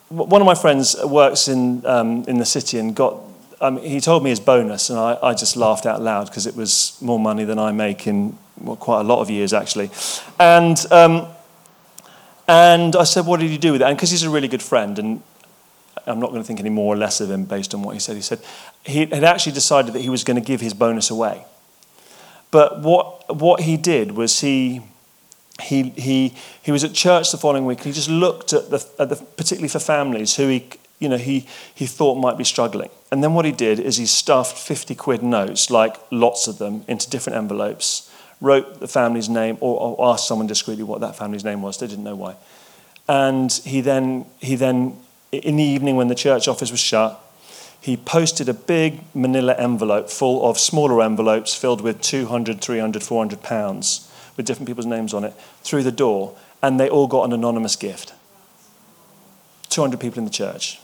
one 0.09 0.41
of 0.41 0.45
my 0.45 0.55
friends 0.55 0.95
works 1.03 1.47
in, 1.47 1.85
um, 1.85 2.23
in 2.27 2.39
the 2.39 2.45
city 2.45 2.79
and 2.79 2.95
got 2.95 3.28
um, 3.61 3.77
he 3.77 3.99
told 3.99 4.23
me 4.23 4.29
his 4.29 4.39
bonus, 4.39 4.89
and 4.89 4.97
I, 4.97 5.17
I 5.21 5.33
just 5.33 5.55
laughed 5.55 5.85
out 5.85 6.01
loud 6.01 6.27
because 6.27 6.47
it 6.47 6.55
was 6.55 6.97
more 7.01 7.19
money 7.19 7.43
than 7.43 7.59
I 7.59 7.71
make 7.71 8.07
in 8.07 8.37
well, 8.61 8.75
quite 8.75 9.01
a 9.01 9.03
lot 9.03 9.19
of 9.19 9.29
years, 9.29 9.53
actually. 9.53 9.89
And, 10.39 10.77
um, 10.91 11.27
and 12.47 12.95
I 12.95 13.03
said, 13.03 13.25
What 13.25 13.39
did 13.39 13.49
you 13.49 13.57
do 13.57 13.73
with 13.73 13.81
it? 13.81 13.85
And 13.85 13.97
because 13.97 14.11
he's 14.11 14.23
a 14.23 14.29
really 14.29 14.47
good 14.47 14.61
friend, 14.61 14.97
and 14.97 15.23
I'm 16.05 16.19
not 16.19 16.29
going 16.31 16.41
to 16.41 16.47
think 16.47 16.59
any 16.59 16.69
more 16.69 16.93
or 16.93 16.97
less 16.97 17.21
of 17.21 17.29
him 17.29 17.45
based 17.45 17.73
on 17.73 17.83
what 17.83 17.93
he 17.93 17.99
said. 17.99 18.15
He 18.15 18.21
said 18.21 18.39
he 18.83 19.05
had 19.05 19.23
actually 19.23 19.51
decided 19.51 19.93
that 19.93 20.01
he 20.01 20.09
was 20.09 20.23
going 20.23 20.41
to 20.41 20.45
give 20.45 20.61
his 20.61 20.73
bonus 20.73 21.09
away. 21.09 21.45
But 22.51 22.79
what, 22.81 23.35
what 23.35 23.61
he 23.61 23.77
did 23.77 24.13
was 24.13 24.39
he, 24.39 24.81
he, 25.61 25.89
he, 25.91 26.33
he 26.61 26.71
was 26.71 26.83
at 26.83 26.93
church 26.93 27.31
the 27.31 27.37
following 27.37 27.65
week 27.65 27.79
and 27.79 27.87
he 27.87 27.91
just 27.91 28.09
looked 28.09 28.53
at 28.53 28.71
the, 28.71 28.85
at 28.97 29.09
the 29.09 29.15
particularly 29.17 29.67
for 29.67 29.79
families 29.79 30.35
who 30.35 30.47
he 30.47 30.65
you 30.99 31.07
know, 31.09 31.17
he, 31.17 31.47
he 31.73 31.85
thought 31.85 32.15
might 32.15 32.37
be 32.37 32.43
struggling. 32.43 32.89
And 33.11 33.23
then 33.23 33.33
what 33.33 33.45
he 33.45 33.51
did 33.51 33.79
is 33.79 33.97
he 33.97 34.05
stuffed 34.05 34.57
50 34.57 34.93
quid 34.95 35.23
notes, 35.23 35.69
like 35.69 35.95
lots 36.11 36.47
of 36.47 36.57
them, 36.57 36.83
into 36.87 37.09
different 37.09 37.37
envelopes, 37.37 38.13
wrote 38.41 38.79
the 38.79 38.87
family's 38.87 39.29
name, 39.29 39.57
or, 39.61 39.79
or 39.79 40.13
asked 40.13 40.27
someone 40.27 40.47
discreetly 40.47 40.83
what 40.83 41.01
that 41.01 41.15
family's 41.15 41.43
name 41.43 41.61
was. 41.61 41.77
They 41.77 41.87
didn't 41.87 42.03
know 42.03 42.15
why. 42.15 42.35
And 43.07 43.51
he 43.51 43.81
then, 43.81 44.25
he 44.39 44.55
then, 44.55 44.97
in 45.31 45.55
the 45.55 45.63
evening 45.63 45.95
when 45.95 46.09
the 46.09 46.15
church 46.15 46.47
office 46.47 46.69
was 46.69 46.79
shut, 46.79 47.19
he 47.81 47.95
posted 47.95 48.49
a 48.49 48.53
big 48.53 48.99
manila 49.13 49.55
envelope 49.57 50.09
full 50.09 50.47
of 50.47 50.59
smaller 50.59 51.01
envelopes 51.01 51.55
filled 51.55 51.79
with 51.79 52.01
200, 52.01 52.61
300, 52.61 53.01
400 53.01 53.41
pounds 53.41 54.11
with 54.35 54.45
different 54.45 54.67
people's 54.67 54.85
names 54.85 55.13
on 55.13 55.23
it 55.23 55.33
through 55.63 55.83
the 55.83 55.91
door, 55.91 56.35
and 56.61 56.79
they 56.79 56.89
all 56.89 57.07
got 57.07 57.23
an 57.23 57.33
anonymous 57.33 57.77
gift. 57.77 58.13
200 59.69 59.99
people 59.99 60.19
in 60.19 60.25
the 60.25 60.31
church. 60.31 60.79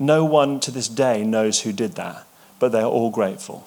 No 0.00 0.24
one 0.24 0.60
to 0.60 0.70
this 0.70 0.88
day 0.88 1.22
knows 1.22 1.60
who 1.60 1.72
did 1.72 1.92
that, 1.92 2.26
but 2.58 2.72
they're 2.72 2.86
all 2.86 3.10
grateful. 3.10 3.66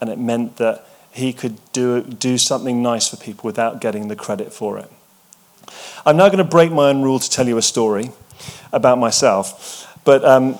And 0.00 0.08
it 0.08 0.18
meant 0.18 0.56
that 0.56 0.86
he 1.12 1.34
could 1.34 1.58
do, 1.72 2.02
do 2.02 2.38
something 2.38 2.82
nice 2.82 3.06
for 3.06 3.16
people 3.16 3.46
without 3.46 3.82
getting 3.82 4.08
the 4.08 4.16
credit 4.16 4.54
for 4.54 4.78
it. 4.78 4.90
I'm 6.06 6.16
now 6.16 6.28
going 6.28 6.38
to 6.38 6.44
break 6.44 6.72
my 6.72 6.88
own 6.88 7.02
rule 7.02 7.18
to 7.18 7.30
tell 7.30 7.46
you 7.46 7.58
a 7.58 7.62
story 7.62 8.10
about 8.72 8.96
myself, 8.96 9.86
but, 10.04 10.24
um, 10.24 10.56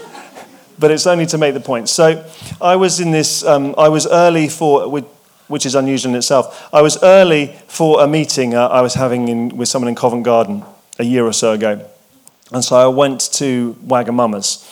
but 0.78 0.90
it's 0.90 1.06
only 1.06 1.24
to 1.26 1.38
make 1.38 1.54
the 1.54 1.60
point. 1.60 1.88
So 1.88 2.28
I 2.60 2.76
was 2.76 3.00
in 3.00 3.10
this, 3.10 3.42
um, 3.42 3.74
I 3.78 3.88
was 3.88 4.06
early 4.06 4.50
for, 4.50 4.90
which 5.48 5.64
is 5.64 5.74
unusual 5.74 6.12
in 6.12 6.18
itself, 6.18 6.68
I 6.74 6.82
was 6.82 7.02
early 7.02 7.56
for 7.68 8.02
a 8.02 8.06
meeting 8.06 8.54
uh, 8.54 8.66
I 8.66 8.82
was 8.82 8.92
having 8.94 9.28
in, 9.28 9.56
with 9.56 9.70
someone 9.70 9.88
in 9.88 9.94
Covent 9.94 10.24
Garden 10.24 10.62
a 10.98 11.04
year 11.04 11.24
or 11.24 11.32
so 11.32 11.52
ago. 11.52 11.88
And 12.52 12.64
so 12.64 12.76
I 12.76 12.86
went 12.86 13.20
to 13.34 13.76
Wagamama's. 13.84 14.64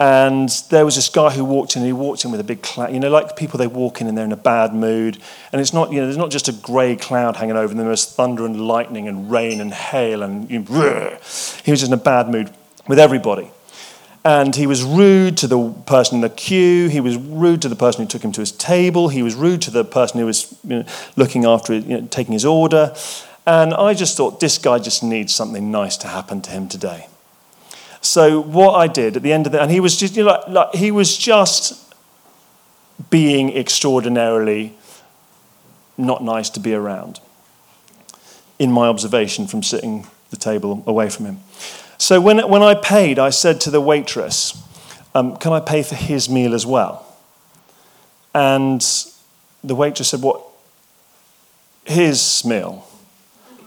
And 0.00 0.48
there 0.70 0.84
was 0.84 0.96
this 0.96 1.08
guy 1.08 1.30
who 1.30 1.44
walked 1.44 1.76
in, 1.76 1.82
and 1.82 1.86
he 1.86 1.92
walked 1.92 2.24
in 2.24 2.32
with 2.32 2.40
a 2.40 2.44
big 2.44 2.60
cloud. 2.60 2.92
You 2.92 2.98
know, 2.98 3.08
like 3.08 3.36
people, 3.36 3.56
they 3.58 3.68
walk 3.68 4.00
in 4.00 4.08
and 4.08 4.18
they're 4.18 4.24
in 4.24 4.32
a 4.32 4.36
bad 4.36 4.74
mood. 4.74 5.18
And 5.52 5.60
it's 5.60 5.72
not, 5.72 5.92
you 5.92 6.00
know, 6.00 6.06
there's 6.06 6.16
not 6.16 6.32
just 6.32 6.48
a 6.48 6.52
grey 6.52 6.96
cloud 6.96 7.36
hanging 7.36 7.56
over 7.56 7.72
them, 7.72 7.86
there's 7.86 8.04
thunder 8.04 8.44
and 8.44 8.66
lightning 8.66 9.06
and 9.06 9.30
rain 9.30 9.60
and 9.60 9.72
hail. 9.72 10.24
And 10.24 10.50
you 10.50 10.58
know, 10.60 11.18
he 11.64 11.70
was 11.70 11.80
just 11.80 11.86
in 11.86 11.92
a 11.92 12.02
bad 12.02 12.28
mood 12.28 12.50
with 12.88 12.98
everybody. 12.98 13.52
And 14.24 14.56
he 14.56 14.66
was 14.66 14.82
rude 14.82 15.36
to 15.38 15.46
the 15.46 15.70
person 15.86 16.16
in 16.16 16.20
the 16.20 16.30
queue. 16.30 16.88
He 16.88 17.00
was 17.00 17.16
rude 17.16 17.62
to 17.62 17.68
the 17.68 17.76
person 17.76 18.02
who 18.02 18.08
took 18.08 18.24
him 18.24 18.32
to 18.32 18.40
his 18.40 18.52
table. 18.52 19.08
He 19.08 19.22
was 19.22 19.36
rude 19.36 19.62
to 19.62 19.70
the 19.70 19.84
person 19.84 20.18
who 20.18 20.26
was 20.26 20.52
you 20.64 20.80
know, 20.80 20.84
looking 21.14 21.44
after 21.44 21.74
you 21.74 22.00
know, 22.00 22.06
taking 22.08 22.32
his 22.32 22.44
order. 22.44 22.94
And 23.46 23.74
I 23.74 23.94
just 23.94 24.16
thought, 24.16 24.40
this 24.40 24.58
guy 24.58 24.78
just 24.78 25.02
needs 25.02 25.34
something 25.34 25.70
nice 25.70 25.96
to 25.98 26.08
happen 26.08 26.40
to 26.42 26.50
him 26.50 26.68
today. 26.68 27.06
So 28.02 28.40
what 28.40 28.74
I 28.74 28.88
did 28.88 29.16
at 29.16 29.22
the 29.22 29.32
end 29.32 29.46
of 29.46 29.52
the, 29.52 29.62
and 29.62 29.70
he 29.70 29.80
was 29.80 29.96
just, 29.96 30.16
you 30.16 30.24
know, 30.24 30.32
like, 30.32 30.48
like, 30.48 30.74
he 30.74 30.90
was 30.90 31.16
just 31.16 31.94
being 33.10 33.56
extraordinarily 33.56 34.74
not 35.96 36.22
nice 36.22 36.50
to 36.50 36.60
be 36.60 36.74
around. 36.74 37.20
In 38.58 38.72
my 38.72 38.88
observation 38.88 39.46
from 39.46 39.62
sitting 39.62 40.06
the 40.30 40.36
table 40.36 40.82
away 40.86 41.10
from 41.10 41.26
him. 41.26 41.40
So 41.96 42.20
when, 42.20 42.38
when 42.48 42.62
I 42.62 42.74
paid, 42.74 43.18
I 43.18 43.30
said 43.30 43.60
to 43.62 43.70
the 43.70 43.80
waitress, 43.80 44.60
um, 45.14 45.36
Can 45.36 45.52
I 45.52 45.60
pay 45.60 45.82
for 45.84 45.94
his 45.94 46.28
meal 46.28 46.54
as 46.54 46.66
well? 46.66 47.06
And 48.34 48.84
the 49.62 49.74
waitress 49.74 50.08
said, 50.08 50.22
What? 50.22 50.42
His 51.84 52.44
meal? 52.44 52.86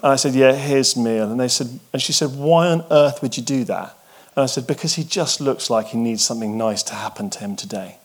And 0.03 0.11
I 0.11 0.15
said, 0.17 0.33
Yeah, 0.33 0.53
his 0.53 0.97
meal. 0.97 1.31
And 1.31 1.39
they 1.39 1.47
said, 1.47 1.79
and 1.93 2.01
she 2.01 2.11
said, 2.11 2.35
Why 2.35 2.67
on 2.67 2.83
earth 2.91 3.21
would 3.21 3.37
you 3.37 3.43
do 3.43 3.63
that? 3.65 3.94
And 4.35 4.43
I 4.43 4.45
said, 4.47 4.67
Because 4.67 4.95
he 4.95 5.03
just 5.03 5.39
looks 5.39 5.69
like 5.69 5.87
he 5.87 5.97
needs 5.97 6.23
something 6.23 6.57
nice 6.57 6.83
to 6.83 6.93
happen 6.93 7.29
to 7.31 7.39
him 7.39 7.55
today. 7.55 7.97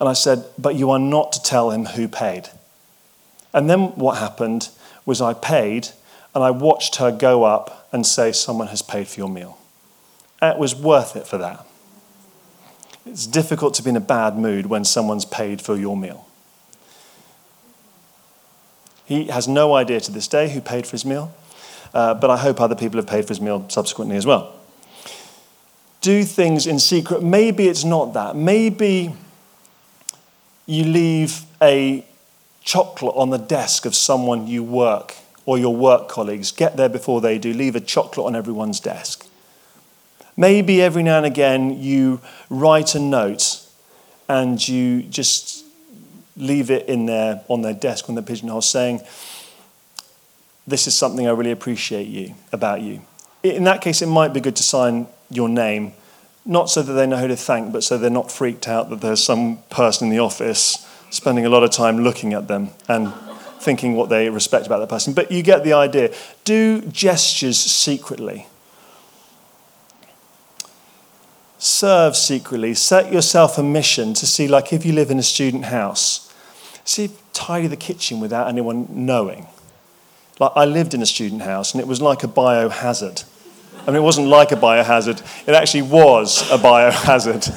And 0.00 0.08
I 0.08 0.14
said, 0.14 0.44
But 0.58 0.74
you 0.74 0.90
are 0.90 0.98
not 0.98 1.32
to 1.32 1.42
tell 1.42 1.70
him 1.70 1.86
who 1.86 2.08
paid. 2.08 2.48
And 3.52 3.68
then 3.68 3.88
what 3.96 4.18
happened 4.18 4.70
was 5.04 5.20
I 5.20 5.34
paid 5.34 5.88
and 6.34 6.42
I 6.42 6.50
watched 6.50 6.96
her 6.96 7.10
go 7.10 7.44
up 7.44 7.88
and 7.92 8.06
say, 8.06 8.32
Someone 8.32 8.68
has 8.68 8.82
paid 8.82 9.08
for 9.08 9.20
your 9.20 9.28
meal. 9.28 9.58
And 10.40 10.54
it 10.54 10.58
was 10.58 10.74
worth 10.74 11.16
it 11.16 11.26
for 11.26 11.38
that. 11.38 11.66
It's 13.04 13.26
difficult 13.26 13.74
to 13.74 13.82
be 13.82 13.90
in 13.90 13.96
a 13.96 14.00
bad 14.00 14.36
mood 14.36 14.66
when 14.66 14.84
someone's 14.84 15.24
paid 15.24 15.62
for 15.62 15.76
your 15.76 15.96
meal. 15.96 16.26
He 19.04 19.26
has 19.26 19.46
no 19.46 19.74
idea 19.74 20.00
to 20.00 20.10
this 20.10 20.26
day 20.26 20.48
who 20.48 20.60
paid 20.60 20.84
for 20.84 20.92
his 20.92 21.04
meal, 21.04 21.32
uh, 21.94 22.14
but 22.14 22.28
I 22.28 22.36
hope 22.38 22.60
other 22.60 22.74
people 22.74 22.98
have 22.98 23.06
paid 23.06 23.22
for 23.22 23.28
his 23.28 23.40
meal 23.40 23.64
subsequently 23.68 24.16
as 24.16 24.26
well 24.26 24.55
do 26.06 26.22
things 26.22 26.68
in 26.68 26.78
secret. 26.78 27.20
Maybe 27.20 27.66
it's 27.66 27.82
not 27.82 28.14
that. 28.14 28.36
Maybe 28.36 29.12
you 30.64 30.84
leave 30.84 31.42
a 31.60 32.06
chocolate 32.62 33.16
on 33.16 33.30
the 33.30 33.38
desk 33.38 33.84
of 33.84 33.92
someone 33.96 34.46
you 34.46 34.62
work 34.62 35.16
or 35.46 35.58
your 35.58 35.74
work 35.74 36.08
colleagues. 36.08 36.52
Get 36.52 36.76
there 36.76 36.88
before 36.88 37.20
they 37.20 37.38
do. 37.38 37.52
Leave 37.52 37.74
a 37.74 37.80
chocolate 37.80 38.24
on 38.24 38.36
everyone's 38.36 38.78
desk. 38.78 39.26
Maybe 40.36 40.80
every 40.80 41.02
now 41.02 41.16
and 41.16 41.26
again 41.26 41.82
you 41.82 42.20
write 42.48 42.94
a 42.94 43.00
note 43.00 43.66
and 44.28 44.56
you 44.68 45.02
just 45.02 45.64
leave 46.36 46.70
it 46.70 46.88
in 46.88 47.06
there 47.06 47.42
on 47.48 47.62
their 47.62 47.74
desk 47.74 48.08
on 48.08 48.14
the 48.14 48.22
pigeonhole 48.22 48.62
saying, 48.62 49.00
This 50.68 50.86
is 50.86 50.94
something 50.94 51.26
I 51.26 51.32
really 51.32 51.50
appreciate 51.50 52.06
you 52.06 52.36
about 52.52 52.80
you. 52.80 53.02
In 53.42 53.64
that 53.64 53.80
case, 53.80 54.02
it 54.02 54.06
might 54.06 54.32
be 54.32 54.40
good 54.40 54.54
to 54.54 54.62
sign 54.62 55.08
your 55.30 55.48
name, 55.48 55.92
not 56.44 56.70
so 56.70 56.82
that 56.82 56.92
they 56.92 57.06
know 57.06 57.16
who 57.16 57.28
to 57.28 57.36
thank, 57.36 57.72
but 57.72 57.82
so 57.82 57.98
they're 57.98 58.10
not 58.10 58.30
freaked 58.30 58.68
out 58.68 58.90
that 58.90 59.00
there's 59.00 59.22
some 59.22 59.58
person 59.70 60.08
in 60.08 60.16
the 60.16 60.22
office 60.22 60.86
spending 61.10 61.44
a 61.46 61.48
lot 61.48 61.62
of 61.62 61.70
time 61.70 61.98
looking 61.98 62.32
at 62.32 62.48
them 62.48 62.70
and 62.88 63.12
thinking 63.60 63.94
what 63.94 64.08
they 64.08 64.30
respect 64.30 64.66
about 64.66 64.78
that 64.78 64.88
person. 64.88 65.12
But 65.12 65.32
you 65.32 65.42
get 65.42 65.64
the 65.64 65.72
idea. 65.72 66.14
Do 66.44 66.82
gestures 66.82 67.58
secretly. 67.58 68.46
Serve 71.58 72.16
secretly. 72.16 72.74
Set 72.74 73.12
yourself 73.12 73.58
a 73.58 73.62
mission 73.62 74.14
to 74.14 74.26
see, 74.26 74.46
like 74.46 74.72
if 74.72 74.84
you 74.84 74.92
live 74.92 75.10
in 75.10 75.18
a 75.18 75.22
student 75.22 75.64
house, 75.64 76.32
see, 76.84 77.10
tidy 77.32 77.66
the 77.66 77.76
kitchen 77.76 78.20
without 78.20 78.46
anyone 78.48 78.86
knowing. 78.90 79.46
Like 80.38 80.52
I 80.54 80.64
lived 80.64 80.94
in 80.94 81.02
a 81.02 81.06
student 81.06 81.42
house 81.42 81.72
and 81.72 81.80
it 81.80 81.86
was 81.86 82.00
like 82.00 82.22
a 82.22 82.28
biohazard. 82.28 83.24
I 83.86 83.90
mean, 83.90 83.96
it 83.96 84.04
wasn't 84.04 84.26
like 84.28 84.50
a 84.50 84.56
biohazard, 84.56 85.22
it 85.48 85.54
actually 85.54 85.82
was 85.82 86.42
a 86.50 86.58
biohazard. 86.58 87.48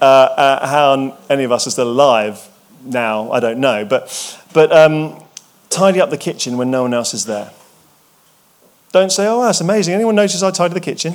Uh, 0.00 0.04
uh, 0.04 0.66
how 0.66 1.18
any 1.28 1.44
of 1.44 1.52
us 1.52 1.66
are 1.66 1.70
still 1.70 1.88
alive 1.88 2.48
now, 2.84 3.32
I 3.32 3.40
don't 3.40 3.58
know. 3.58 3.84
But, 3.84 4.40
but 4.52 4.70
um, 4.72 5.22
tidy 5.70 6.00
up 6.00 6.10
the 6.10 6.18
kitchen 6.18 6.56
when 6.56 6.70
no 6.70 6.82
one 6.82 6.94
else 6.94 7.14
is 7.14 7.26
there. 7.26 7.50
Don't 8.92 9.10
say, 9.10 9.26
oh, 9.26 9.42
that's 9.42 9.60
amazing. 9.60 9.94
Anyone 9.94 10.14
notice 10.14 10.42
I 10.42 10.50
tidy 10.50 10.74
the 10.74 10.80
kitchen? 10.80 11.14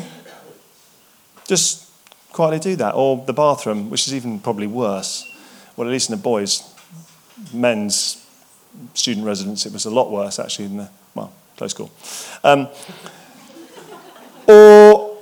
Just 1.47 1.89
quietly 2.31 2.59
do 2.59 2.75
that. 2.77 2.93
Or 2.95 3.23
the 3.25 3.33
bathroom, 3.33 3.89
which 3.89 4.07
is 4.07 4.13
even 4.13 4.39
probably 4.39 4.67
worse. 4.67 5.27
Well, 5.75 5.87
at 5.87 5.91
least 5.91 6.09
in 6.09 6.15
the 6.15 6.21
boys' 6.21 6.63
men's 7.53 8.27
student 8.93 9.25
residence, 9.25 9.65
it 9.65 9.73
was 9.73 9.85
a 9.85 9.89
lot 9.89 10.11
worse 10.11 10.39
actually 10.39 10.65
in 10.65 10.77
the, 10.77 10.89
well, 11.15 11.33
close 11.57 11.73
call. 11.73 11.91
Um, 12.43 12.67
or 14.51 15.17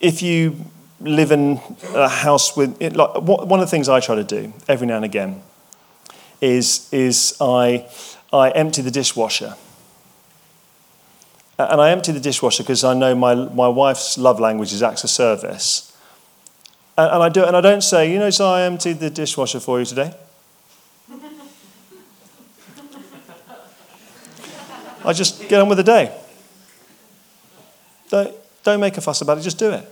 if 0.00 0.20
you 0.20 0.56
live 1.00 1.30
in 1.30 1.60
a 1.94 2.08
house 2.08 2.56
with, 2.56 2.80
it, 2.80 2.96
like, 2.96 3.14
one 3.22 3.60
of 3.60 3.66
the 3.66 3.70
things 3.70 3.88
I 3.88 4.00
try 4.00 4.16
to 4.16 4.24
do 4.24 4.52
every 4.68 4.86
now 4.86 4.96
and 4.96 5.04
again 5.04 5.42
is, 6.40 6.88
is 6.92 7.36
I, 7.40 7.86
I 8.32 8.50
empty 8.50 8.82
the 8.82 8.90
dishwasher. 8.90 9.54
And 11.58 11.80
I 11.80 11.90
empty 11.90 12.10
the 12.12 12.20
dishwasher 12.20 12.64
because 12.64 12.82
I 12.82 12.94
know 12.94 13.14
my, 13.14 13.34
my 13.34 13.68
wife's 13.68 14.18
love 14.18 14.40
language 14.40 14.72
is 14.72 14.82
acts 14.82 15.04
of 15.04 15.10
service. 15.10 15.96
And, 16.98 17.12
and 17.12 17.22
I 17.22 17.28
do 17.28 17.42
it, 17.42 17.48
and 17.48 17.56
I 17.56 17.60
don't 17.60 17.82
say, 17.82 18.12
you 18.12 18.18
know, 18.18 18.30
so 18.30 18.46
I 18.46 18.62
emptied 18.62 18.98
the 18.98 19.10
dishwasher 19.10 19.60
for 19.60 19.78
you 19.78 19.86
today. 19.86 20.14
I 25.04 25.12
just 25.12 25.48
get 25.48 25.60
on 25.60 25.68
with 25.68 25.78
the 25.78 25.84
day. 25.84 26.16
Don't, 28.08 28.34
don't 28.62 28.80
make 28.80 28.96
a 28.96 29.00
fuss 29.00 29.20
about 29.20 29.38
it, 29.38 29.42
just 29.42 29.58
do 29.58 29.70
it. 29.70 29.88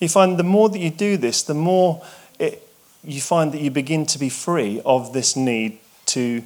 You 0.00 0.08
find 0.08 0.38
the 0.38 0.44
more 0.44 0.68
that 0.68 0.78
you 0.78 0.90
do 0.90 1.16
this, 1.16 1.42
the 1.42 1.54
more 1.54 2.04
it, 2.38 2.62
you 3.02 3.20
find 3.20 3.52
that 3.52 3.60
you 3.60 3.70
begin 3.70 4.06
to 4.06 4.18
be 4.18 4.28
free 4.28 4.80
of 4.84 5.12
this 5.12 5.36
need 5.36 5.78
to 6.06 6.42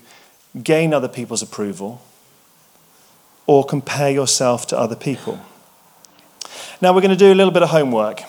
gain 0.62 0.94
other 0.94 1.08
people's 1.08 1.42
approval 1.42 2.00
or 3.46 3.64
compare 3.64 4.10
yourself 4.10 4.66
to 4.68 4.78
other 4.78 4.96
people. 4.96 5.38
Now, 6.80 6.92
we're 6.92 7.00
going 7.00 7.10
to 7.10 7.16
do 7.16 7.32
a 7.32 7.34
little 7.34 7.52
bit 7.52 7.62
of 7.62 7.70
homework. 7.70 8.22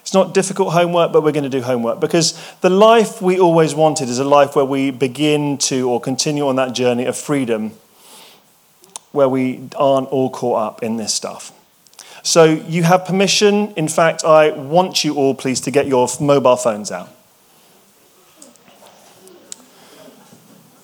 It's 0.00 0.14
not 0.14 0.34
difficult 0.34 0.72
homework, 0.72 1.12
but 1.12 1.22
we're 1.22 1.32
going 1.32 1.44
to 1.44 1.50
do 1.50 1.62
homework 1.62 2.00
because 2.00 2.40
the 2.60 2.70
life 2.70 3.20
we 3.20 3.40
always 3.40 3.74
wanted 3.74 4.08
is 4.08 4.18
a 4.18 4.24
life 4.24 4.54
where 4.54 4.64
we 4.64 4.90
begin 4.90 5.58
to 5.58 5.90
or 5.90 6.00
continue 6.00 6.46
on 6.46 6.56
that 6.56 6.74
journey 6.74 7.04
of 7.06 7.16
freedom 7.16 7.72
where 9.16 9.28
we 9.28 9.68
aren't 9.76 10.08
all 10.08 10.30
caught 10.30 10.62
up 10.62 10.82
in 10.82 10.96
this 10.96 11.12
stuff. 11.12 11.52
So 12.22 12.44
you 12.44 12.82
have 12.84 13.04
permission. 13.04 13.72
In 13.76 13.88
fact, 13.88 14.24
I 14.24 14.50
want 14.50 15.04
you 15.04 15.14
all, 15.14 15.34
please, 15.34 15.60
to 15.62 15.70
get 15.70 15.86
your 15.86 16.08
mobile 16.20 16.56
phones 16.56 16.92
out. 16.92 17.08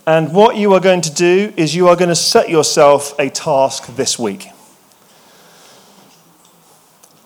And 0.06 0.32
what 0.32 0.56
you 0.56 0.72
are 0.74 0.80
going 0.80 1.00
to 1.02 1.14
do 1.14 1.52
is 1.56 1.76
you 1.76 1.86
are 1.88 1.94
going 1.94 2.08
to 2.08 2.16
set 2.16 2.48
yourself 2.48 3.14
a 3.18 3.30
task 3.30 3.94
this 3.94 4.18
week. 4.18 4.48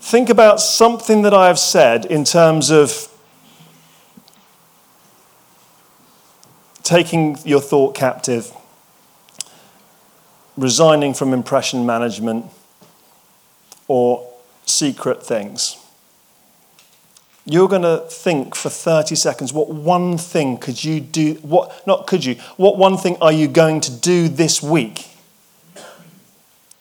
Think 0.00 0.28
about 0.28 0.60
something 0.60 1.22
that 1.22 1.32
I 1.32 1.46
have 1.46 1.58
said 1.58 2.04
in 2.04 2.24
terms 2.24 2.70
of 2.70 3.08
taking 6.82 7.36
your 7.44 7.60
thought 7.60 7.94
captive 7.94 8.52
resigning 10.56 11.14
from 11.14 11.32
impression 11.32 11.84
management, 11.84 12.46
or 13.88 14.32
secret 14.64 15.22
things. 15.22 15.76
You're 17.44 17.68
going 17.68 17.82
to 17.82 17.98
think 18.08 18.56
for 18.56 18.68
30 18.68 19.14
seconds 19.14 19.52
what 19.52 19.68
one 19.68 20.18
thing 20.18 20.58
could 20.58 20.82
you 20.82 20.98
do, 21.00 21.34
what, 21.42 21.86
not 21.86 22.06
could 22.08 22.24
you, 22.24 22.34
what 22.56 22.76
one 22.76 22.96
thing 22.96 23.16
are 23.20 23.30
you 23.30 23.46
going 23.46 23.80
to 23.82 23.92
do 23.92 24.28
this 24.28 24.60
week 24.60 25.08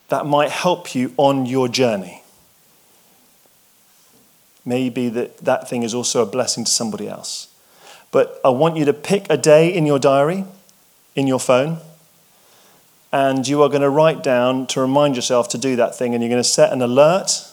that 0.10 0.26
might 0.26 0.50
help 0.50 0.96
you 0.96 1.14
on 1.18 1.46
your 1.46 1.68
journey? 1.68 2.24
Maybe 4.66 5.10
that, 5.10 5.38
that 5.38 5.70
thing 5.70 5.84
is 5.84 5.94
also 5.94 6.24
a 6.24 6.26
blessing 6.26 6.66
to 6.66 6.72
somebody 6.72 7.08
else. 7.08 7.48
But 8.12 8.42
I 8.44 8.50
want 8.50 8.78
you 8.78 8.86
to 8.86 8.94
pick 8.94 9.28
a 9.30 9.38
day 9.38 9.72
in 9.72 9.86
your 9.86 10.00
diary, 10.00 10.46
in 11.16 11.28
your 11.28 11.40
phone, 11.40 11.78
and 13.12 13.48
you 13.48 13.62
are 13.64 13.70
going 13.70 13.82
to 13.82 13.90
write 13.90 14.24
down 14.24 14.68
to 14.68 14.82
remind 14.82 15.16
yourself 15.16 15.50
to 15.50 15.58
do 15.58 15.76
that 15.78 15.96
thing, 15.96 16.14
and 16.14 16.24
you're 16.24 16.30
going 16.30 16.44
to 16.44 16.48
set 16.48 16.72
an 16.72 16.82
alert, 16.82 17.52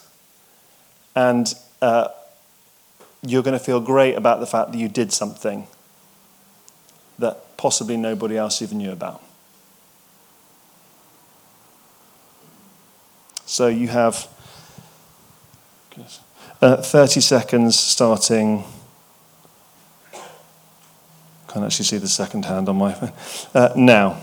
and 1.15 1.55
uh, 1.81 2.09
you're 3.23 3.43
going 3.43 3.59
to 3.59 3.65
feel 3.65 3.81
great 3.81 4.15
about 4.15 4.41
the 4.41 4.47
fact 4.47 4.73
that 4.73 4.79
you 4.79 4.89
did 4.89 5.13
something 5.13 5.67
that 7.19 7.57
possibly 7.57 7.97
nobody 7.97 8.37
else 8.37 8.61
even 8.63 8.79
knew 8.79 8.91
about. 8.91 9.23
So 13.47 13.69
you 13.69 13.89
have 13.89 14.29
uh, 16.63 16.77
30 16.79 17.21
seconds 17.21 17.79
starting. 17.79 18.65
Can't 21.49 21.65
actually 21.65 21.85
see 21.85 21.99
the 21.99 22.09
second 22.09 22.47
hand 22.47 22.69
on 22.69 22.77
my 22.77 22.93
phone. 22.95 23.13
Uh, 23.55 23.73
now. 23.77 24.19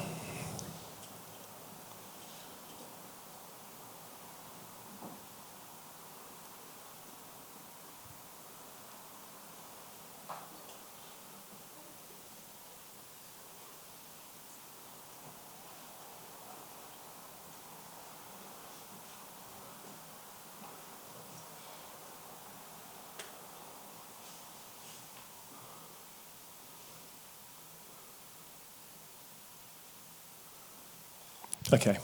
Okay, 31.72 32.00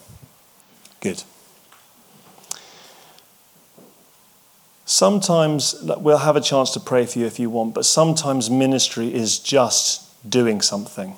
good. 0.99 1.23
Sometimes 4.95 5.75
we'll 5.81 6.19
have 6.19 6.37
a 6.37 6.41
chance 6.41 6.71
to 6.71 6.79
pray 6.79 7.05
for 7.05 7.19
you 7.19 7.25
if 7.25 7.37
you 7.37 7.49
want, 7.49 7.73
but 7.73 7.83
sometimes 7.83 8.49
ministry 8.49 9.13
is 9.13 9.39
just 9.39 10.07
doing 10.29 10.61
something 10.61 11.17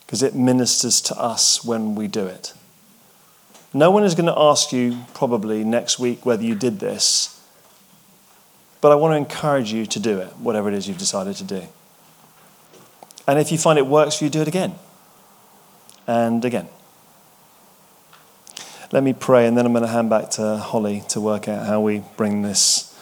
because 0.00 0.22
it 0.22 0.34
ministers 0.34 1.02
to 1.02 1.14
us 1.20 1.62
when 1.62 1.94
we 1.94 2.08
do 2.08 2.24
it. 2.24 2.54
No 3.74 3.90
one 3.90 4.02
is 4.02 4.14
going 4.14 4.28
to 4.28 4.34
ask 4.34 4.72
you 4.72 5.04
probably 5.12 5.62
next 5.62 5.98
week 5.98 6.24
whether 6.24 6.42
you 6.42 6.54
did 6.54 6.80
this, 6.80 7.38
but 8.80 8.92
I 8.92 8.94
want 8.94 9.12
to 9.12 9.18
encourage 9.18 9.70
you 9.70 9.84
to 9.84 10.00
do 10.00 10.20
it, 10.20 10.28
whatever 10.38 10.68
it 10.68 10.74
is 10.74 10.88
you've 10.88 10.96
decided 10.96 11.36
to 11.36 11.44
do. 11.44 11.64
And 13.28 13.38
if 13.38 13.52
you 13.52 13.58
find 13.58 13.78
it 13.78 13.86
works 13.86 14.16
for 14.16 14.24
you, 14.24 14.30
do 14.30 14.40
it 14.40 14.48
again 14.48 14.74
and 16.06 16.42
again. 16.46 16.70
Let 18.92 19.04
me 19.04 19.12
pray, 19.12 19.46
and 19.46 19.56
then 19.56 19.66
I'm 19.66 19.72
going 19.72 19.84
to 19.84 19.88
hand 19.88 20.10
back 20.10 20.30
to 20.30 20.56
Holly 20.56 21.04
to 21.10 21.20
work 21.20 21.46
out 21.46 21.64
how 21.64 21.80
we 21.80 22.02
bring 22.16 22.42
this 22.42 22.92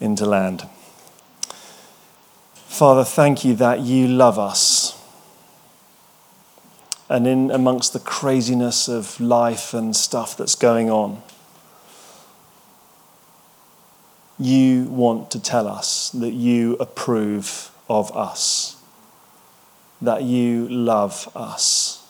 into 0.00 0.26
land. 0.26 0.68
Father, 2.54 3.04
thank 3.04 3.44
you 3.44 3.54
that 3.54 3.78
you 3.78 4.08
love 4.08 4.40
us. 4.40 5.00
And 7.08 7.28
in 7.28 7.52
amongst 7.52 7.92
the 7.92 8.00
craziness 8.00 8.88
of 8.88 9.20
life 9.20 9.72
and 9.72 9.94
stuff 9.94 10.36
that's 10.36 10.56
going 10.56 10.90
on, 10.90 11.22
you 14.36 14.84
want 14.84 15.30
to 15.30 15.40
tell 15.40 15.68
us 15.68 16.10
that 16.10 16.32
you 16.32 16.74
approve 16.80 17.70
of 17.88 18.10
us, 18.16 18.82
that 20.02 20.24
you 20.24 20.68
love 20.68 21.30
us. 21.36 22.03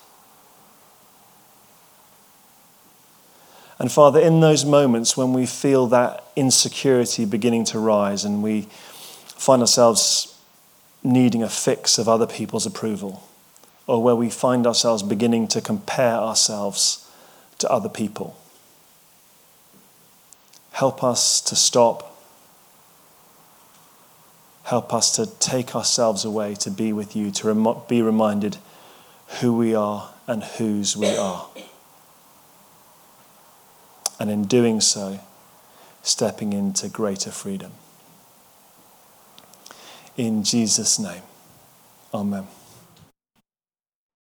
And 3.79 3.91
Father, 3.91 4.21
in 4.21 4.41
those 4.41 4.65
moments 4.65 5.17
when 5.17 5.33
we 5.33 5.47
feel 5.47 5.87
that 5.89 6.25
insecurity 6.37 7.25
beginning 7.25 7.65
to 7.67 7.79
rise 7.79 8.25
and 8.25 8.43
we 8.43 8.63
find 9.27 9.63
ourselves 9.63 10.39
needing 11.03 11.43
a 11.43 11.49
fix 11.49 11.99
of 11.99 12.09
other 12.09 12.27
people's 12.27 12.67
approval, 12.67 13.29
or 13.87 14.03
where 14.03 14.17
we 14.17 14.31
find 14.31 14.67
ourselves 14.67 15.03
beginning 15.03 15.47
to 15.49 15.61
compare 15.61 16.15
ourselves 16.15 17.11
to 17.59 17.71
other 17.71 17.89
people, 17.89 18.39
help 20.73 21.05
us 21.05 21.41
to 21.43 21.55
stop. 21.55 22.11
Help 24.63 24.95
us 24.95 25.15
to 25.15 25.27
take 25.41 25.77
ourselves 25.77 26.25
away 26.25 26.55
to 26.55 26.71
be 26.71 26.91
with 26.91 27.15
you, 27.15 27.31
to 27.31 27.85
be 27.87 28.01
reminded 28.01 28.57
who 29.41 29.55
we 29.55 29.75
are 29.75 30.09
and 30.27 30.43
whose 30.43 30.97
we 30.97 31.15
are 31.15 31.47
and 34.19 34.31
in 34.31 34.45
doing 34.45 34.81
so, 34.81 35.21
stepping 36.03 36.53
into 36.53 36.89
greater 36.89 37.31
freedom. 37.31 37.73
In 40.17 40.45
Jesus' 40.45 40.99
name, 40.99 41.23
Amen. 42.15 42.47